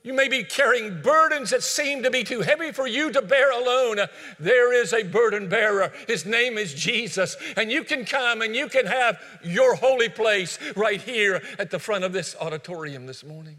you 0.05 0.13
may 0.13 0.29
be 0.29 0.45
carrying 0.45 1.01
burdens 1.01 1.49
that 1.51 1.63
seem 1.63 2.03
to 2.03 2.11
be 2.11 2.25
too 2.25 2.43
heavy 2.43 2.73
for 2.73 2.87
you 2.87 3.11
to 3.11 3.23
bear 3.23 3.51
alone. 3.51 4.07
There 4.39 4.71
is 4.75 4.93
a 4.93 5.03
burden 5.03 5.49
bearer. 5.49 5.93
His 6.07 6.27
name 6.27 6.59
is 6.59 6.75
Jesus. 6.75 7.39
And 7.57 7.73
you 7.73 7.85
can 7.85 8.05
come 8.05 8.43
and 8.43 8.55
you 8.55 8.69
can 8.69 8.85
have 8.85 9.19
your 9.43 9.75
holy 9.75 10.11
place 10.11 10.59
right 10.77 11.01
here 11.01 11.43
at 11.59 11.71
the 11.71 11.79
front 11.79 12.05
of 12.05 12.13
this 12.13 12.37
auditorium 12.39 13.07
this 13.07 13.25
morning. 13.25 13.57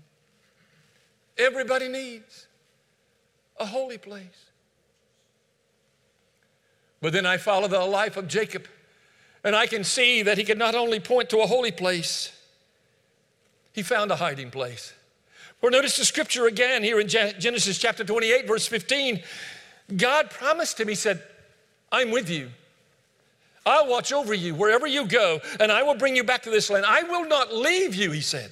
Everybody 1.35 1.87
needs 1.87 2.45
a 3.59 3.65
holy 3.65 3.97
place. 3.97 4.45
But 7.01 7.11
then 7.11 7.25
I 7.25 7.37
follow 7.37 7.67
the 7.67 7.79
life 7.79 8.17
of 8.17 8.27
Jacob, 8.27 8.67
and 9.43 9.55
I 9.55 9.65
can 9.67 9.83
see 9.83 10.21
that 10.21 10.37
he 10.37 10.43
could 10.43 10.57
not 10.57 10.75
only 10.75 10.99
point 10.99 11.29
to 11.31 11.39
a 11.39 11.47
holy 11.47 11.71
place, 11.71 12.31
he 13.73 13.81
found 13.81 14.11
a 14.11 14.15
hiding 14.15 14.51
place. 14.51 14.93
Or 15.61 15.71
notice 15.71 15.97
the 15.97 16.05
scripture 16.05 16.47
again 16.47 16.83
here 16.83 16.99
in 16.99 17.07
Genesis 17.07 17.77
chapter 17.77 18.03
28, 18.03 18.47
verse 18.47 18.67
15. 18.67 19.21
God 19.97 20.29
promised 20.29 20.79
him, 20.79 20.87
He 20.87 20.95
said, 20.95 21.21
I'm 21.91 22.11
with 22.11 22.29
you. 22.29 22.49
I'll 23.65 23.87
watch 23.87 24.13
over 24.13 24.33
you 24.33 24.53
wherever 24.53 24.85
you 24.85 25.07
go, 25.07 25.39
and 25.59 25.71
I 25.71 25.81
will 25.81 25.95
bring 25.95 26.15
you 26.15 26.23
back 26.23 26.43
to 26.43 26.51
this 26.51 26.69
land. 26.69 26.85
I 26.85 27.01
will 27.03 27.27
not 27.27 27.53
leave 27.53 27.95
you, 27.95 28.11
he 28.11 28.21
said, 28.21 28.51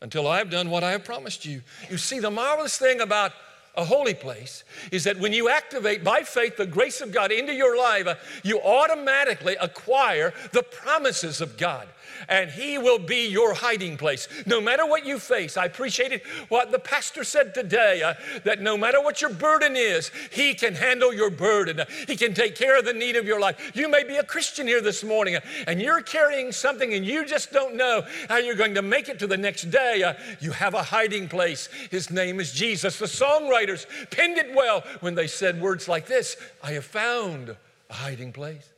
until 0.00 0.26
I 0.26 0.38
have 0.38 0.50
done 0.50 0.68
what 0.68 0.82
I 0.82 0.90
have 0.92 1.04
promised 1.04 1.44
you. 1.44 1.62
You 1.88 1.96
see, 1.96 2.18
the 2.18 2.30
marvelous 2.30 2.76
thing 2.76 3.00
about 3.00 3.32
a 3.76 3.84
holy 3.84 4.14
place 4.14 4.64
is 4.90 5.04
that 5.04 5.18
when 5.18 5.32
you 5.32 5.48
activate 5.48 6.02
by 6.02 6.22
faith 6.22 6.56
the 6.56 6.66
grace 6.66 7.00
of 7.00 7.12
God 7.12 7.30
into 7.30 7.52
your 7.52 7.78
life, 7.78 8.40
you 8.42 8.60
automatically 8.60 9.54
acquire 9.60 10.32
the 10.52 10.62
promises 10.62 11.40
of 11.40 11.56
God 11.56 11.86
and 12.28 12.50
He 12.50 12.78
will 12.78 12.98
be 12.98 13.28
your 13.28 13.54
hiding 13.54 13.96
place. 13.96 14.28
No 14.46 14.60
matter 14.60 14.86
what 14.86 15.06
you 15.06 15.18
face, 15.18 15.56
I 15.56 15.66
appreciated 15.66 16.22
what 16.48 16.72
the 16.72 16.78
pastor 16.78 17.24
said 17.24 17.54
today 17.54 18.02
uh, 18.02 18.14
that 18.44 18.60
no 18.60 18.76
matter 18.76 19.00
what 19.00 19.20
your 19.20 19.30
burden 19.30 19.76
is, 19.76 20.10
He 20.30 20.54
can 20.54 20.74
handle 20.74 21.12
your 21.12 21.30
burden. 21.30 21.80
He 22.06 22.16
can 22.16 22.34
take 22.34 22.54
care 22.54 22.78
of 22.78 22.84
the 22.84 22.92
need 22.92 23.16
of 23.16 23.26
your 23.26 23.40
life. 23.40 23.72
You 23.74 23.88
may 23.88 24.04
be 24.04 24.16
a 24.16 24.24
Christian 24.24 24.66
here 24.66 24.80
this 24.80 25.04
morning 25.04 25.36
uh, 25.36 25.40
and 25.66 25.80
you're 25.80 26.02
carrying 26.02 26.52
something 26.52 26.94
and 26.94 27.04
you 27.04 27.24
just 27.24 27.52
don't 27.52 27.76
know 27.76 28.02
how 28.28 28.38
you're 28.38 28.54
going 28.54 28.74
to 28.74 28.82
make 28.82 29.08
it 29.08 29.18
to 29.20 29.26
the 29.26 29.36
next 29.36 29.70
day. 29.70 30.02
Uh, 30.02 30.14
you 30.40 30.52
have 30.52 30.74
a 30.74 30.82
hiding 30.82 31.28
place. 31.28 31.68
His 31.90 32.10
name 32.10 32.40
is 32.40 32.52
Jesus. 32.52 32.98
The 32.98 33.06
songwriters 33.06 33.86
penned 34.10 34.38
it 34.38 34.54
well 34.54 34.82
when 35.00 35.14
they 35.14 35.26
said 35.26 35.60
words 35.60 35.88
like 35.88 36.06
this 36.06 36.36
I 36.62 36.72
have 36.72 36.84
found 36.84 37.56
a 37.90 37.94
hiding 37.94 38.32
place. 38.32 38.68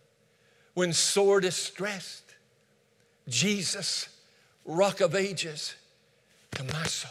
When 0.74 0.92
sore 0.92 1.40
distressed, 1.40 2.27
Jesus, 3.28 4.08
rock 4.64 5.00
of 5.00 5.14
ages, 5.14 5.74
to 6.52 6.64
my 6.64 6.84
soul. 6.84 7.10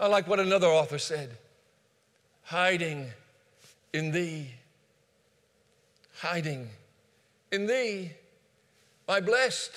I 0.00 0.06
like 0.06 0.28
what 0.28 0.40
another 0.40 0.68
author 0.68 0.98
said 0.98 1.36
hiding 2.42 3.10
in 3.92 4.10
thee, 4.10 4.48
hiding 6.18 6.68
in 7.52 7.66
thee, 7.66 8.12
my 9.06 9.20
blessed 9.20 9.72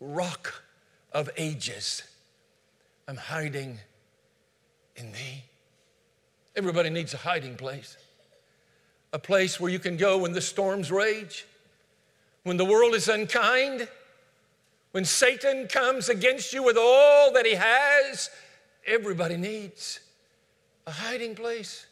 rock 0.00 0.62
of 1.12 1.30
ages. 1.36 2.02
I'm 3.06 3.16
hiding 3.16 3.78
in 4.96 5.12
thee. 5.12 5.44
Everybody 6.56 6.90
needs 6.90 7.14
a 7.14 7.18
hiding 7.18 7.56
place, 7.56 7.96
a 9.12 9.18
place 9.18 9.60
where 9.60 9.70
you 9.70 9.78
can 9.78 9.96
go 9.96 10.18
when 10.18 10.32
the 10.32 10.40
storms 10.40 10.90
rage 10.90 11.46
when 12.48 12.56
the 12.56 12.64
world 12.64 12.94
is 12.94 13.08
unkind, 13.08 13.88
when 14.92 15.04
Satan 15.04 15.68
comes 15.68 16.08
against 16.08 16.52
you 16.52 16.62
with 16.62 16.76
all 16.78 17.32
that 17.32 17.46
he 17.46 17.54
has, 17.54 18.30
everybody 18.86 19.36
needs 19.36 20.00
a 20.86 20.90
hiding 20.90 21.34
place. 21.34 21.86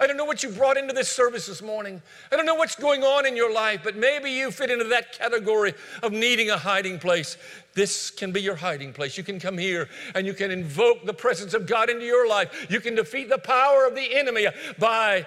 I 0.00 0.06
don't 0.06 0.16
know 0.16 0.24
what 0.24 0.42
you 0.42 0.48
brought 0.48 0.78
into 0.78 0.94
this 0.94 1.10
service 1.10 1.46
this 1.46 1.60
morning. 1.60 2.00
I 2.32 2.36
don't 2.36 2.46
know 2.46 2.54
what's 2.54 2.74
going 2.74 3.04
on 3.04 3.26
in 3.26 3.36
your 3.36 3.52
life, 3.52 3.82
but 3.84 3.96
maybe 3.96 4.30
you 4.30 4.50
fit 4.50 4.70
into 4.70 4.84
that 4.84 5.12
category 5.12 5.74
of 6.02 6.10
needing 6.10 6.48
a 6.48 6.56
hiding 6.56 6.98
place. 6.98 7.36
This 7.74 8.10
can 8.10 8.32
be 8.32 8.40
your 8.40 8.56
hiding 8.56 8.94
place. 8.94 9.18
You 9.18 9.24
can 9.24 9.38
come 9.38 9.58
here 9.58 9.90
and 10.14 10.26
you 10.26 10.32
can 10.32 10.50
invoke 10.50 11.04
the 11.04 11.12
presence 11.12 11.52
of 11.52 11.66
God 11.66 11.90
into 11.90 12.06
your 12.06 12.26
life. 12.26 12.66
You 12.70 12.80
can 12.80 12.94
defeat 12.94 13.28
the 13.28 13.38
power 13.38 13.86
of 13.86 13.94
the 13.94 14.16
enemy 14.16 14.48
by 14.78 15.26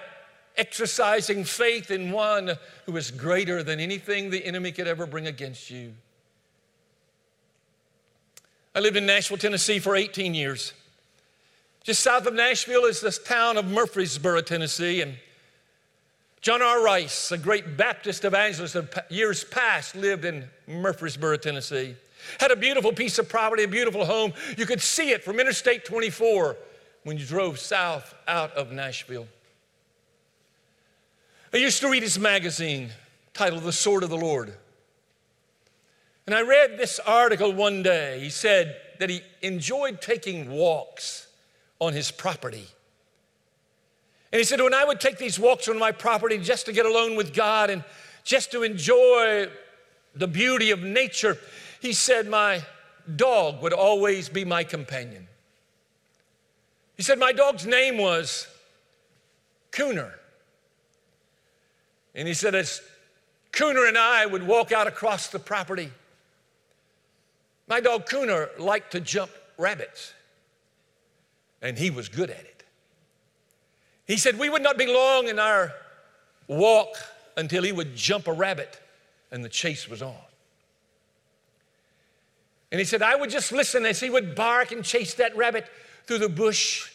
exercising 0.56 1.44
faith 1.44 1.90
in 1.90 2.12
one 2.12 2.52
who 2.86 2.96
is 2.96 3.10
greater 3.10 3.62
than 3.62 3.80
anything 3.80 4.30
the 4.30 4.44
enemy 4.44 4.72
could 4.72 4.86
ever 4.86 5.06
bring 5.06 5.26
against 5.26 5.70
you. 5.70 5.92
I 8.74 8.80
lived 8.80 8.96
in 8.96 9.06
Nashville, 9.06 9.38
Tennessee 9.38 9.78
for 9.78 9.94
18 9.94 10.34
years. 10.34 10.72
Just 11.84 12.02
south 12.02 12.26
of 12.26 12.34
Nashville 12.34 12.86
is 12.86 13.00
this 13.00 13.18
town 13.18 13.56
of 13.56 13.66
Murfreesboro, 13.66 14.40
Tennessee. 14.40 15.00
And 15.00 15.16
John 16.40 16.60
R. 16.60 16.82
Rice, 16.82 17.30
a 17.30 17.38
great 17.38 17.76
Baptist 17.76 18.24
evangelist 18.24 18.74
of 18.74 18.90
years 19.10 19.44
past, 19.44 19.94
lived 19.94 20.24
in 20.24 20.48
Murfreesboro, 20.66 21.36
Tennessee. 21.36 21.94
Had 22.40 22.50
a 22.50 22.56
beautiful 22.56 22.92
piece 22.92 23.18
of 23.18 23.28
property, 23.28 23.64
a 23.64 23.68
beautiful 23.68 24.04
home. 24.04 24.32
You 24.56 24.66
could 24.66 24.80
see 24.80 25.10
it 25.10 25.22
from 25.22 25.38
Interstate 25.38 25.84
24 25.84 26.56
when 27.04 27.18
you 27.18 27.26
drove 27.26 27.58
south 27.58 28.14
out 28.26 28.52
of 28.52 28.72
Nashville. 28.72 29.28
I 31.54 31.58
used 31.58 31.80
to 31.82 31.88
read 31.88 32.02
his 32.02 32.18
magazine 32.18 32.90
titled 33.32 33.62
The 33.62 33.72
Sword 33.72 34.02
of 34.02 34.10
the 34.10 34.16
Lord. 34.16 34.52
And 36.26 36.34
I 36.34 36.40
read 36.42 36.76
this 36.76 36.98
article 36.98 37.52
one 37.52 37.84
day. 37.84 38.18
He 38.18 38.28
said 38.28 38.74
that 38.98 39.08
he 39.08 39.22
enjoyed 39.40 40.02
taking 40.02 40.50
walks 40.50 41.28
on 41.78 41.92
his 41.92 42.10
property. 42.10 42.66
And 44.32 44.40
he 44.40 44.44
said, 44.44 44.60
when 44.60 44.74
I 44.74 44.84
would 44.84 44.98
take 45.00 45.16
these 45.16 45.38
walks 45.38 45.68
on 45.68 45.78
my 45.78 45.92
property 45.92 46.38
just 46.38 46.66
to 46.66 46.72
get 46.72 46.86
alone 46.86 47.14
with 47.14 47.32
God 47.32 47.70
and 47.70 47.84
just 48.24 48.50
to 48.50 48.64
enjoy 48.64 49.46
the 50.16 50.26
beauty 50.26 50.72
of 50.72 50.82
nature, 50.82 51.38
he 51.78 51.92
said, 51.92 52.26
my 52.26 52.62
dog 53.14 53.62
would 53.62 53.72
always 53.72 54.28
be 54.28 54.44
my 54.44 54.64
companion. 54.64 55.28
He 56.96 57.04
said, 57.04 57.20
my 57.20 57.30
dog's 57.30 57.64
name 57.64 57.96
was 57.96 58.48
Cooner. 59.70 60.14
And 62.14 62.28
he 62.28 62.34
said, 62.34 62.54
as 62.54 62.80
Cooner 63.52 63.88
and 63.88 63.98
I 63.98 64.26
would 64.26 64.46
walk 64.46 64.72
out 64.72 64.86
across 64.86 65.28
the 65.28 65.38
property, 65.38 65.90
my 67.66 67.80
dog 67.80 68.06
Cooner 68.06 68.56
liked 68.58 68.92
to 68.92 69.00
jump 69.00 69.30
rabbits, 69.56 70.12
and 71.62 71.78
he 71.78 71.90
was 71.90 72.08
good 72.08 72.30
at 72.30 72.40
it. 72.40 72.64
He 74.06 74.16
said, 74.16 74.38
We 74.38 74.50
would 74.50 74.62
not 74.62 74.76
be 74.76 74.86
long 74.86 75.28
in 75.28 75.38
our 75.38 75.72
walk 76.46 76.96
until 77.36 77.62
he 77.62 77.72
would 77.72 77.96
jump 77.96 78.28
a 78.28 78.32
rabbit, 78.32 78.78
and 79.30 79.44
the 79.44 79.48
chase 79.48 79.88
was 79.88 80.02
on. 80.02 80.14
And 82.70 82.80
he 82.80 82.84
said, 82.84 83.02
I 83.02 83.14
would 83.14 83.30
just 83.30 83.52
listen 83.52 83.86
as 83.86 84.00
he 84.00 84.10
would 84.10 84.34
bark 84.34 84.72
and 84.72 84.84
chase 84.84 85.14
that 85.14 85.36
rabbit 85.36 85.66
through 86.06 86.18
the 86.18 86.28
bush 86.28 86.90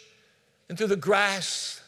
and 0.67 0.77
through 0.77 0.87
the 0.87 0.95
grass 0.95 1.78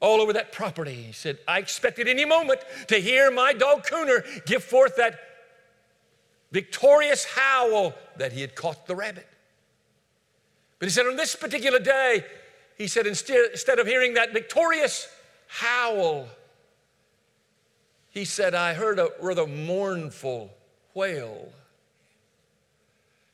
all 0.00 0.20
over 0.20 0.32
that 0.32 0.52
property. 0.52 0.94
He 0.94 1.12
said, 1.12 1.38
I 1.46 1.58
expected 1.58 2.08
any 2.08 2.24
moment 2.24 2.60
to 2.88 2.96
hear 2.96 3.30
my 3.30 3.52
dog 3.52 3.84
Cooner 3.86 4.44
give 4.46 4.62
forth 4.62 4.96
that 4.96 5.18
victorious 6.52 7.24
howl 7.24 7.94
that 8.16 8.32
he 8.32 8.40
had 8.40 8.54
caught 8.54 8.86
the 8.86 8.94
rabbit. 8.94 9.26
But 10.78 10.86
he 10.86 10.90
said, 10.90 11.06
on 11.06 11.16
this 11.16 11.34
particular 11.34 11.78
day, 11.78 12.24
he 12.76 12.86
said, 12.86 13.06
instead, 13.06 13.78
of 13.78 13.86
hearing 13.86 14.14
that 14.14 14.32
victorious 14.32 15.08
howl, 15.48 16.28
he 18.10 18.24
said, 18.24 18.54
I 18.54 18.74
heard 18.74 18.98
a 18.98 19.10
rather 19.20 19.46
mournful 19.46 20.50
wail. 20.94 21.48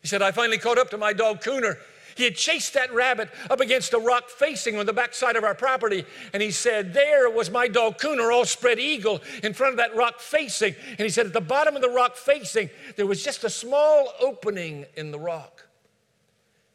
He 0.01 0.09
said, 0.09 0.23
I 0.23 0.33
finally 0.33 0.59
caught 0.59 0.79
up 0.79 0.91
to 0.91 0.99
my 0.99 1.13
dog 1.13 1.43
Cooner 1.43 1.77
He 2.17 2.25
had 2.25 2.37
chased 2.37 2.75
that 2.75 2.93
rabbit 2.93 3.31
up 3.51 3.61
against 3.61 3.93
a 3.93 3.99
rock 3.99 4.29
facing 4.29 4.79
on 4.79 4.87
the 4.87 4.93
backside 4.93 5.37
of 5.37 5.45
our 5.45 5.55
property. 5.55 6.05
And 6.33 6.43
he 6.43 6.51
said, 6.51 6.95
There 6.95 7.29
was 7.31 7.51
my 7.51 7.69
dog 7.69 7.99
Cooner, 7.99 8.33
all 8.33 8.45
spread 8.45 8.79
eagle, 8.79 9.21
in 9.43 9.55
front 9.55 9.73
of 9.73 9.77
that 9.79 9.95
rock 9.97 10.21
facing. 10.21 10.75
And 10.91 11.01
he 11.01 11.09
said, 11.09 11.27
At 11.27 11.33
the 11.33 11.41
bottom 11.41 11.77
of 11.77 11.83
the 11.83 11.91
rock 11.91 12.17
facing, 12.17 12.71
there 12.97 13.07
was 13.07 13.23
just 13.23 13.45
a 13.45 13.51
small 13.51 14.13
opening 14.21 14.87
in 14.97 15.11
the 15.11 15.19
rock. 15.19 15.67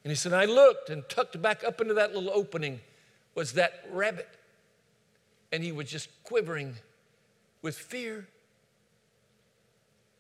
And 0.04 0.12
he 0.12 0.16
said, 0.16 0.34
I 0.34 0.46
looked 0.46 0.90
and 0.90 1.08
tucked 1.10 1.42
back 1.42 1.64
up 1.64 1.82
into 1.82 1.94
that 1.96 2.14
little 2.14 2.32
opening 2.32 2.80
was 3.36 3.54
that 3.54 3.86
rabbit. 3.92 4.28
And 5.52 5.64
he 5.64 5.72
was 5.72 5.90
just 5.90 6.10
quivering 6.24 6.76
with 7.62 7.78
fear. 7.78 8.28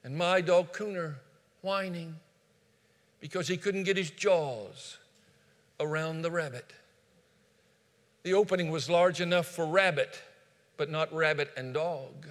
And 0.03 0.17
my 0.17 0.41
dog 0.41 0.73
Cooner 0.73 1.15
whining 1.61 2.15
because 3.19 3.47
he 3.47 3.57
couldn't 3.57 3.83
get 3.83 3.97
his 3.97 4.11
jaws 4.11 4.97
around 5.79 6.21
the 6.21 6.31
rabbit. 6.31 6.73
The 8.23 8.33
opening 8.33 8.69
was 8.69 8.89
large 8.89 9.21
enough 9.21 9.47
for 9.47 9.65
rabbit, 9.65 10.21
but 10.77 10.89
not 10.89 11.13
rabbit 11.13 11.51
and 11.55 11.73
dog. 11.73 12.27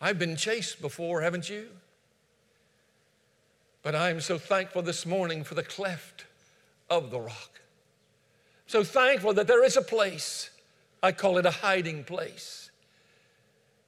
I've 0.00 0.18
been 0.18 0.36
chased 0.36 0.80
before, 0.80 1.20
haven't 1.20 1.48
you? 1.48 1.68
But 3.82 3.94
I 3.94 4.10
am 4.10 4.20
so 4.20 4.38
thankful 4.38 4.82
this 4.82 5.06
morning 5.06 5.44
for 5.44 5.54
the 5.54 5.62
cleft 5.62 6.24
of 6.88 7.10
the 7.10 7.20
rock. 7.20 7.60
So 8.66 8.84
thankful 8.84 9.32
that 9.34 9.46
there 9.46 9.64
is 9.64 9.76
a 9.76 9.82
place, 9.82 10.50
I 11.02 11.12
call 11.12 11.38
it 11.38 11.46
a 11.46 11.50
hiding 11.50 12.04
place. 12.04 12.59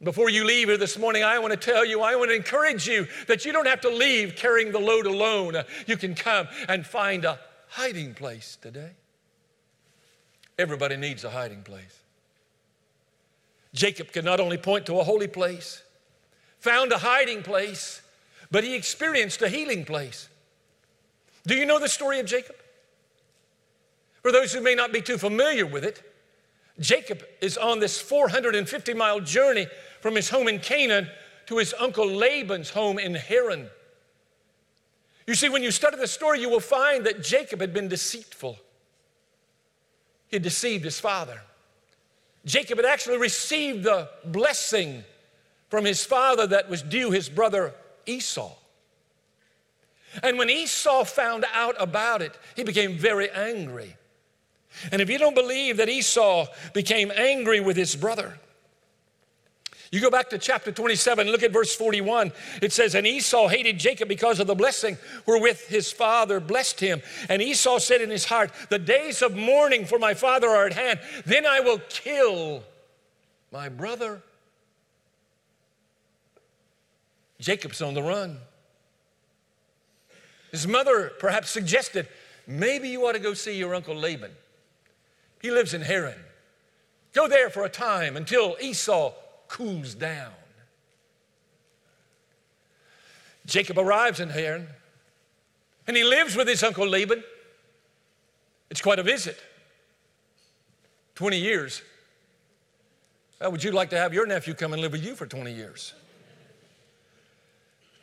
Before 0.02 0.28
you 0.28 0.44
leave 0.44 0.68
here 0.68 0.76
this 0.76 0.98
morning, 0.98 1.22
I 1.22 1.38
want 1.38 1.52
to 1.52 1.56
tell 1.56 1.84
you, 1.84 2.00
I 2.00 2.16
want 2.16 2.30
to 2.30 2.34
encourage 2.34 2.88
you 2.88 3.06
that 3.28 3.44
you 3.44 3.52
don't 3.52 3.68
have 3.68 3.82
to 3.82 3.88
leave 3.88 4.34
carrying 4.34 4.72
the 4.72 4.80
load 4.80 5.06
alone. 5.06 5.54
You 5.86 5.96
can 5.96 6.16
come 6.16 6.48
and 6.68 6.84
find 6.84 7.24
a 7.24 7.38
hiding 7.68 8.14
place 8.14 8.58
today. 8.60 8.90
Everybody 10.58 10.96
needs 10.96 11.22
a 11.22 11.30
hiding 11.30 11.62
place. 11.62 12.00
Jacob 13.74 14.12
could 14.12 14.24
not 14.24 14.40
only 14.40 14.58
point 14.58 14.86
to 14.86 14.98
a 14.98 15.04
holy 15.04 15.28
place, 15.28 15.82
found 16.58 16.90
a 16.90 16.98
hiding 16.98 17.42
place, 17.42 18.02
but 18.50 18.64
he 18.64 18.74
experienced 18.74 19.40
a 19.40 19.48
healing 19.48 19.84
place. 19.84 20.28
Do 21.46 21.54
you 21.54 21.64
know 21.64 21.78
the 21.78 21.88
story 21.88 22.18
of 22.18 22.26
Jacob? 22.26 22.56
For 24.20 24.32
those 24.32 24.52
who 24.52 24.60
may 24.60 24.74
not 24.74 24.92
be 24.92 25.00
too 25.00 25.16
familiar 25.16 25.64
with 25.64 25.84
it, 25.84 26.02
Jacob 26.80 27.24
is 27.40 27.56
on 27.58 27.80
this 27.80 28.00
450 28.00 28.94
mile 28.94 29.20
journey 29.20 29.66
from 30.02 30.16
his 30.16 30.28
home 30.28 30.48
in 30.48 30.58
Canaan 30.58 31.08
to 31.46 31.56
his 31.56 31.74
uncle 31.78 32.06
Laban's 32.06 32.68
home 32.70 32.98
in 32.98 33.14
Haran. 33.14 33.68
You 35.26 35.34
see, 35.34 35.48
when 35.48 35.62
you 35.62 35.70
study 35.70 35.96
the 35.96 36.08
story, 36.08 36.40
you 36.40 36.50
will 36.50 36.60
find 36.60 37.06
that 37.06 37.22
Jacob 37.22 37.60
had 37.60 37.72
been 37.72 37.88
deceitful. 37.88 38.58
He 40.28 40.36
had 40.36 40.42
deceived 40.42 40.84
his 40.84 40.98
father. 40.98 41.40
Jacob 42.44 42.78
had 42.78 42.84
actually 42.84 43.18
received 43.18 43.84
the 43.84 44.08
blessing 44.24 45.04
from 45.70 45.84
his 45.84 46.04
father 46.04 46.48
that 46.48 46.68
was 46.68 46.82
due 46.82 47.12
his 47.12 47.28
brother 47.28 47.72
Esau. 48.04 48.52
And 50.22 50.36
when 50.36 50.50
Esau 50.50 51.04
found 51.04 51.44
out 51.54 51.76
about 51.78 52.20
it, 52.20 52.36
he 52.56 52.64
became 52.64 52.98
very 52.98 53.30
angry. 53.30 53.96
And 54.90 55.00
if 55.00 55.08
you 55.08 55.18
don't 55.18 55.34
believe 55.34 55.76
that 55.76 55.88
Esau 55.88 56.46
became 56.72 57.12
angry 57.14 57.60
with 57.60 57.76
his 57.76 57.94
brother, 57.94 58.38
you 59.92 60.00
go 60.00 60.10
back 60.10 60.30
to 60.30 60.38
chapter 60.38 60.72
27, 60.72 61.28
look 61.28 61.42
at 61.42 61.52
verse 61.52 61.76
41. 61.76 62.32
It 62.62 62.72
says, 62.72 62.94
And 62.94 63.06
Esau 63.06 63.48
hated 63.48 63.78
Jacob 63.78 64.08
because 64.08 64.40
of 64.40 64.46
the 64.46 64.54
blessing 64.54 64.96
wherewith 65.26 65.68
his 65.68 65.92
father 65.92 66.40
blessed 66.40 66.80
him. 66.80 67.02
And 67.28 67.42
Esau 67.42 67.78
said 67.78 68.00
in 68.00 68.08
his 68.08 68.24
heart, 68.24 68.52
The 68.70 68.78
days 68.78 69.20
of 69.20 69.36
mourning 69.36 69.84
for 69.84 69.98
my 69.98 70.14
father 70.14 70.48
are 70.48 70.66
at 70.66 70.72
hand. 70.72 70.98
Then 71.26 71.44
I 71.44 71.60
will 71.60 71.78
kill 71.90 72.64
my 73.52 73.68
brother. 73.68 74.22
Jacob's 77.38 77.82
on 77.82 77.92
the 77.92 78.02
run. 78.02 78.38
His 80.52 80.66
mother 80.66 81.12
perhaps 81.18 81.50
suggested, 81.50 82.08
Maybe 82.46 82.88
you 82.88 83.06
ought 83.06 83.12
to 83.12 83.18
go 83.18 83.34
see 83.34 83.58
your 83.58 83.74
uncle 83.74 83.94
Laban. 83.94 84.30
He 85.42 85.50
lives 85.50 85.74
in 85.74 85.82
Haran. 85.82 86.18
Go 87.12 87.28
there 87.28 87.50
for 87.50 87.64
a 87.64 87.68
time 87.68 88.16
until 88.16 88.56
Esau 88.58 89.12
cools 89.52 89.94
down. 89.94 90.32
Jacob 93.44 93.78
arrives 93.78 94.18
in 94.18 94.30
Haran 94.30 94.66
and 95.86 95.94
he 95.94 96.04
lives 96.04 96.34
with 96.34 96.48
his 96.48 96.62
uncle 96.62 96.88
Laban. 96.88 97.22
It's 98.70 98.80
quite 98.80 98.98
a 98.98 99.02
visit. 99.02 99.38
20 101.16 101.36
years. 101.36 101.82
How 103.42 103.50
would 103.50 103.62
you 103.62 103.72
like 103.72 103.90
to 103.90 103.98
have 103.98 104.14
your 104.14 104.24
nephew 104.24 104.54
come 104.54 104.72
and 104.72 104.80
live 104.80 104.92
with 104.92 105.04
you 105.04 105.14
for 105.14 105.26
20 105.26 105.52
years? 105.52 105.92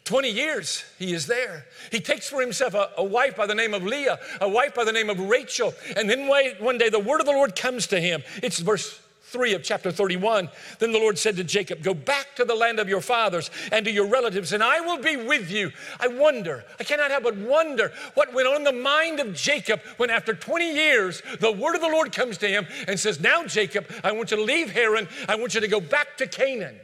20 0.03 0.29
years 0.29 0.83
he 0.99 1.13
is 1.13 1.25
there. 1.25 1.65
He 1.91 1.99
takes 1.99 2.29
for 2.29 2.41
himself 2.41 2.75
a, 2.75 2.91
a, 2.97 3.03
wife 3.03 3.35
by 3.35 3.47
the 3.47 3.55
name 3.55 3.73
of 3.73 3.83
Leah, 3.83 4.19
a 4.39 4.49
wife 4.49 4.75
by 4.75 4.83
the 4.83 4.91
name 4.91 5.09
of 5.09 5.19
Rachel. 5.19 5.73
And 5.97 6.07
then 6.07 6.27
one 6.27 6.77
day 6.77 6.89
the 6.89 6.99
word 6.99 7.21
of 7.21 7.25
the 7.25 7.31
Lord 7.31 7.55
comes 7.55 7.87
to 7.87 7.99
him. 7.99 8.21
It's 8.43 8.59
verse 8.59 8.99
3 9.29 9.53
of 9.53 9.63
chapter 9.63 9.91
31. 9.91 10.49
Then 10.79 10.91
the 10.91 10.97
Lord 10.97 11.17
said 11.17 11.35
to 11.37 11.43
Jacob, 11.43 11.83
Go 11.83 11.93
back 11.93 12.35
to 12.35 12.45
the 12.45 12.55
land 12.55 12.79
of 12.79 12.89
your 12.89 13.01
fathers 13.01 13.51
and 13.71 13.85
to 13.85 13.91
your 13.91 14.07
relatives, 14.07 14.53
and 14.53 14.63
I 14.63 14.81
will 14.81 14.97
be 14.97 15.15
with 15.15 15.51
you. 15.51 15.71
I 15.99 16.07
wonder, 16.07 16.65
I 16.79 16.83
cannot 16.83 17.11
help 17.11 17.23
but 17.23 17.37
wonder 17.37 17.91
what 18.15 18.33
went 18.33 18.47
on 18.47 18.57
in 18.57 18.63
the 18.63 18.73
mind 18.73 19.19
of 19.19 19.35
Jacob 19.35 19.81
when, 19.97 20.09
after 20.09 20.33
20 20.33 20.73
years, 20.73 21.21
the 21.39 21.51
word 21.51 21.75
of 21.75 21.81
the 21.81 21.87
Lord 21.87 22.11
comes 22.11 22.37
to 22.39 22.47
him 22.47 22.65
and 22.87 22.99
says, 22.99 23.19
Now, 23.19 23.45
Jacob, 23.45 23.85
I 24.03 24.11
want 24.11 24.31
you 24.31 24.37
to 24.37 24.43
leave 24.43 24.71
Haran. 24.71 25.07
I 25.27 25.35
want 25.35 25.53
you 25.53 25.61
to 25.61 25.67
go 25.67 25.79
back 25.79 26.17
to 26.17 26.27
Canaan. 26.27 26.79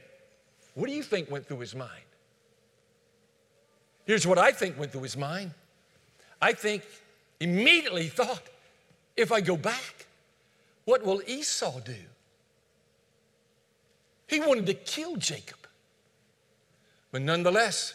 What 0.75 0.87
do 0.87 0.93
you 0.93 1.03
think 1.03 1.31
went 1.31 1.47
through 1.47 1.59
his 1.59 1.73
mind? 1.73 1.91
Here's 4.05 4.27
what 4.27 4.37
I 4.37 4.51
think 4.51 4.77
went 4.77 4.91
through 4.91 5.03
his 5.03 5.17
mind. 5.17 5.51
I 6.41 6.53
think 6.53 6.83
immediately 7.39 8.07
thought, 8.07 8.43
if 9.17 9.31
I 9.31 9.41
go 9.41 9.57
back, 9.57 10.05
what 10.83 11.03
will 11.03 11.21
Esau 11.25 11.79
do? 11.79 11.95
He 14.27 14.39
wanted 14.39 14.65
to 14.67 14.73
kill 14.73 15.15
Jacob. 15.17 15.57
But 17.11 17.21
nonetheless, 17.21 17.93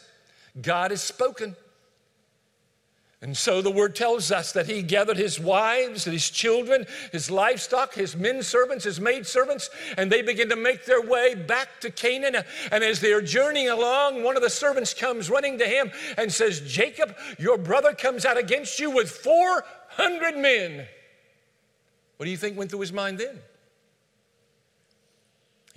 God 0.60 0.90
has 0.90 1.02
spoken. 1.02 1.56
And 3.22 3.36
so 3.36 3.60
the 3.60 3.70
word 3.70 3.94
tells 3.94 4.32
us 4.32 4.52
that 4.52 4.66
he 4.66 4.80
gathered 4.80 5.18
his 5.18 5.38
wives 5.38 6.06
and 6.06 6.14
his 6.14 6.30
children, 6.30 6.86
his 7.12 7.30
livestock, 7.30 7.92
his 7.92 8.16
men 8.16 8.42
servants, 8.42 8.84
his 8.84 8.98
maid 8.98 9.26
servants, 9.26 9.68
and 9.98 10.10
they 10.10 10.22
begin 10.22 10.48
to 10.48 10.56
make 10.56 10.86
their 10.86 11.02
way 11.02 11.34
back 11.34 11.80
to 11.82 11.90
Canaan. 11.90 12.42
And 12.72 12.82
as 12.82 13.00
they 13.00 13.12
are 13.12 13.20
journeying 13.20 13.68
along, 13.68 14.22
one 14.22 14.36
of 14.36 14.42
the 14.42 14.48
servants 14.48 14.94
comes 14.94 15.28
running 15.28 15.58
to 15.58 15.66
him 15.66 15.90
and 16.16 16.32
says, 16.32 16.60
Jacob, 16.60 17.14
your 17.38 17.58
brother 17.58 17.92
comes 17.92 18.24
out 18.24 18.38
against 18.38 18.80
you 18.80 18.90
with 18.90 19.10
400 19.10 20.38
men. 20.38 20.86
What 22.16 22.24
do 22.24 22.30
you 22.30 22.38
think 22.38 22.56
went 22.56 22.70
through 22.70 22.80
his 22.80 22.92
mind 22.92 23.18
then? 23.18 23.38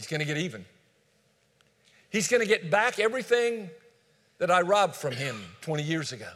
He's 0.04 0.10
going 0.10 0.20
to 0.20 0.26
get 0.26 0.36
even. 0.36 0.66
He's 2.10 2.28
going 2.28 2.42
to 2.42 2.48
get 2.48 2.70
back 2.70 3.00
everything 3.00 3.70
that 4.38 4.52
I 4.52 4.60
robbed 4.60 4.98
from 4.98 5.14
him 5.14 5.42
20 5.62 5.82
years 5.82 6.12
ago. 6.12 6.28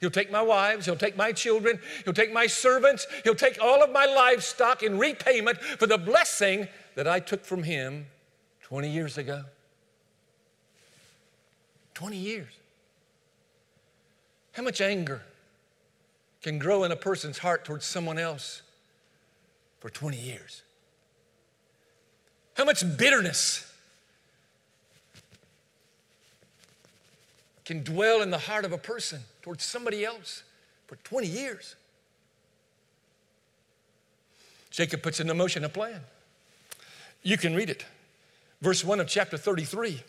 He'll 0.00 0.10
take 0.10 0.32
my 0.32 0.42
wives, 0.42 0.86
he'll 0.86 0.96
take 0.96 1.16
my 1.16 1.30
children, 1.30 1.78
he'll 2.04 2.12
take 2.12 2.32
my 2.32 2.48
servants, 2.48 3.06
he'll 3.22 3.36
take 3.36 3.62
all 3.62 3.80
of 3.80 3.92
my 3.92 4.06
livestock 4.06 4.82
in 4.82 4.98
repayment 4.98 5.62
for 5.62 5.86
the 5.86 5.98
blessing 5.98 6.66
that 6.96 7.06
I 7.06 7.20
took 7.20 7.44
from 7.44 7.62
him 7.62 8.06
20 8.62 8.90
years 8.90 9.18
ago. 9.18 9.44
20 11.94 12.16
years. 12.16 12.52
How 14.50 14.64
much 14.64 14.80
anger 14.80 15.22
can 16.42 16.58
grow 16.58 16.82
in 16.82 16.90
a 16.90 16.96
person's 16.96 17.38
heart 17.38 17.64
towards 17.64 17.86
someone 17.86 18.18
else 18.18 18.62
for 19.78 19.90
20 19.90 20.16
years? 20.16 20.64
How 22.56 22.64
much 22.64 22.82
bitterness 22.96 23.66
can 27.66 27.82
dwell 27.82 28.22
in 28.22 28.30
the 28.30 28.38
heart 28.38 28.64
of 28.64 28.72
a 28.72 28.78
person 28.78 29.20
towards 29.42 29.64
somebody 29.64 30.04
else 30.04 30.44
for 30.86 30.94
20 30.96 31.26
years. 31.26 31.74
Jacob 34.70 35.02
puts 35.02 35.18
into 35.18 35.34
motion 35.34 35.64
a 35.64 35.68
plan. 35.68 36.00
You 37.24 37.36
can 37.36 37.56
read 37.56 37.68
it. 37.68 37.84
Verse 38.62 38.84
1 38.84 39.00
of 39.00 39.08
chapter 39.08 39.36
33. 39.36 40.00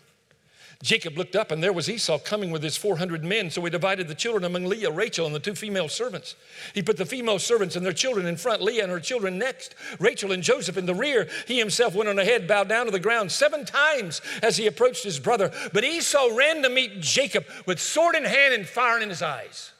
Jacob 0.80 1.18
looked 1.18 1.34
up, 1.34 1.50
and 1.50 1.60
there 1.60 1.72
was 1.72 1.90
Esau 1.90 2.20
coming 2.20 2.52
with 2.52 2.62
his 2.62 2.76
400 2.76 3.24
men. 3.24 3.50
So 3.50 3.60
he 3.62 3.70
divided 3.70 4.06
the 4.06 4.14
children 4.14 4.44
among 4.44 4.64
Leah, 4.64 4.92
Rachel, 4.92 5.26
and 5.26 5.34
the 5.34 5.40
two 5.40 5.56
female 5.56 5.88
servants. 5.88 6.36
He 6.72 6.82
put 6.82 6.96
the 6.96 7.04
female 7.04 7.40
servants 7.40 7.74
and 7.74 7.84
their 7.84 7.92
children 7.92 8.26
in 8.26 8.36
front, 8.36 8.62
Leah 8.62 8.84
and 8.84 8.92
her 8.92 9.00
children 9.00 9.38
next, 9.38 9.74
Rachel 9.98 10.30
and 10.30 10.40
Joseph 10.40 10.76
in 10.76 10.86
the 10.86 10.94
rear. 10.94 11.28
He 11.48 11.58
himself 11.58 11.96
went 11.96 12.08
on 12.08 12.20
ahead, 12.20 12.46
bowed 12.46 12.68
down 12.68 12.86
to 12.86 12.92
the 12.92 13.00
ground 13.00 13.32
seven 13.32 13.64
times 13.64 14.20
as 14.40 14.56
he 14.56 14.68
approached 14.68 15.02
his 15.02 15.18
brother. 15.18 15.50
But 15.72 15.82
Esau 15.82 16.28
ran 16.36 16.62
to 16.62 16.68
meet 16.68 17.00
Jacob 17.00 17.44
with 17.66 17.80
sword 17.80 18.14
in 18.14 18.24
hand 18.24 18.54
and 18.54 18.64
fire 18.64 19.00
in 19.00 19.08
his 19.08 19.20
eyes. 19.22 19.72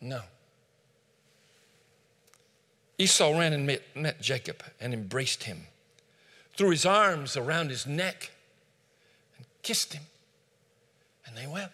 No. 0.00 0.22
Esau 2.98 3.38
ran 3.38 3.52
and 3.52 3.66
met, 3.66 3.82
met 3.94 4.20
Jacob 4.20 4.64
and 4.80 4.92
embraced 4.92 5.44
him 5.44 5.66
threw 6.56 6.70
his 6.70 6.86
arms 6.86 7.36
around 7.36 7.70
his 7.70 7.86
neck 7.86 8.30
and 9.36 9.46
kissed 9.62 9.92
him, 9.92 10.02
and 11.26 11.36
they 11.36 11.46
wept. 11.46 11.72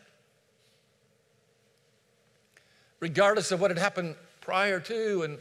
Regardless 3.01 3.51
of 3.53 3.61
what 3.61 3.71
had 3.71 3.79
happened 3.79 4.16
prior 4.40 4.81
to 4.81 5.23
and 5.23 5.38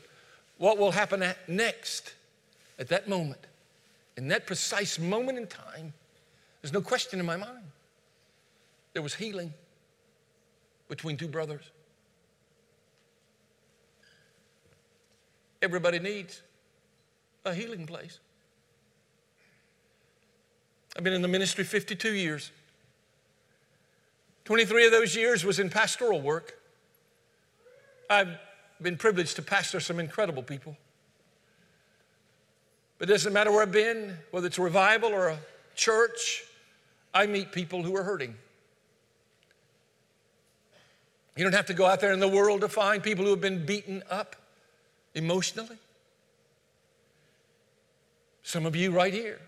what 0.58 0.78
will 0.78 0.92
happen 0.92 1.24
at 1.24 1.50
next, 1.50 2.14
at 2.78 2.88
that 2.90 3.08
moment, 3.08 3.40
in 4.18 4.28
that 4.28 4.46
precise 4.46 5.00
moment 5.00 5.38
in 5.38 5.48
time, 5.48 5.94
there's 6.62 6.74
no 6.74 6.82
question 6.82 7.20
in 7.20 7.26
my 7.26 7.36
mind. 7.36 7.64
There 8.94 9.02
was 9.02 9.16
healing 9.16 9.54
between 10.88 11.18
two 11.18 11.28
brothers. 11.28 11.64
Everybody 15.62 16.00
needs 16.00 16.42
a 17.46 17.54
healing 17.54 17.86
place. 17.88 18.20
I've 20.96 21.04
been 21.04 21.14
in 21.14 21.22
the 21.22 21.28
ministry 21.28 21.64
52 21.64 22.14
years. 22.14 22.52
23 24.46 24.88
of 24.88 24.92
those 24.92 25.16
years 25.16 25.46
was 25.46 25.60
in 25.60 25.70
pastoral 25.70 26.22
work. 26.22 26.60
I've 28.10 28.38
been 28.82 28.98
privileged 28.98 29.38
to 29.38 29.42
pastor 29.42 29.80
some 29.80 30.00
incredible 30.00 30.44
people. 30.44 30.76
But 32.98 33.10
it 33.10 33.14
doesn't 33.14 33.32
matter 33.32 33.52
where 33.52 33.62
I've 33.62 33.72
been, 33.72 34.18
whether 34.32 34.48
it's 34.48 34.58
a 34.58 34.62
revival 34.62 35.14
or 35.14 35.30
a 35.30 35.40
church, 35.76 36.44
I 37.14 37.26
meet 37.26 37.52
people 37.52 37.84
who 37.84 37.96
are 37.96 38.04
hurting. 38.04 38.36
You 41.38 41.44
don't 41.44 41.54
have 41.54 41.68
to 41.68 41.74
go 41.74 41.86
out 41.86 42.02
there 42.02 42.12
in 42.12 42.20
the 42.20 42.28
world 42.28 42.62
to 42.62 42.68
find 42.68 43.02
people 43.02 43.24
who 43.24 43.32
have 43.32 43.42
been 43.42 43.66
beaten 43.66 44.04
up 44.10 44.36
emotionally. 45.16 45.78
Some 48.44 48.66
of 48.66 48.76
you 48.76 48.92
right 48.92 49.14
here 49.14 49.40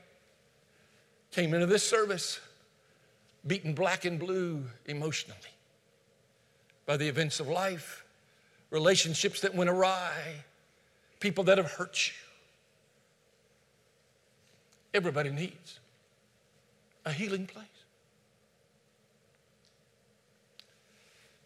came 1.33 1.53
into 1.53 1.65
this 1.65 1.87
service 1.87 2.39
beaten 3.45 3.73
black 3.73 4.05
and 4.05 4.19
blue 4.19 4.63
emotionally 4.85 5.39
by 6.85 6.95
the 6.95 7.07
events 7.07 7.39
of 7.39 7.47
life, 7.47 8.05
relationships 8.69 9.41
that 9.41 9.53
went 9.53 9.69
awry, 9.69 10.13
people 11.19 11.43
that 11.45 11.57
have 11.57 11.71
hurt 11.71 12.07
you. 12.07 12.13
Everybody 14.93 15.31
needs 15.31 15.79
a 17.05 17.11
healing 17.11 17.47
place. 17.47 17.65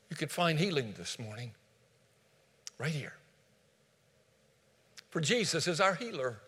You 0.10 0.16
could 0.16 0.32
find 0.32 0.60
healing 0.60 0.94
this 0.98 1.18
morning 1.18 1.52
right 2.78 2.92
here. 2.92 3.14
For 5.10 5.22
Jesus 5.22 5.68
is 5.68 5.80
our 5.80 5.96
healer. 5.96 6.40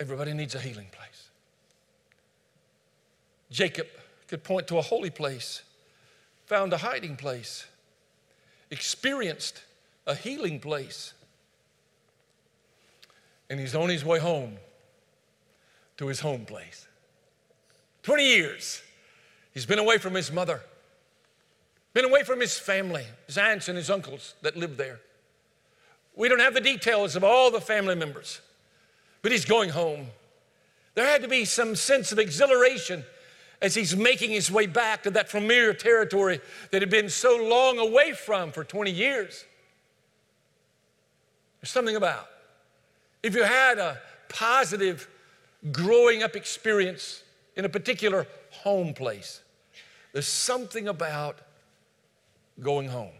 Everybody 0.00 0.32
needs 0.32 0.54
a 0.54 0.60
healing 0.60 0.86
place. 0.92 1.28
Jacob 3.50 3.88
could 4.28 4.44
point 4.44 4.68
to 4.68 4.78
a 4.78 4.82
holy 4.82 5.10
place, 5.10 5.62
found 6.46 6.72
a 6.72 6.76
hiding 6.76 7.16
place, 7.16 7.66
experienced 8.70 9.62
a 10.06 10.14
healing 10.14 10.60
place, 10.60 11.14
and 13.50 13.58
he's 13.58 13.74
on 13.74 13.88
his 13.88 14.04
way 14.04 14.18
home 14.18 14.58
to 15.96 16.06
his 16.06 16.20
home 16.20 16.44
place. 16.44 16.86
20 18.02 18.24
years 18.24 18.82
he's 19.52 19.66
been 19.66 19.78
away 19.78 19.98
from 19.98 20.14
his 20.14 20.30
mother, 20.30 20.60
been 21.94 22.04
away 22.04 22.22
from 22.22 22.40
his 22.40 22.58
family, 22.58 23.04
his 23.26 23.38
aunts 23.38 23.68
and 23.68 23.76
his 23.76 23.90
uncles 23.90 24.34
that 24.42 24.56
lived 24.56 24.78
there. 24.78 25.00
We 26.14 26.28
don't 26.28 26.40
have 26.40 26.54
the 26.54 26.60
details 26.60 27.16
of 27.16 27.24
all 27.24 27.50
the 27.50 27.60
family 27.60 27.94
members 27.94 28.40
but 29.22 29.32
he's 29.32 29.44
going 29.44 29.70
home. 29.70 30.06
There 30.94 31.06
had 31.06 31.22
to 31.22 31.28
be 31.28 31.44
some 31.44 31.76
sense 31.76 32.12
of 32.12 32.18
exhilaration 32.18 33.04
as 33.60 33.74
he's 33.74 33.96
making 33.96 34.30
his 34.30 34.50
way 34.50 34.66
back 34.66 35.02
to 35.02 35.10
that 35.10 35.28
familiar 35.28 35.72
territory 35.72 36.40
that 36.70 36.82
had 36.82 36.90
been 36.90 37.08
so 37.08 37.36
long 37.36 37.78
away 37.78 38.12
from 38.12 38.52
for 38.52 38.64
20 38.64 38.90
years. 38.90 39.44
There's 41.60 41.70
something 41.70 41.96
about 41.96 42.28
if 43.22 43.34
you 43.34 43.42
had 43.42 43.78
a 43.78 43.98
positive 44.28 45.08
growing 45.72 46.22
up 46.22 46.36
experience 46.36 47.24
in 47.56 47.64
a 47.64 47.68
particular 47.68 48.26
home 48.50 48.94
place, 48.94 49.40
there's 50.12 50.28
something 50.28 50.88
about 50.88 51.38
going 52.60 52.88
home. 52.88 53.12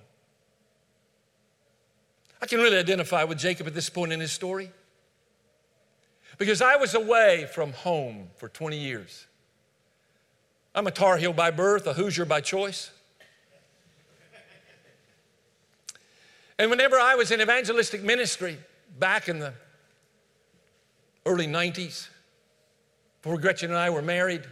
I 2.41 2.47
can 2.47 2.61
really 2.61 2.79
identify 2.79 3.25
with 3.25 3.39
Jacob 3.39 3.67
at 3.67 3.75
this 3.75 3.91
point 3.91 4.13
in 4.13 4.21
his 4.21 4.31
story. 4.31 4.71
Because 6.39 6.63
I 6.63 6.77
was 6.77 6.95
away 6.95 7.49
from 7.53 7.73
home 7.73 8.29
for 8.37 8.49
20 8.49 8.79
years. 8.79 9.27
I'm 10.75 10.87
a 10.87 10.93
Tar 10.93 11.17
Heel 11.17 11.33
by 11.33 11.51
birth, 11.51 11.87
a 11.87 11.93
Hoosier 11.93 12.25
by 12.25 12.41
choice. 12.41 12.93
And 16.61 16.71
whenever 16.71 16.97
I 16.97 17.17
was 17.17 17.31
in 17.31 17.41
evangelistic 17.41 18.03
ministry 18.03 18.59
back 18.99 19.29
in 19.29 19.39
the 19.39 19.53
early 21.27 21.47
90s, 21.47 22.09
before 23.21 23.39
Gretchen 23.39 23.71
and 23.71 23.79
I 23.79 23.91
were 23.91 24.03
married, 24.03 24.43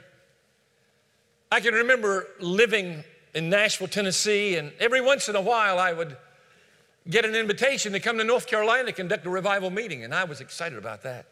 I 1.50 1.60
can 1.60 1.74
remember 1.74 2.28
living 2.40 3.04
in 3.34 3.48
Nashville, 3.48 3.88
Tennessee, 3.88 4.56
and 4.56 4.72
every 4.80 5.00
once 5.00 5.28
in 5.28 5.36
a 5.36 5.40
while 5.40 5.78
I 5.78 5.92
would 5.92 6.16
get 7.08 7.24
an 7.24 7.34
invitation 7.34 7.92
to 7.92 8.00
come 8.00 8.18
to 8.18 8.24
North 8.24 8.46
Carolina 8.46 8.86
to 8.86 8.92
conduct 8.92 9.26
a 9.26 9.30
revival 9.30 9.70
meeting, 9.70 10.02
and 10.02 10.14
I 10.14 10.24
was 10.24 10.40
excited 10.40 10.78
about 10.78 11.02
that. 11.04 11.26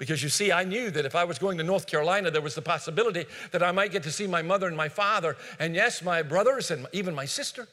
Because 0.00 0.22
you 0.22 0.30
see, 0.30 0.50
I 0.50 0.64
knew 0.64 0.90
that 0.92 1.04
if 1.04 1.14
I 1.14 1.24
was 1.24 1.38
going 1.38 1.58
to 1.58 1.62
North 1.62 1.86
Carolina, 1.86 2.30
there 2.30 2.40
was 2.40 2.54
the 2.54 2.62
possibility 2.62 3.26
that 3.50 3.62
I 3.62 3.70
might 3.70 3.92
get 3.92 4.02
to 4.04 4.10
see 4.10 4.26
my 4.26 4.40
mother 4.40 4.66
and 4.66 4.74
my 4.74 4.88
father, 4.88 5.36
and 5.58 5.74
yes, 5.74 6.02
my 6.02 6.22
brothers 6.22 6.70
and 6.70 6.86
even 6.94 7.14
my 7.14 7.26
sister 7.26 7.68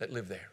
that 0.00 0.12
live 0.12 0.28
there. 0.28 0.50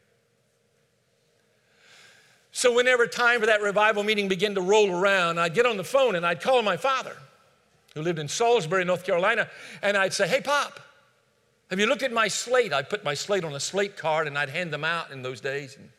So, 2.54 2.73
whenever 2.73 3.06
time 3.06 3.41
for 3.41 3.47
that 3.47 3.62
revival 3.62 4.02
meeting 4.02 4.30
began 4.30 4.56
to 4.56 4.62
roll 4.62 4.89
around, 4.89 5.41
I'd 5.41 5.54
get 5.54 5.65
on 5.65 5.75
the 5.75 5.84
phone 5.84 6.15
and 6.15 6.25
I'd 6.25 6.39
call 6.39 6.62
my 6.62 6.78
father, 6.78 7.17
who 7.93 8.02
lived 8.02 8.17
in 8.17 8.30
Salisbury, 8.30 8.86
North 8.86 9.04
Carolina, 9.04 9.49
and 9.82 9.97
I'd 9.97 10.13
say, 10.13 10.25
Hey, 10.25 10.39
Pop, 10.39 10.80
have 11.69 11.82
you 11.82 11.86
looked 11.86 12.04
at 12.04 12.13
my 12.13 12.30
slate? 12.30 12.71
I'd 12.71 12.89
put 12.89 13.04
my 13.04 13.13
slate 13.13 13.43
on 13.43 13.56
a 13.56 13.60
slate 13.60 13.97
card 13.97 14.25
and 14.25 14.38
I'd 14.38 14.49
hand 14.49 14.71
them 14.71 14.86
out 14.86 15.12
in 15.12 15.21
those 15.21 15.41
days. 15.41 15.75
And 15.75 15.89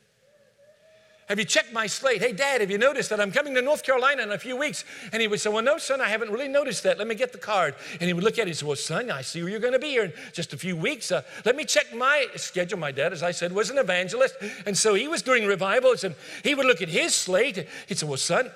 have 1.30 1.38
you 1.38 1.44
checked 1.44 1.72
my 1.72 1.86
slate? 1.86 2.20
Hey, 2.20 2.32
Dad, 2.32 2.60
have 2.60 2.72
you 2.72 2.76
noticed 2.76 3.08
that 3.10 3.20
I'm 3.20 3.30
coming 3.30 3.54
to 3.54 3.62
North 3.62 3.84
Carolina 3.84 4.24
in 4.24 4.32
a 4.32 4.38
few 4.38 4.56
weeks? 4.56 4.84
And 5.12 5.22
he 5.22 5.28
would 5.28 5.40
say, 5.40 5.48
Well, 5.48 5.62
no, 5.62 5.78
son, 5.78 6.00
I 6.00 6.08
haven't 6.08 6.32
really 6.32 6.48
noticed 6.48 6.82
that. 6.82 6.98
Let 6.98 7.06
me 7.06 7.14
get 7.14 7.30
the 7.30 7.38
card. 7.38 7.76
And 7.92 8.02
he 8.02 8.12
would 8.12 8.24
look 8.24 8.34
at 8.34 8.48
it 8.48 8.50
and 8.50 8.56
say, 8.56 8.66
Well, 8.66 8.74
son, 8.74 9.12
I 9.12 9.22
see 9.22 9.38
you're 9.38 9.60
going 9.60 9.72
to 9.72 9.78
be 9.78 9.90
here 9.90 10.06
in 10.06 10.12
just 10.32 10.52
a 10.52 10.56
few 10.56 10.74
weeks. 10.74 11.12
Uh, 11.12 11.22
let 11.44 11.54
me 11.54 11.64
check 11.64 11.94
my 11.94 12.26
schedule. 12.34 12.80
My 12.80 12.90
dad, 12.90 13.12
as 13.12 13.22
I 13.22 13.30
said, 13.30 13.52
was 13.52 13.70
an 13.70 13.78
evangelist. 13.78 14.34
And 14.66 14.76
so 14.76 14.94
he 14.94 15.06
was 15.06 15.22
doing 15.22 15.46
revivals 15.46 16.02
and 16.02 16.16
he 16.42 16.56
would 16.56 16.66
look 16.66 16.82
at 16.82 16.88
his 16.88 17.14
slate. 17.14 17.64
He'd 17.86 17.96
say, 17.96 18.06
Well, 18.08 18.16
son, 18.16 18.50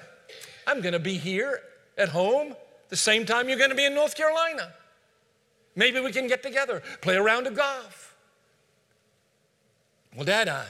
I'm 0.66 0.80
going 0.80 0.94
to 0.94 0.98
be 0.98 1.16
here 1.16 1.60
at 1.96 2.08
home 2.08 2.56
the 2.88 2.96
same 2.96 3.24
time 3.24 3.48
you're 3.48 3.56
going 3.58 3.70
to 3.70 3.76
be 3.76 3.84
in 3.84 3.94
North 3.94 4.16
Carolina. 4.16 4.72
Maybe 5.76 6.00
we 6.00 6.10
can 6.10 6.26
get 6.26 6.42
together, 6.42 6.82
play 7.02 7.14
a 7.14 7.22
round 7.22 7.46
of 7.46 7.54
golf. 7.54 8.16
Well, 10.16 10.24
Dad, 10.24 10.48
I, 10.48 10.66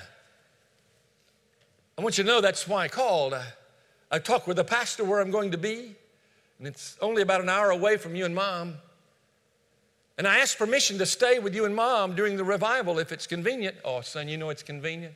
I 1.97 2.03
want 2.03 2.19
you 2.19 2.25
to 2.25 2.29
know 2.29 2.41
that's 2.41 2.67
why 2.67 2.85
I 2.85 2.89
called. 2.89 3.35
I, 3.35 3.45
I 4.11 4.19
talked 4.19 4.47
with 4.49 4.57
the 4.57 4.65
pastor 4.65 5.05
where 5.05 5.21
I'm 5.21 5.31
going 5.31 5.53
to 5.53 5.59
be, 5.59 5.95
and 6.59 6.67
it's 6.67 6.97
only 7.01 7.23
about 7.23 7.41
an 7.41 7.49
hour 7.49 7.71
away 7.71 7.97
from 7.97 8.17
you 8.17 8.25
and 8.25 8.35
mom. 8.35 8.75
And 10.17 10.27
I 10.27 10.38
asked 10.38 10.59
permission 10.59 10.99
to 10.99 11.07
stay 11.07 11.38
with 11.38 11.55
you 11.55 11.65
and 11.65 11.75
mom 11.75 12.15
during 12.15 12.37
the 12.37 12.45
revival 12.45 12.99
if 12.99 13.11
it's 13.11 13.27
convenient. 13.27 13.77
Oh, 13.85 14.01
son, 14.01 14.29
you 14.29 14.37
know 14.37 14.51
it's 14.51 14.63
convenient. 14.63 15.15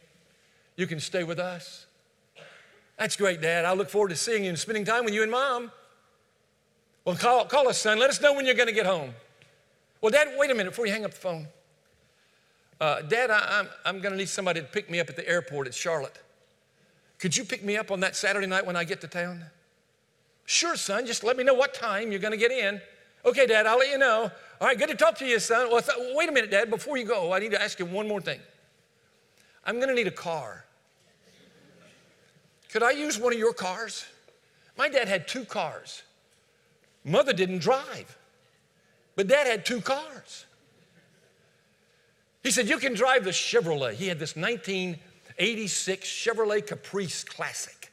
You 0.77 0.87
can 0.87 1.01
stay 1.01 1.25
with 1.25 1.39
us. 1.39 1.87
That's 2.97 3.17
great, 3.17 3.41
Dad. 3.41 3.65
I 3.65 3.75
look 3.75 3.89
forward 3.89 4.09
to 4.09 4.17
seeing 4.17 4.45
you 4.45 4.49
and 4.49 4.59
spending 4.59 4.85
time 4.85 5.05
with 5.05 5.15
you 5.15 5.23
and 5.23 5.31
mom. 5.31 5.71
Well, 7.05 7.17
call, 7.17 7.45
call 7.47 7.69
us, 7.69 7.79
son. 7.79 7.99
Let 7.99 8.11
us 8.11 8.21
know 8.21 8.35
when 8.35 8.45
you're 8.45 8.57
going 8.57 8.69
to 8.69 8.75
get 8.75 8.87
home. 8.87 9.15
Well, 10.01 10.11
Dad, 10.11 10.35
wait 10.37 10.51
a 10.51 10.55
minute 10.55 10.71
before 10.71 10.87
you 10.87 10.93
hang 10.93 11.05
up 11.05 11.13
the 11.13 11.17
phone. 11.17 11.49
Uh, 12.81 13.03
Dad, 13.03 13.31
I, 13.31 13.61
I'm, 13.61 13.69
I'm 13.85 14.01
going 14.01 14.13
to 14.13 14.19
need 14.19 14.29
somebody 14.29 14.61
to 14.61 14.67
pick 14.67 14.91
me 14.91 15.01
up 15.01 15.09
at 15.09 15.17
the 15.17 15.29
airport 15.29 15.67
at 15.67 15.75
Charlotte. 15.75 16.19
Could 17.19 17.37
you 17.37 17.45
pick 17.45 17.65
me 17.65 17.77
up 17.77 17.91
on 17.91 18.01
that 18.01 18.17
Saturday 18.17 18.47
night 18.47 18.65
when 18.65 18.77
I 18.77 18.85
get 18.85 19.01
to 19.01 19.09
town? 19.09 19.45
Sure, 20.45 20.77
son, 20.77 21.05
just 21.05 21.25
let 21.25 21.37
me 21.37 21.45
know 21.45 21.55
what 21.55 21.75
time 21.75 22.11
you're 22.11 22.21
going 22.21 22.33
to 22.33 22.39
get 22.39 22.51
in. 22.51 22.81
Okay, 23.25 23.47
Dad, 23.47 23.67
I'll 23.67 23.79
let 23.79 23.91
you 23.91 23.99
know. 23.99 24.31
All 24.61 24.67
right, 24.67 24.79
good 24.79 24.89
to 24.89 24.95
talk 24.95 25.19
to 25.19 25.27
you, 25.27 25.39
son. 25.39 25.69
Well, 25.71 25.83
th- 25.83 25.99
wait 26.15 26.29
a 26.29 26.33
minute, 26.33 26.51
Dad, 26.51 26.71
before 26.71 26.97
you 26.97 27.05
go, 27.05 27.33
I 27.33 27.39
need 27.39 27.51
to 27.51 27.61
ask 27.61 27.79
you 27.79 27.87
one 27.87 28.09
more 28.09 28.21
thing. 28.21 28.41
I'm 29.65 29.77
going 29.77 29.89
to 29.89 29.95
need 29.95 30.07
a 30.07 30.13
car. 30.13 30.65
Could 32.71 32.83
I 32.83 32.93
use 32.93 33.19
one 33.19 33.33
of 33.33 33.39
your 33.39 33.53
cars? 33.53 34.05
My 34.77 34.89
dad 34.89 35.09
had 35.09 35.27
two 35.27 35.45
cars. 35.45 36.03
Mother 37.05 37.33
didn't 37.33 37.59
drive, 37.59 38.17
but 39.17 39.27
dad 39.27 39.47
had 39.47 39.67
two 39.67 39.81
cars. 39.81 40.47
He 42.43 42.51
said, 42.51 42.69
You 42.69 42.79
can 42.79 42.95
drive 42.95 43.25
the 43.25 43.31
Chevrolet. 43.31 43.95
He 43.95 44.09
had 44.09 44.19
this 44.19 44.37
1986 45.39 46.09
Chevrolet 46.09 46.67
Caprice 46.67 47.23
Classic, 47.23 47.93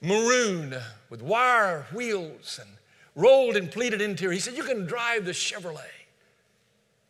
maroon 0.00 0.74
with 1.10 1.22
wire 1.22 1.86
wheels 1.94 2.58
and 2.60 2.68
rolled 3.14 3.56
and 3.56 3.70
pleated 3.70 4.00
interior. 4.00 4.32
He 4.32 4.40
said, 4.40 4.56
You 4.56 4.64
can 4.64 4.84
drive 4.84 5.24
the 5.24 5.30
Chevrolet. 5.30 5.78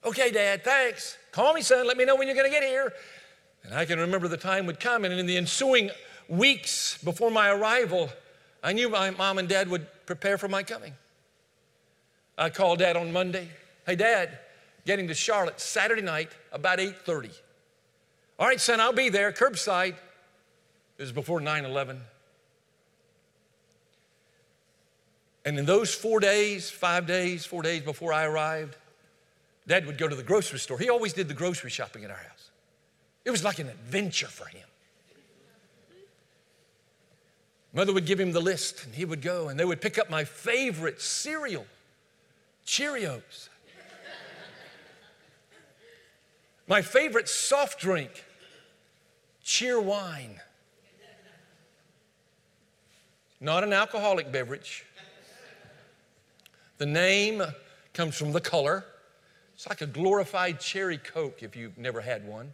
Okay, 0.04 0.30
Dad, 0.30 0.62
thanks. 0.62 1.16
Call 1.32 1.54
me, 1.54 1.62
son. 1.62 1.86
Let 1.86 1.96
me 1.96 2.04
know 2.04 2.16
when 2.16 2.28
you're 2.28 2.36
going 2.36 2.50
to 2.50 2.52
get 2.52 2.62
here. 2.62 2.92
And 3.64 3.72
I 3.74 3.86
can 3.86 3.98
remember 3.98 4.28
the 4.28 4.36
time 4.36 4.66
would 4.66 4.78
come, 4.78 5.06
and 5.06 5.14
in 5.14 5.24
the 5.24 5.38
ensuing 5.38 5.90
weeks 6.28 7.02
before 7.02 7.30
my 7.30 7.48
arrival, 7.48 8.10
I 8.62 8.74
knew 8.74 8.90
my 8.90 9.08
mom 9.08 9.38
and 9.38 9.48
dad 9.48 9.70
would 9.70 9.86
prepare 10.04 10.36
for 10.36 10.48
my 10.48 10.62
coming. 10.62 10.92
I 12.36 12.50
called 12.50 12.80
dad 12.80 12.94
on 12.94 13.10
Monday. 13.10 13.48
Hey, 13.86 13.96
dad, 13.96 14.38
getting 14.84 15.08
to 15.08 15.14
Charlotte 15.14 15.60
Saturday 15.60 16.02
night 16.02 16.30
about 16.52 16.78
8:30. 16.78 17.32
All 18.38 18.46
right, 18.46 18.60
son, 18.60 18.80
I'll 18.80 18.92
be 18.92 19.08
there, 19.08 19.32
curbside. 19.32 19.94
It 20.96 21.02
was 21.02 21.12
before 21.12 21.40
9-11. 21.40 21.98
And 25.44 25.58
in 25.58 25.64
those 25.64 25.94
four 25.94 26.20
days, 26.20 26.70
five 26.70 27.06
days, 27.06 27.46
four 27.46 27.62
days 27.62 27.82
before 27.82 28.12
I 28.12 28.24
arrived, 28.24 28.76
Dad 29.66 29.86
would 29.86 29.98
go 29.98 30.08
to 30.08 30.14
the 30.14 30.22
grocery 30.22 30.58
store. 30.58 30.78
He 30.78 30.88
always 30.88 31.12
did 31.12 31.28
the 31.28 31.34
grocery 31.34 31.70
shopping 31.70 32.04
at 32.04 32.10
our 32.10 32.16
house. 32.16 32.50
It 33.24 33.30
was 33.30 33.42
like 33.42 33.58
an 33.58 33.68
adventure 33.68 34.26
for 34.26 34.46
him. 34.46 34.66
Mother 37.72 37.92
would 37.92 38.06
give 38.06 38.18
him 38.18 38.32
the 38.32 38.40
list, 38.40 38.84
and 38.84 38.94
he 38.94 39.04
would 39.04 39.20
go, 39.20 39.48
and 39.48 39.60
they 39.60 39.64
would 39.64 39.80
pick 39.80 39.98
up 39.98 40.08
my 40.08 40.24
favorite 40.24 41.00
cereal, 41.00 41.66
Cheerios. 42.66 43.48
my 46.66 46.82
favorite 46.82 47.28
soft 47.28 47.78
drink, 47.78 48.24
Cheerwine. 49.48 50.38
Not 53.40 53.64
an 53.64 53.72
alcoholic 53.72 54.30
beverage. 54.30 54.84
The 56.76 56.84
name 56.84 57.42
comes 57.94 58.14
from 58.14 58.32
the 58.32 58.42
color. 58.42 58.84
It's 59.54 59.66
like 59.66 59.80
a 59.80 59.86
glorified 59.86 60.60
cherry 60.60 60.98
Coke 60.98 61.42
if 61.42 61.56
you've 61.56 61.78
never 61.78 62.02
had 62.02 62.28
one. 62.28 62.52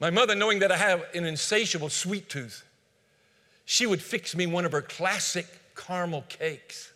My 0.00 0.10
mother, 0.10 0.34
knowing 0.34 0.58
that 0.58 0.72
I 0.72 0.76
have 0.76 1.04
an 1.14 1.24
insatiable 1.24 1.90
sweet 1.90 2.28
tooth, 2.28 2.66
she 3.64 3.86
would 3.86 4.02
fix 4.02 4.34
me 4.34 4.48
one 4.48 4.64
of 4.64 4.72
her 4.72 4.82
classic 4.82 5.46
caramel 5.76 6.24
cakes. 6.28 6.92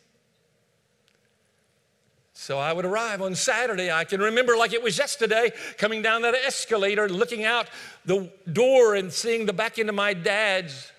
So 2.42 2.58
I 2.58 2.72
would 2.72 2.84
arrive 2.84 3.22
on 3.22 3.36
Saturday. 3.36 3.92
I 3.92 4.02
can 4.02 4.20
remember 4.20 4.56
like 4.56 4.72
it 4.72 4.82
was 4.82 4.98
yesterday, 4.98 5.52
coming 5.78 6.02
down 6.02 6.22
that 6.22 6.34
escalator, 6.34 7.08
looking 7.08 7.44
out 7.44 7.68
the 8.04 8.32
door 8.52 8.96
and 8.96 9.12
seeing 9.12 9.46
the 9.46 9.52
back 9.52 9.78
end 9.78 9.88
of 9.88 9.94
my 9.94 10.12
dad's 10.12 10.90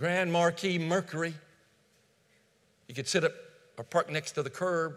Grand 0.00 0.32
Marquis 0.32 0.80
Mercury. 0.80 1.32
You 2.88 2.94
could 2.96 3.06
sit 3.06 3.22
up 3.22 3.34
or 3.78 3.84
park 3.84 4.10
next 4.10 4.32
to 4.32 4.42
the 4.42 4.50
curb. 4.50 4.96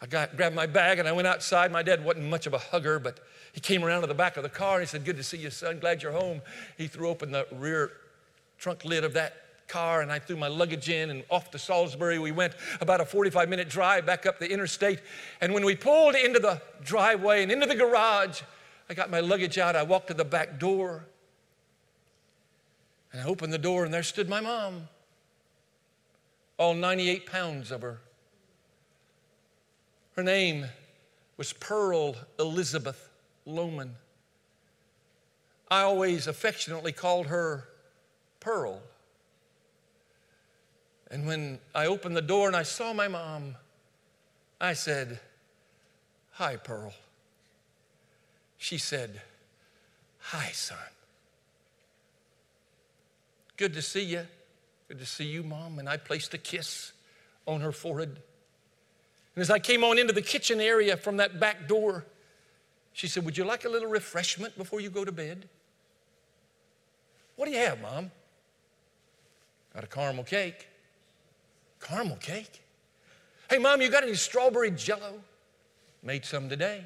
I 0.00 0.06
got, 0.06 0.36
grabbed 0.36 0.56
my 0.56 0.66
bag 0.66 0.98
and 0.98 1.06
I 1.06 1.12
went 1.12 1.28
outside. 1.28 1.70
My 1.70 1.84
dad 1.84 2.04
wasn't 2.04 2.24
much 2.24 2.48
of 2.48 2.54
a 2.54 2.58
hugger, 2.58 2.98
but 2.98 3.20
he 3.52 3.60
came 3.60 3.84
around 3.84 4.00
to 4.00 4.08
the 4.08 4.14
back 4.14 4.36
of 4.36 4.42
the 4.42 4.48
car 4.48 4.80
and 4.80 4.82
he 4.82 4.88
said, 4.88 5.04
Good 5.04 5.18
to 5.18 5.22
see 5.22 5.38
you, 5.38 5.50
son. 5.50 5.78
Glad 5.78 6.02
you're 6.02 6.10
home. 6.10 6.42
He 6.76 6.88
threw 6.88 7.08
open 7.08 7.30
the 7.30 7.46
rear 7.52 7.92
trunk 8.58 8.84
lid 8.84 9.04
of 9.04 9.12
that 9.12 9.41
car 9.68 10.02
and 10.02 10.12
I 10.12 10.18
threw 10.18 10.36
my 10.36 10.48
luggage 10.48 10.88
in 10.88 11.10
and 11.10 11.24
off 11.30 11.50
to 11.52 11.58
Salisbury. 11.58 12.18
We 12.18 12.32
went 12.32 12.54
about 12.80 13.00
a 13.00 13.04
45 13.04 13.48
minute 13.48 13.68
drive 13.68 14.06
back 14.06 14.26
up 14.26 14.38
the 14.38 14.50
interstate. 14.50 15.00
And 15.40 15.54
when 15.54 15.64
we 15.64 15.74
pulled 15.74 16.14
into 16.14 16.38
the 16.38 16.60
driveway 16.84 17.42
and 17.42 17.50
into 17.50 17.66
the 17.66 17.74
garage, 17.74 18.42
I 18.88 18.94
got 18.94 19.10
my 19.10 19.20
luggage 19.20 19.58
out. 19.58 19.76
I 19.76 19.82
walked 19.82 20.08
to 20.08 20.14
the 20.14 20.24
back 20.24 20.58
door 20.58 21.06
and 23.12 23.20
I 23.20 23.24
opened 23.24 23.52
the 23.52 23.58
door 23.58 23.84
and 23.84 23.92
there 23.92 24.02
stood 24.02 24.28
my 24.28 24.40
mom, 24.40 24.88
all 26.58 26.74
98 26.74 27.26
pounds 27.26 27.70
of 27.70 27.82
her. 27.82 28.00
Her 30.16 30.22
name 30.22 30.66
was 31.36 31.52
Pearl 31.52 32.16
Elizabeth 32.38 33.08
Loman. 33.46 33.96
I 35.70 35.82
always 35.82 36.26
affectionately 36.26 36.92
called 36.92 37.26
her 37.26 37.68
Pearl. 38.40 38.82
And 41.12 41.26
when 41.26 41.58
I 41.74 41.86
opened 41.86 42.16
the 42.16 42.22
door 42.22 42.46
and 42.46 42.56
I 42.56 42.62
saw 42.62 42.94
my 42.94 43.06
mom, 43.06 43.54
I 44.58 44.72
said, 44.72 45.20
Hi, 46.32 46.56
Pearl. 46.56 46.94
She 48.56 48.78
said, 48.78 49.20
Hi, 50.18 50.50
son. 50.52 50.78
Good 53.58 53.74
to 53.74 53.82
see 53.82 54.04
you. 54.04 54.26
Good 54.88 55.00
to 55.00 55.06
see 55.06 55.26
you, 55.26 55.42
Mom. 55.42 55.78
And 55.78 55.88
I 55.88 55.98
placed 55.98 56.32
a 56.32 56.38
kiss 56.38 56.92
on 57.46 57.60
her 57.60 57.72
forehead. 57.72 58.16
And 59.34 59.42
as 59.42 59.50
I 59.50 59.58
came 59.58 59.84
on 59.84 59.98
into 59.98 60.14
the 60.14 60.22
kitchen 60.22 60.60
area 60.60 60.96
from 60.96 61.18
that 61.18 61.38
back 61.38 61.68
door, 61.68 62.06
she 62.94 63.06
said, 63.06 63.24
Would 63.26 63.36
you 63.36 63.44
like 63.44 63.66
a 63.66 63.68
little 63.68 63.88
refreshment 63.88 64.56
before 64.56 64.80
you 64.80 64.88
go 64.88 65.04
to 65.04 65.12
bed? 65.12 65.46
What 67.36 67.44
do 67.44 67.52
you 67.52 67.58
have, 67.58 67.82
Mom? 67.82 68.10
Got 69.74 69.84
a 69.84 69.86
caramel 69.86 70.24
cake. 70.24 70.68
Caramel 71.82 72.16
cake? 72.16 72.62
Hey, 73.50 73.58
Mom, 73.58 73.82
you 73.82 73.90
got 73.90 74.02
any 74.02 74.14
strawberry 74.14 74.70
jello? 74.70 75.20
Made 76.02 76.24
some 76.24 76.48
today. 76.48 76.84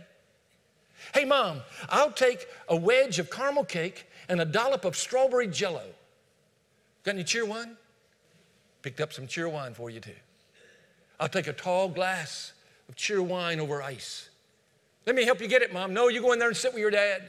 Hey, 1.14 1.24
Mom, 1.24 1.60
I'll 1.88 2.10
take 2.10 2.46
a 2.68 2.76
wedge 2.76 3.18
of 3.18 3.30
caramel 3.30 3.64
cake 3.64 4.06
and 4.28 4.40
a 4.40 4.44
dollop 4.44 4.84
of 4.84 4.96
strawberry 4.96 5.46
jello. 5.46 5.84
Got 7.04 7.14
any 7.14 7.24
Cheerwine? 7.24 7.76
Picked 8.82 9.00
up 9.00 9.12
some 9.12 9.26
Cheerwine 9.26 9.74
for 9.74 9.90
you, 9.90 10.00
too. 10.00 10.10
I'll 11.20 11.28
take 11.28 11.46
a 11.46 11.52
tall 11.52 11.88
glass 11.88 12.52
of 12.88 12.96
Cheerwine 12.96 13.58
over 13.58 13.82
ice. 13.82 14.28
Let 15.06 15.14
me 15.14 15.24
help 15.24 15.40
you 15.40 15.48
get 15.48 15.62
it, 15.62 15.72
Mom. 15.72 15.94
No, 15.94 16.08
you 16.08 16.20
go 16.20 16.32
in 16.32 16.38
there 16.38 16.48
and 16.48 16.56
sit 16.56 16.72
with 16.72 16.80
your 16.80 16.90
dad. 16.90 17.22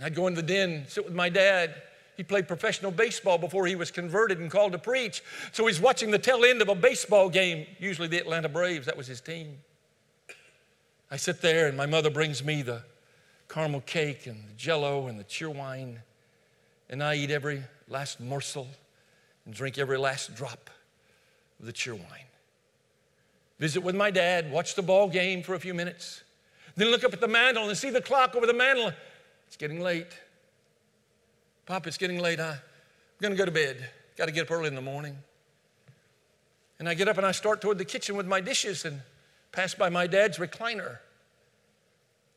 I'd 0.00 0.14
go 0.14 0.26
into 0.26 0.42
the 0.42 0.46
den, 0.46 0.84
sit 0.88 1.04
with 1.04 1.14
my 1.14 1.28
dad. 1.28 1.74
He 2.16 2.22
played 2.22 2.46
professional 2.46 2.90
baseball 2.90 3.38
before 3.38 3.66
he 3.66 3.74
was 3.74 3.90
converted 3.90 4.38
and 4.38 4.50
called 4.50 4.72
to 4.72 4.78
preach. 4.78 5.22
So 5.52 5.66
he's 5.66 5.80
watching 5.80 6.10
the 6.10 6.18
tail 6.18 6.44
end 6.44 6.62
of 6.62 6.68
a 6.68 6.74
baseball 6.74 7.28
game, 7.28 7.66
usually 7.78 8.08
the 8.08 8.18
Atlanta 8.18 8.48
Braves. 8.48 8.86
That 8.86 8.96
was 8.96 9.06
his 9.06 9.20
team. 9.20 9.58
I 11.10 11.16
sit 11.16 11.40
there, 11.40 11.68
and 11.68 11.76
my 11.76 11.86
mother 11.86 12.10
brings 12.10 12.44
me 12.44 12.62
the 12.62 12.82
caramel 13.48 13.82
cake 13.82 14.26
and 14.26 14.48
the 14.48 14.54
jello 14.54 15.06
and 15.06 15.18
the 15.18 15.24
Cheerwine, 15.24 15.98
and 16.88 17.02
I 17.02 17.14
eat 17.16 17.30
every 17.30 17.62
last 17.88 18.20
morsel 18.20 18.68
and 19.44 19.54
drink 19.54 19.78
every 19.78 19.98
last 19.98 20.34
drop 20.34 20.70
of 21.60 21.66
the 21.66 21.72
Cheerwine. 21.72 22.26
Visit 23.58 23.82
with 23.82 23.94
my 23.94 24.10
dad, 24.10 24.50
watch 24.50 24.74
the 24.74 24.82
ball 24.82 25.08
game 25.08 25.42
for 25.42 25.54
a 25.54 25.60
few 25.60 25.74
minutes, 25.74 26.22
then 26.76 26.88
look 26.88 27.04
up 27.04 27.12
at 27.12 27.20
the 27.20 27.28
mantle 27.28 27.68
and 27.68 27.78
see 27.78 27.90
the 27.90 28.00
clock 28.00 28.34
over 28.34 28.46
the 28.46 28.54
mantle. 28.54 28.92
It's 29.46 29.56
getting 29.56 29.80
late. 29.80 30.18
Pop, 31.66 31.86
it's 31.86 31.96
getting 31.96 32.18
late. 32.18 32.40
I'm 32.40 32.58
going 33.20 33.32
to 33.32 33.38
go 33.38 33.44
to 33.44 33.50
bed. 33.50 33.88
Got 34.16 34.26
to 34.26 34.32
get 34.32 34.42
up 34.42 34.50
early 34.50 34.68
in 34.68 34.74
the 34.74 34.82
morning. 34.82 35.16
And 36.78 36.88
I 36.88 36.94
get 36.94 37.08
up 37.08 37.16
and 37.16 37.26
I 37.26 37.32
start 37.32 37.60
toward 37.60 37.78
the 37.78 37.84
kitchen 37.84 38.16
with 38.16 38.26
my 38.26 38.40
dishes 38.40 38.84
and 38.84 39.00
pass 39.52 39.74
by 39.74 39.88
my 39.88 40.06
dad's 40.06 40.38
recliner. 40.38 40.98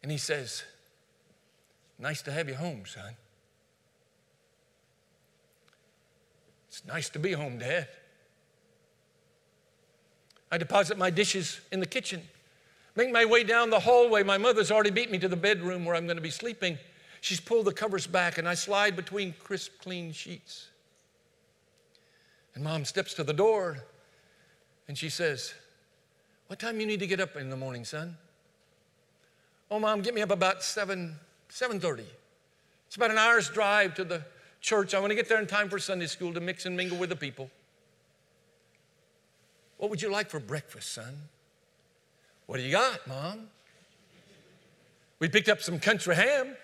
And 0.04 0.12
he 0.12 0.18
says, 0.18 0.64
Nice 2.00 2.22
to 2.24 2.32
have 2.32 2.48
you 2.48 2.56
home, 2.56 2.84
son. 2.86 3.16
It's 6.68 6.86
nice 6.86 7.10
to 7.10 7.20
be 7.20 7.34
home, 7.34 7.58
Dad. 7.58 7.88
I 10.52 10.58
deposit 10.58 10.98
my 10.98 11.10
dishes 11.10 11.60
in 11.72 11.80
the 11.80 11.86
kitchen, 11.86 12.22
make 12.96 13.12
my 13.12 13.26
way 13.26 13.44
down 13.44 13.72
the 13.72 13.80
hallway. 13.80 14.24
My 14.24 14.38
mother's 14.38 14.72
already 14.72 14.92
beat 14.92 15.12
me 15.12 15.18
to 15.18 15.28
the 15.28 15.36
bedroom 15.36 15.86
where 15.86 15.96
I'm 15.96 16.06
going 16.06 16.18
to 16.18 16.22
be 16.22 16.30
sleeping. 16.30 16.78
She's 17.22 17.40
pulled 17.40 17.66
the 17.66 17.74
covers 17.74 18.08
back, 18.08 18.38
and 18.38 18.48
I 18.48 18.54
slide 18.54 18.96
between 18.96 19.34
crisp, 19.44 19.82
clean 19.82 20.12
sheets. 20.12 20.68
And 22.56 22.64
mom 22.64 22.86
steps 22.86 23.14
to 23.16 23.24
the 23.24 23.34
door 23.34 23.84
and 24.88 24.98
she 24.98 25.10
says, 25.10 25.54
What 26.48 26.60
time 26.60 26.80
you 26.80 26.88
need 26.88 27.00
to 27.02 27.08
get 27.08 27.20
up 27.20 27.36
in 27.36 27.50
the 27.50 27.56
morning, 27.56 27.86
son? 27.86 28.18
Oh, 29.70 29.80
mom, 29.80 30.02
get 30.02 30.16
me 30.16 30.22
up 30.22 30.32
about 30.32 30.64
7, 30.64 31.16
7.30. 31.52 32.04
It's 32.88 32.96
about 32.96 33.12
an 33.12 33.18
hour's 33.18 33.50
drive 33.50 33.96
to 33.96 34.04
the 34.04 34.24
church. 34.62 34.94
I 34.94 35.00
want 35.00 35.12
to 35.12 35.16
get 35.16 35.28
there 35.28 35.40
in 35.40 35.46
time 35.46 35.70
for 35.70 35.78
Sunday 35.78 36.08
school 36.08 36.34
to 36.34 36.40
mix 36.40 36.66
and 36.66 36.76
mingle 36.76 36.98
with 36.98 37.10
the 37.10 37.16
people. 37.16 37.52
What 39.78 39.90
would 39.92 40.02
you 40.02 40.10
like 40.10 40.30
for 40.30 40.40
breakfast, 40.40 40.94
son? 40.94 41.16
What 42.48 42.58
do 42.58 42.64
you 42.64 42.72
got, 42.72 43.06
mom? 43.08 43.50
We 45.20 45.28
picked 45.28 45.50
up 45.50 45.62
some 45.62 45.80
country 45.80 46.16
ham. 46.16 46.56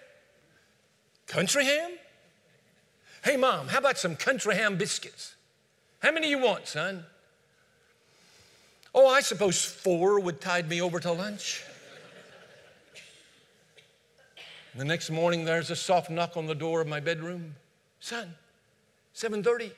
Country 1.28 1.66
ham? 1.66 1.92
Hey, 3.24 3.38
mom, 3.38 3.70
how 3.70 3.80
about 3.80 3.98
some 3.98 4.16
country 4.16 4.56
ham 4.56 4.78
biscuits? 4.78 5.36
How 6.00 6.12
many 6.12 6.30
you 6.30 6.40
want, 6.40 6.68
son? 6.68 7.06
Oh, 8.94 9.08
I 9.08 9.22
suppose 9.22 9.64
four 9.64 10.20
would 10.20 10.42
tide 10.42 10.70
me 10.70 10.82
over 10.82 11.00
to 11.00 11.12
lunch. 11.12 11.64
The 14.76 14.86
next 14.86 15.10
morning, 15.10 15.46
there's 15.46 15.70
a 15.70 15.76
soft 15.76 16.10
knock 16.10 16.36
on 16.36 16.48
the 16.48 16.56
door 16.56 16.82
of 16.82 16.88
my 16.88 17.00
bedroom. 17.00 17.56
Son, 18.00 18.36
7:30. 19.14 19.72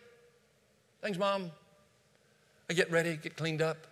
Thanks, 1.02 1.18
mom. 1.18 1.52
I 2.70 2.74
get 2.74 2.90
ready, 2.90 3.18
get 3.18 3.36
cleaned 3.36 3.62
up, 3.62 3.86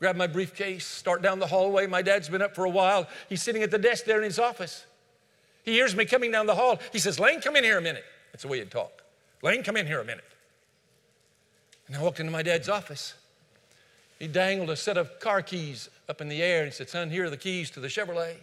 grab 0.00 0.16
my 0.16 0.26
briefcase, 0.26 0.84
start 0.84 1.22
down 1.22 1.38
the 1.38 1.46
hallway. 1.46 1.86
My 1.86 2.02
dad's 2.02 2.28
been 2.28 2.42
up 2.42 2.54
for 2.54 2.64
a 2.64 2.70
while. 2.70 3.06
He's 3.28 3.42
sitting 3.42 3.62
at 3.62 3.70
the 3.70 3.78
desk 3.78 4.04
there 4.04 4.18
in 4.18 4.24
his 4.24 4.38
office. 4.38 4.86
He 5.64 5.72
hears 5.72 5.96
me 5.96 6.04
coming 6.04 6.30
down 6.30 6.46
the 6.46 6.54
hall. 6.54 6.78
He 6.92 6.98
says, 6.98 7.18
Lane, 7.18 7.40
come 7.40 7.56
in 7.56 7.64
here 7.64 7.78
a 7.78 7.82
minute. 7.82 8.04
That's 8.32 8.42
the 8.42 8.48
way 8.48 8.58
he'd 8.58 8.70
talk. 8.70 9.02
Lane, 9.42 9.62
come 9.62 9.76
in 9.76 9.86
here 9.86 10.00
a 10.00 10.04
minute. 10.04 10.24
And 11.86 11.96
I 11.96 12.02
walked 12.02 12.20
into 12.20 12.32
my 12.32 12.42
dad's 12.42 12.68
office. 12.68 13.14
He 14.18 14.26
dangled 14.26 14.70
a 14.70 14.76
set 14.76 14.96
of 14.96 15.18
car 15.20 15.42
keys 15.42 15.88
up 16.08 16.20
in 16.20 16.28
the 16.28 16.42
air 16.42 16.64
and 16.64 16.72
said, 16.72 16.88
Son, 16.88 17.10
here 17.10 17.24
are 17.24 17.30
the 17.30 17.36
keys 17.36 17.70
to 17.72 17.80
the 17.80 17.88
Chevrolet. 17.88 18.36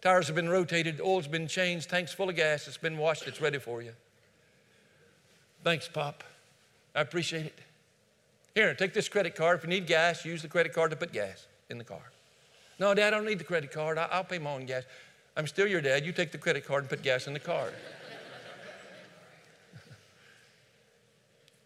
Tires 0.00 0.26
have 0.26 0.36
been 0.36 0.48
rotated, 0.48 1.00
oil's 1.00 1.28
been 1.28 1.46
changed, 1.46 1.88
tank's 1.88 2.12
full 2.12 2.28
of 2.28 2.34
gas, 2.34 2.66
it's 2.66 2.76
been 2.76 2.98
washed, 2.98 3.28
it's 3.28 3.40
ready 3.40 3.58
for 3.58 3.82
you. 3.82 3.92
Thanks, 5.62 5.86
Pop. 5.86 6.24
I 6.94 7.00
appreciate 7.00 7.46
it. 7.46 7.58
Here, 8.54 8.74
take 8.74 8.92
this 8.92 9.08
credit 9.08 9.34
card. 9.34 9.58
If 9.58 9.64
you 9.64 9.70
need 9.70 9.86
gas, 9.86 10.24
use 10.24 10.42
the 10.42 10.48
credit 10.48 10.72
card 10.72 10.90
to 10.90 10.96
put 10.96 11.12
gas 11.12 11.46
in 11.70 11.78
the 11.78 11.84
car. 11.84 12.02
No, 12.78 12.92
Dad, 12.94 13.14
I 13.14 13.16
don't 13.16 13.26
need 13.26 13.38
the 13.38 13.44
credit 13.44 13.70
card. 13.70 13.96
I'll 13.96 14.24
pay 14.24 14.40
my 14.40 14.50
own 14.50 14.66
gas. 14.66 14.82
I'm 15.36 15.46
still 15.46 15.66
your 15.66 15.80
dad. 15.80 16.04
You 16.04 16.12
take 16.12 16.32
the 16.32 16.38
credit 16.38 16.66
card 16.66 16.82
and 16.82 16.90
put 16.90 17.02
gas 17.02 17.26
in 17.26 17.32
the 17.32 17.40
car. 17.40 17.70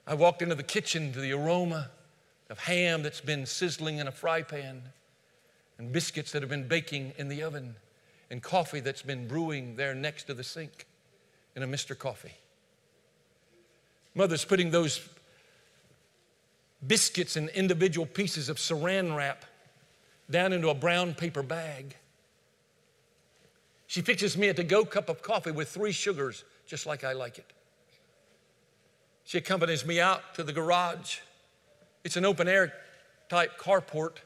I 0.06 0.14
walked 0.14 0.40
into 0.40 0.54
the 0.54 0.62
kitchen 0.62 1.12
to 1.12 1.20
the 1.20 1.32
aroma 1.32 1.90
of 2.48 2.60
ham 2.60 3.02
that's 3.02 3.20
been 3.20 3.44
sizzling 3.44 3.98
in 3.98 4.06
a 4.06 4.12
fry 4.12 4.42
pan, 4.42 4.82
and 5.78 5.92
biscuits 5.92 6.30
that 6.32 6.42
have 6.42 6.48
been 6.48 6.68
baking 6.68 7.12
in 7.18 7.28
the 7.28 7.42
oven, 7.42 7.74
and 8.30 8.40
coffee 8.40 8.78
that's 8.78 9.02
been 9.02 9.26
brewing 9.26 9.74
there 9.74 9.94
next 9.94 10.24
to 10.24 10.34
the 10.34 10.44
sink 10.44 10.86
in 11.56 11.62
a 11.64 11.66
Mr. 11.66 11.98
Coffee. 11.98 12.34
Mother's 14.14 14.44
putting 14.44 14.70
those 14.70 15.08
biscuits 16.86 17.36
in 17.36 17.48
individual 17.48 18.06
pieces 18.06 18.48
of 18.48 18.58
saran 18.58 19.16
wrap 19.16 19.44
down 20.30 20.52
into 20.52 20.68
a 20.68 20.74
brown 20.74 21.14
paper 21.14 21.42
bag. 21.42 21.96
She 23.86 24.00
fixes 24.00 24.36
me 24.36 24.48
a 24.48 24.54
to 24.54 24.64
go 24.64 24.84
cup 24.84 25.08
of 25.08 25.22
coffee 25.22 25.50
with 25.50 25.68
three 25.68 25.92
sugars, 25.92 26.44
just 26.66 26.86
like 26.86 27.04
I 27.04 27.12
like 27.12 27.38
it. 27.38 27.52
She 29.24 29.38
accompanies 29.38 29.84
me 29.84 30.00
out 30.00 30.34
to 30.34 30.42
the 30.42 30.52
garage. 30.52 31.18
It's 32.04 32.16
an 32.16 32.24
open 32.24 32.48
air 32.48 32.72
type 33.28 33.58
carport. 33.58 34.18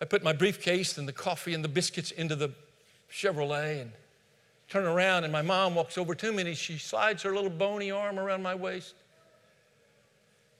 I 0.00 0.04
put 0.04 0.22
my 0.22 0.32
briefcase 0.32 0.98
and 0.98 1.08
the 1.08 1.12
coffee 1.12 1.54
and 1.54 1.64
the 1.64 1.68
biscuits 1.68 2.10
into 2.10 2.36
the 2.36 2.50
Chevrolet 3.10 3.82
and 3.82 3.92
turn 4.68 4.84
around, 4.84 5.24
and 5.24 5.32
my 5.32 5.42
mom 5.42 5.74
walks 5.74 5.96
over 5.96 6.14
to 6.14 6.32
me 6.32 6.42
and 6.42 6.56
she 6.56 6.78
slides 6.78 7.22
her 7.22 7.34
little 7.34 7.50
bony 7.50 7.90
arm 7.90 8.18
around 8.18 8.42
my 8.42 8.54
waist 8.54 8.94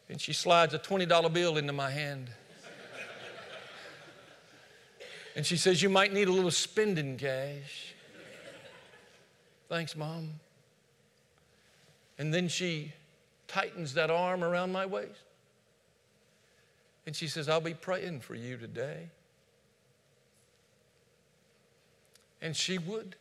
and 0.09 0.21
she 0.21 0.33
slides 0.33 0.75
a 0.75 0.79
$20 0.79 1.33
bill 1.33 1.57
into 1.57 1.73
my 1.73 1.91
hand. 1.91 2.31
And 5.37 5.45
she 5.45 5.59
says, 5.59 5.83
You 5.83 5.91
might 5.91 6.13
need 6.13 6.27
a 6.27 6.33
little 6.33 6.51
spending 6.51 7.19
cash. 7.19 7.95
Thanks, 9.69 9.95
Mom. 9.95 10.31
And 12.19 12.33
then 12.33 12.49
she 12.49 12.93
tightens 13.47 13.95
that 13.95 14.11
arm 14.11 14.43
around 14.43 14.73
my 14.73 14.87
waist. 14.87 15.21
And 17.05 17.15
she 17.15 17.29
says, 17.29 17.49
I'll 17.49 17.61
be 17.61 17.75
praying 17.75 18.21
for 18.21 18.35
you 18.35 18.57
today. 18.57 19.09
And 22.41 22.57
she 22.57 22.79
would. 22.79 23.15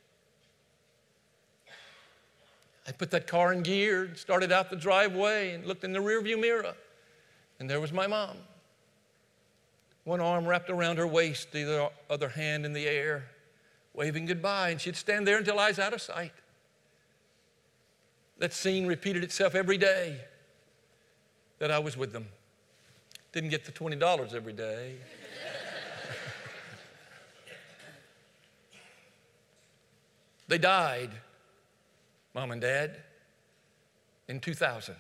I 2.87 2.91
put 2.91 3.11
that 3.11 3.27
car 3.27 3.51
in 3.51 3.63
gear 3.63 4.15
started 4.15 4.51
out 4.51 4.69
the 4.69 4.75
driveway 4.75 5.53
and 5.53 5.65
looked 5.65 5.83
in 5.83 5.91
the 5.91 5.99
rearview 5.99 6.39
mirror. 6.39 6.75
And 7.59 7.69
there 7.69 7.81
was 7.81 7.91
my 7.91 8.07
mom. 8.07 8.37
One 10.05 10.21
arm 10.21 10.47
wrapped 10.47 10.69
around 10.69 10.97
her 10.97 11.07
waist, 11.07 11.51
the 11.51 11.91
other 12.09 12.29
hand 12.29 12.65
in 12.65 12.71
the 12.71 12.87
air, 12.87 13.25
waving 13.93 14.25
goodbye. 14.25 14.69
And 14.69 14.79
she'd 14.79 14.95
stand 14.95 15.27
there 15.27 15.37
until 15.37 15.59
I 15.59 15.67
was 15.67 15.79
out 15.79 15.93
of 15.93 16.01
sight. 16.01 16.31
That 18.37 18.53
scene 18.53 18.87
repeated 18.87 19.23
itself 19.23 19.55
every 19.55 19.77
day 19.77 20.21
that 21.59 21.71
I 21.71 21.79
was 21.79 21.97
with 21.97 22.13
them. 22.13 22.27
Didn't 23.33 23.49
get 23.49 23.65
the 23.65 23.73
$20 23.73 24.33
every 24.33 24.53
day. 24.53 24.95
they 30.47 30.57
died 30.57 31.11
mom 32.35 32.51
and 32.51 32.61
dad, 32.61 32.97
in 34.27 34.41
2000. 34.41 34.93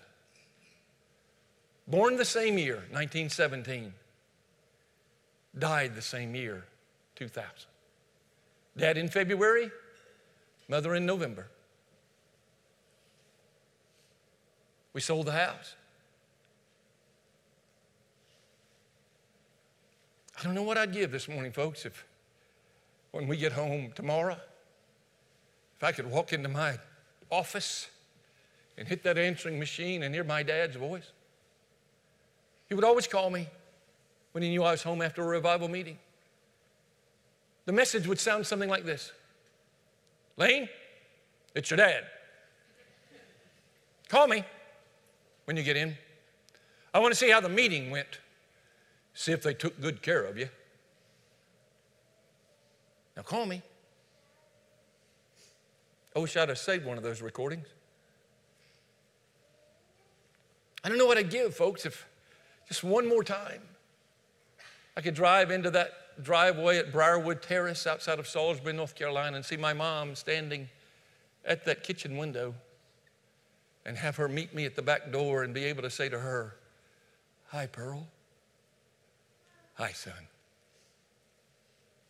Born 1.85 2.15
the 2.15 2.25
same 2.25 2.57
year, 2.57 2.77
1917. 2.91 3.93
Died 5.57 5.95
the 5.95 6.01
same 6.01 6.35
year, 6.35 6.65
2000. 7.15 7.49
Dad 8.77 8.97
in 8.97 9.07
February, 9.07 9.71
mother 10.67 10.95
in 10.95 11.05
November. 11.05 11.47
We 14.93 15.01
sold 15.01 15.27
the 15.27 15.31
house. 15.31 15.75
I 20.37 20.43
don't 20.43 20.55
know 20.55 20.63
what 20.63 20.77
I'd 20.77 20.91
give 20.91 21.11
this 21.11 21.29
morning, 21.29 21.51
folks, 21.51 21.85
if 21.85 22.05
when 23.11 23.27
we 23.27 23.37
get 23.37 23.53
home 23.53 23.93
tomorrow, 23.95 24.37
if 25.77 25.83
I 25.83 25.93
could 25.93 26.09
walk 26.09 26.33
into 26.33 26.49
my 26.49 26.77
office 27.31 27.89
and 28.77 28.87
hit 28.87 29.03
that 29.03 29.17
answering 29.17 29.57
machine 29.57 30.03
and 30.03 30.13
hear 30.13 30.23
my 30.23 30.43
dad's 30.43 30.75
voice. 30.75 31.11
He 32.67 32.75
would 32.75 32.83
always 32.83 33.07
call 33.07 33.29
me 33.29 33.47
when 34.35 34.43
he 34.43 34.49
knew 34.49 34.65
I 34.65 34.71
was 34.71 34.83
home 34.83 35.01
after 35.01 35.23
a 35.23 35.25
revival 35.25 35.69
meeting. 35.69 35.97
The 37.63 37.71
message 37.71 38.05
would 38.05 38.19
sound 38.19 38.45
something 38.45 38.67
like 38.67 38.83
this 38.83 39.13
Lane, 40.35 40.67
it's 41.55 41.69
your 41.71 41.77
dad. 41.77 42.03
Call 44.09 44.27
me 44.27 44.43
when 45.45 45.55
you 45.55 45.63
get 45.63 45.77
in. 45.77 45.95
I 46.93 46.99
want 46.99 47.13
to 47.13 47.17
see 47.17 47.29
how 47.29 47.39
the 47.39 47.47
meeting 47.47 47.91
went, 47.91 48.19
see 49.13 49.31
if 49.31 49.41
they 49.41 49.53
took 49.53 49.79
good 49.79 50.01
care 50.01 50.25
of 50.25 50.37
you. 50.37 50.49
Now 53.15 53.23
call 53.23 53.45
me. 53.45 53.61
I 56.13 56.19
wish 56.19 56.35
I'd 56.35 56.49
have 56.49 56.57
saved 56.57 56.85
one 56.85 56.97
of 56.97 57.03
those 57.03 57.21
recordings. 57.21 57.67
I 60.83 60.89
don't 60.89 60.97
know 60.97 61.05
what 61.05 61.17
I'd 61.17 61.29
give, 61.29 61.55
folks, 61.55 61.85
if 61.85 62.05
just 62.67 62.83
one 62.83 63.07
more 63.07 63.23
time 63.23 63.61
I 64.97 65.01
could 65.01 65.13
drive 65.13 65.51
into 65.51 65.69
that 65.71 66.23
driveway 66.23 66.77
at 66.77 66.91
Briarwood 66.91 67.41
Terrace 67.41 67.85
outside 67.85 68.19
of 68.19 68.27
Salisbury, 68.27 68.73
North 68.73 68.95
Carolina, 68.95 69.35
and 69.35 69.45
see 69.45 69.57
my 69.57 69.73
mom 69.73 70.15
standing 70.15 70.69
at 71.43 71.65
that 71.65 71.83
kitchen 71.83 72.17
window 72.17 72.55
and 73.85 73.97
have 73.97 74.15
her 74.15 74.27
meet 74.27 74.53
me 74.53 74.65
at 74.65 74.75
the 74.75 74.81
back 74.81 75.11
door 75.11 75.43
and 75.43 75.53
be 75.53 75.65
able 75.65 75.83
to 75.83 75.89
say 75.89 76.09
to 76.09 76.19
her, 76.19 76.55
Hi, 77.47 77.67
Pearl. 77.67 78.07
Hi, 79.75 79.91
son. 79.91 80.13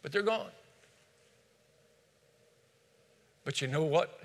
But 0.01 0.11
they're 0.11 0.21
gone. 0.21 0.51
But 3.43 3.61
you 3.61 3.67
know 3.67 3.83
what? 3.83 4.19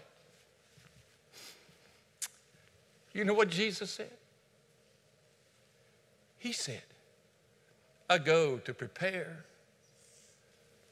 You 3.13 3.25
know 3.25 3.35
what 3.35 3.51
Jesus 3.51 3.91
said? 3.91 4.11
He 6.39 6.53
said, 6.53 6.83
I 8.11 8.19
go 8.19 8.59
to 8.59 8.75
prepare 8.75 9.45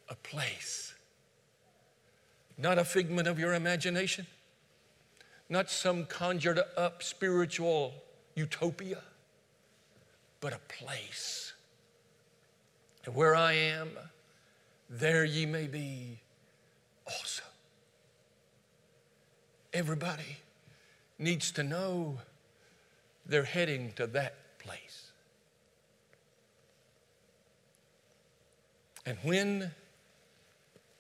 a 0.09 0.15
place. 0.15 0.95
Not 2.57 2.79
a 2.79 2.85
figment 2.85 3.27
of 3.27 3.39
your 3.39 3.55
imagination, 3.55 4.27
not 5.49 5.69
some 5.69 6.07
conjured 6.07 6.61
up 6.77 7.03
spiritual 7.03 7.93
utopia, 8.37 9.03
but 10.41 10.53
a 10.53 10.61
place. 10.69 11.53
And 13.05 13.15
where 13.15 13.35
I 13.35 13.53
am, 13.53 13.91
there 14.89 15.25
ye 15.25 15.45
may 15.45 15.67
be 15.67 16.21
also. 17.05 17.43
everybody 19.73 20.39
needs 21.19 21.51
to 21.53 21.63
know 21.63 22.19
they're 23.27 23.45
heading 23.45 23.93
to 23.97 24.07
that 24.07 24.59
place. 24.59 25.08
And 29.09 29.17
when 29.23 29.71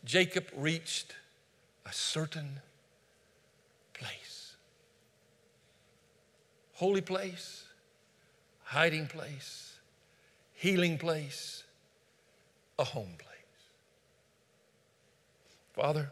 Jacob 0.03 0.47
reached 0.57 1.15
a 1.85 1.93
certain 1.93 2.61
place, 3.93 4.57
holy 6.73 7.03
place, 7.03 7.65
hiding 8.63 9.09
place, 9.09 9.75
healing 10.55 10.97
place, 10.97 11.65
a 12.79 12.85
home 12.85 13.13
place. 13.19 13.35
Father, 15.75 16.11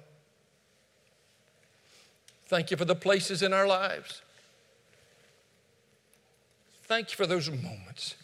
thank 2.45 2.71
you 2.71 2.77
for 2.77 2.85
the 2.85 2.95
places 2.95 3.41
in 3.41 3.55
our 3.55 3.67
lives. 3.67 4.21
Thank 6.83 7.13
you 7.13 7.17
for 7.17 7.27
those 7.27 7.49
moments 7.49 8.17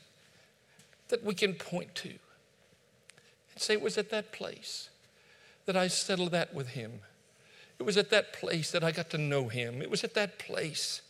that 1.09 1.25
we 1.25 1.33
can 1.33 1.55
point 1.55 1.95
to 1.95 2.19
say, 3.63 3.75
it 3.75 3.83
was 3.83 3.99
at 3.99 4.11
that 4.11 4.33
place 4.33 4.91
that 5.67 5.77
I 5.77 5.89
settled 5.89 6.33
that 6.33 6.55
with 6.55 6.69
him. 6.69 7.01
It 7.79 7.85
was 7.85 7.97
at 7.97 8.11
that 8.11 8.33
place 8.33 8.71
that 8.73 8.85
I 8.85 8.93
got 8.93 9.11
to 9.11 9.19
know 9.19 9.49
him. 9.49 9.83
It 9.83 9.91
was 9.91 10.05
at 10.05 10.15
that 10.15 10.39
place 10.39 11.03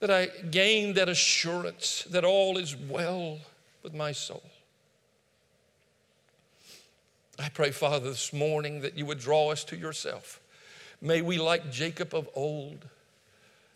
that 0.00 0.10
I 0.10 0.26
gained 0.50 0.94
that 0.96 1.08
assurance 1.08 2.06
that 2.10 2.24
all 2.24 2.58
is 2.58 2.76
well 2.76 3.38
with 3.82 3.94
my 3.94 4.12
soul. 4.12 4.42
I 7.38 7.48
pray, 7.48 7.70
Father, 7.70 8.10
this 8.10 8.32
morning 8.32 8.80
that 8.80 8.96
you 8.96 9.06
would 9.06 9.18
draw 9.18 9.50
us 9.50 9.64
to 9.64 9.76
yourself. 9.76 10.40
May 11.00 11.20
we, 11.20 11.38
like 11.38 11.70
Jacob 11.70 12.14
of 12.14 12.28
old, 12.34 12.86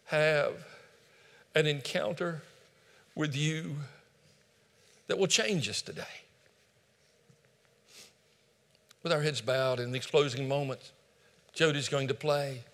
have 0.06 0.54
an 1.54 1.66
encounter 1.66 2.42
with 3.14 3.36
you 3.36 3.76
that 5.08 5.18
will 5.18 5.26
change 5.26 5.68
us 5.68 5.82
today. 5.82 6.02
With 9.02 9.12
our 9.12 9.22
heads 9.22 9.40
bowed 9.40 9.80
in 9.80 9.92
these 9.92 10.06
closing 10.06 10.46
moments, 10.46 10.92
Jody's 11.52 11.88
going 11.88 12.08
to 12.08 12.14
play. 12.14 12.64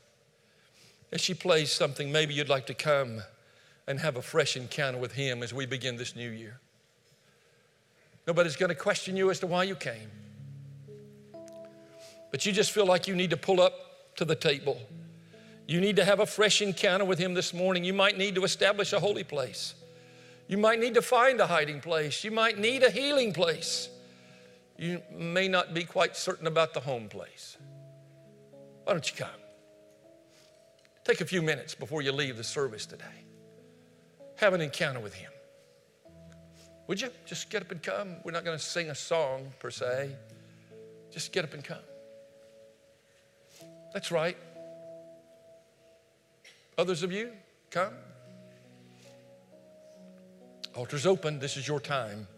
As 1.13 1.21
she 1.21 1.35
plays 1.35 1.71
something, 1.71 2.11
maybe 2.11 2.35
you'd 2.35 2.49
like 2.49 2.67
to 2.67 2.75
come 2.75 3.23
and 3.87 4.01
have 4.01 4.17
a 4.17 4.23
fresh 4.23 4.57
encounter 4.57 4.99
with 4.99 5.13
Him 5.13 5.43
as 5.43 5.55
we 5.55 5.67
begin 5.67 5.97
this 5.97 6.17
new 6.17 6.31
year. 6.31 6.59
Nobody's 8.27 8.57
going 8.57 8.71
to 8.71 8.75
question 8.75 9.17
you 9.17 9.31
as 9.31 9.39
to 9.41 9.47
why 9.47 9.63
you 9.63 9.77
came. 9.77 10.11
But 12.33 12.45
you 12.45 12.53
just 12.53 12.73
feel 12.73 12.87
like 12.87 13.07
you 13.07 13.15
need 13.15 13.31
to 13.31 13.37
pull 13.37 13.61
up 13.61 14.17
to 14.17 14.25
the 14.25 14.35
table. 14.35 14.81
You 15.69 15.81
need 15.81 15.97
to 15.97 16.05
have 16.05 16.19
a 16.19 16.27
fresh 16.27 16.61
encounter 16.61 17.05
with 17.05 17.21
Him 17.21 17.35
this 17.35 17.55
morning. 17.55 17.85
You 17.85 17.95
might 17.95 18.19
need 18.19 18.35
to 18.35 18.45
establish 18.45 18.93
a 18.93 18.99
holy 18.99 19.25
place. 19.25 19.75
You 20.49 20.59
might 20.59 20.81
need 20.81 20.95
to 20.95 21.03
find 21.03 21.41
a 21.41 21.47
hiding 21.47 21.81
place. 21.81 22.25
You 22.25 22.33
might 22.33 22.59
need 22.59 22.83
a 22.83 22.91
healing 22.91 23.33
place. 23.33 23.91
You 24.79 25.03
may 25.11 25.49
not 25.49 25.73
be 25.73 25.85
quite 25.85 26.17
certain 26.17 26.47
about 26.47 26.75
the 26.75 26.81
home 26.81 27.09
place. 27.09 27.57
Why 28.85 28.93
don't 28.93 29.11
you 29.11 29.17
come? 29.17 29.41
Take 31.05 31.21
a 31.21 31.25
few 31.25 31.41
minutes 31.41 31.75
before 31.75 32.03
you 32.03 32.13
leave 32.13 32.37
the 32.37 32.45
service 32.45 32.85
today. 32.85 33.05
Have 34.37 34.55
an 34.55 34.61
encounter 34.61 35.01
with 35.01 35.15
Him. 35.15 35.31
Would 36.89 37.01
you 37.01 37.09
just 37.25 37.51
get 37.51 37.63
up 37.63 37.71
and 37.71 37.83
come? 37.83 38.17
We're 38.23 38.33
not 38.33 38.45
going 38.45 38.59
to 38.59 38.63
sing 38.63 38.91
a 38.91 38.95
song 38.95 39.53
per 39.59 39.71
se. 39.71 40.11
Just 41.11 41.33
get 41.33 41.45
up 41.45 41.55
and 41.55 41.65
come. 41.65 41.79
That's 43.93 44.11
right. 44.13 44.37
Others 46.79 47.03
of 47.03 47.11
you, 47.11 47.33
come. 47.71 47.95
Altar's 50.75 51.07
open. 51.07 51.39
This 51.39 51.57
is 51.57 51.67
your 51.67 51.81
time. 51.81 52.29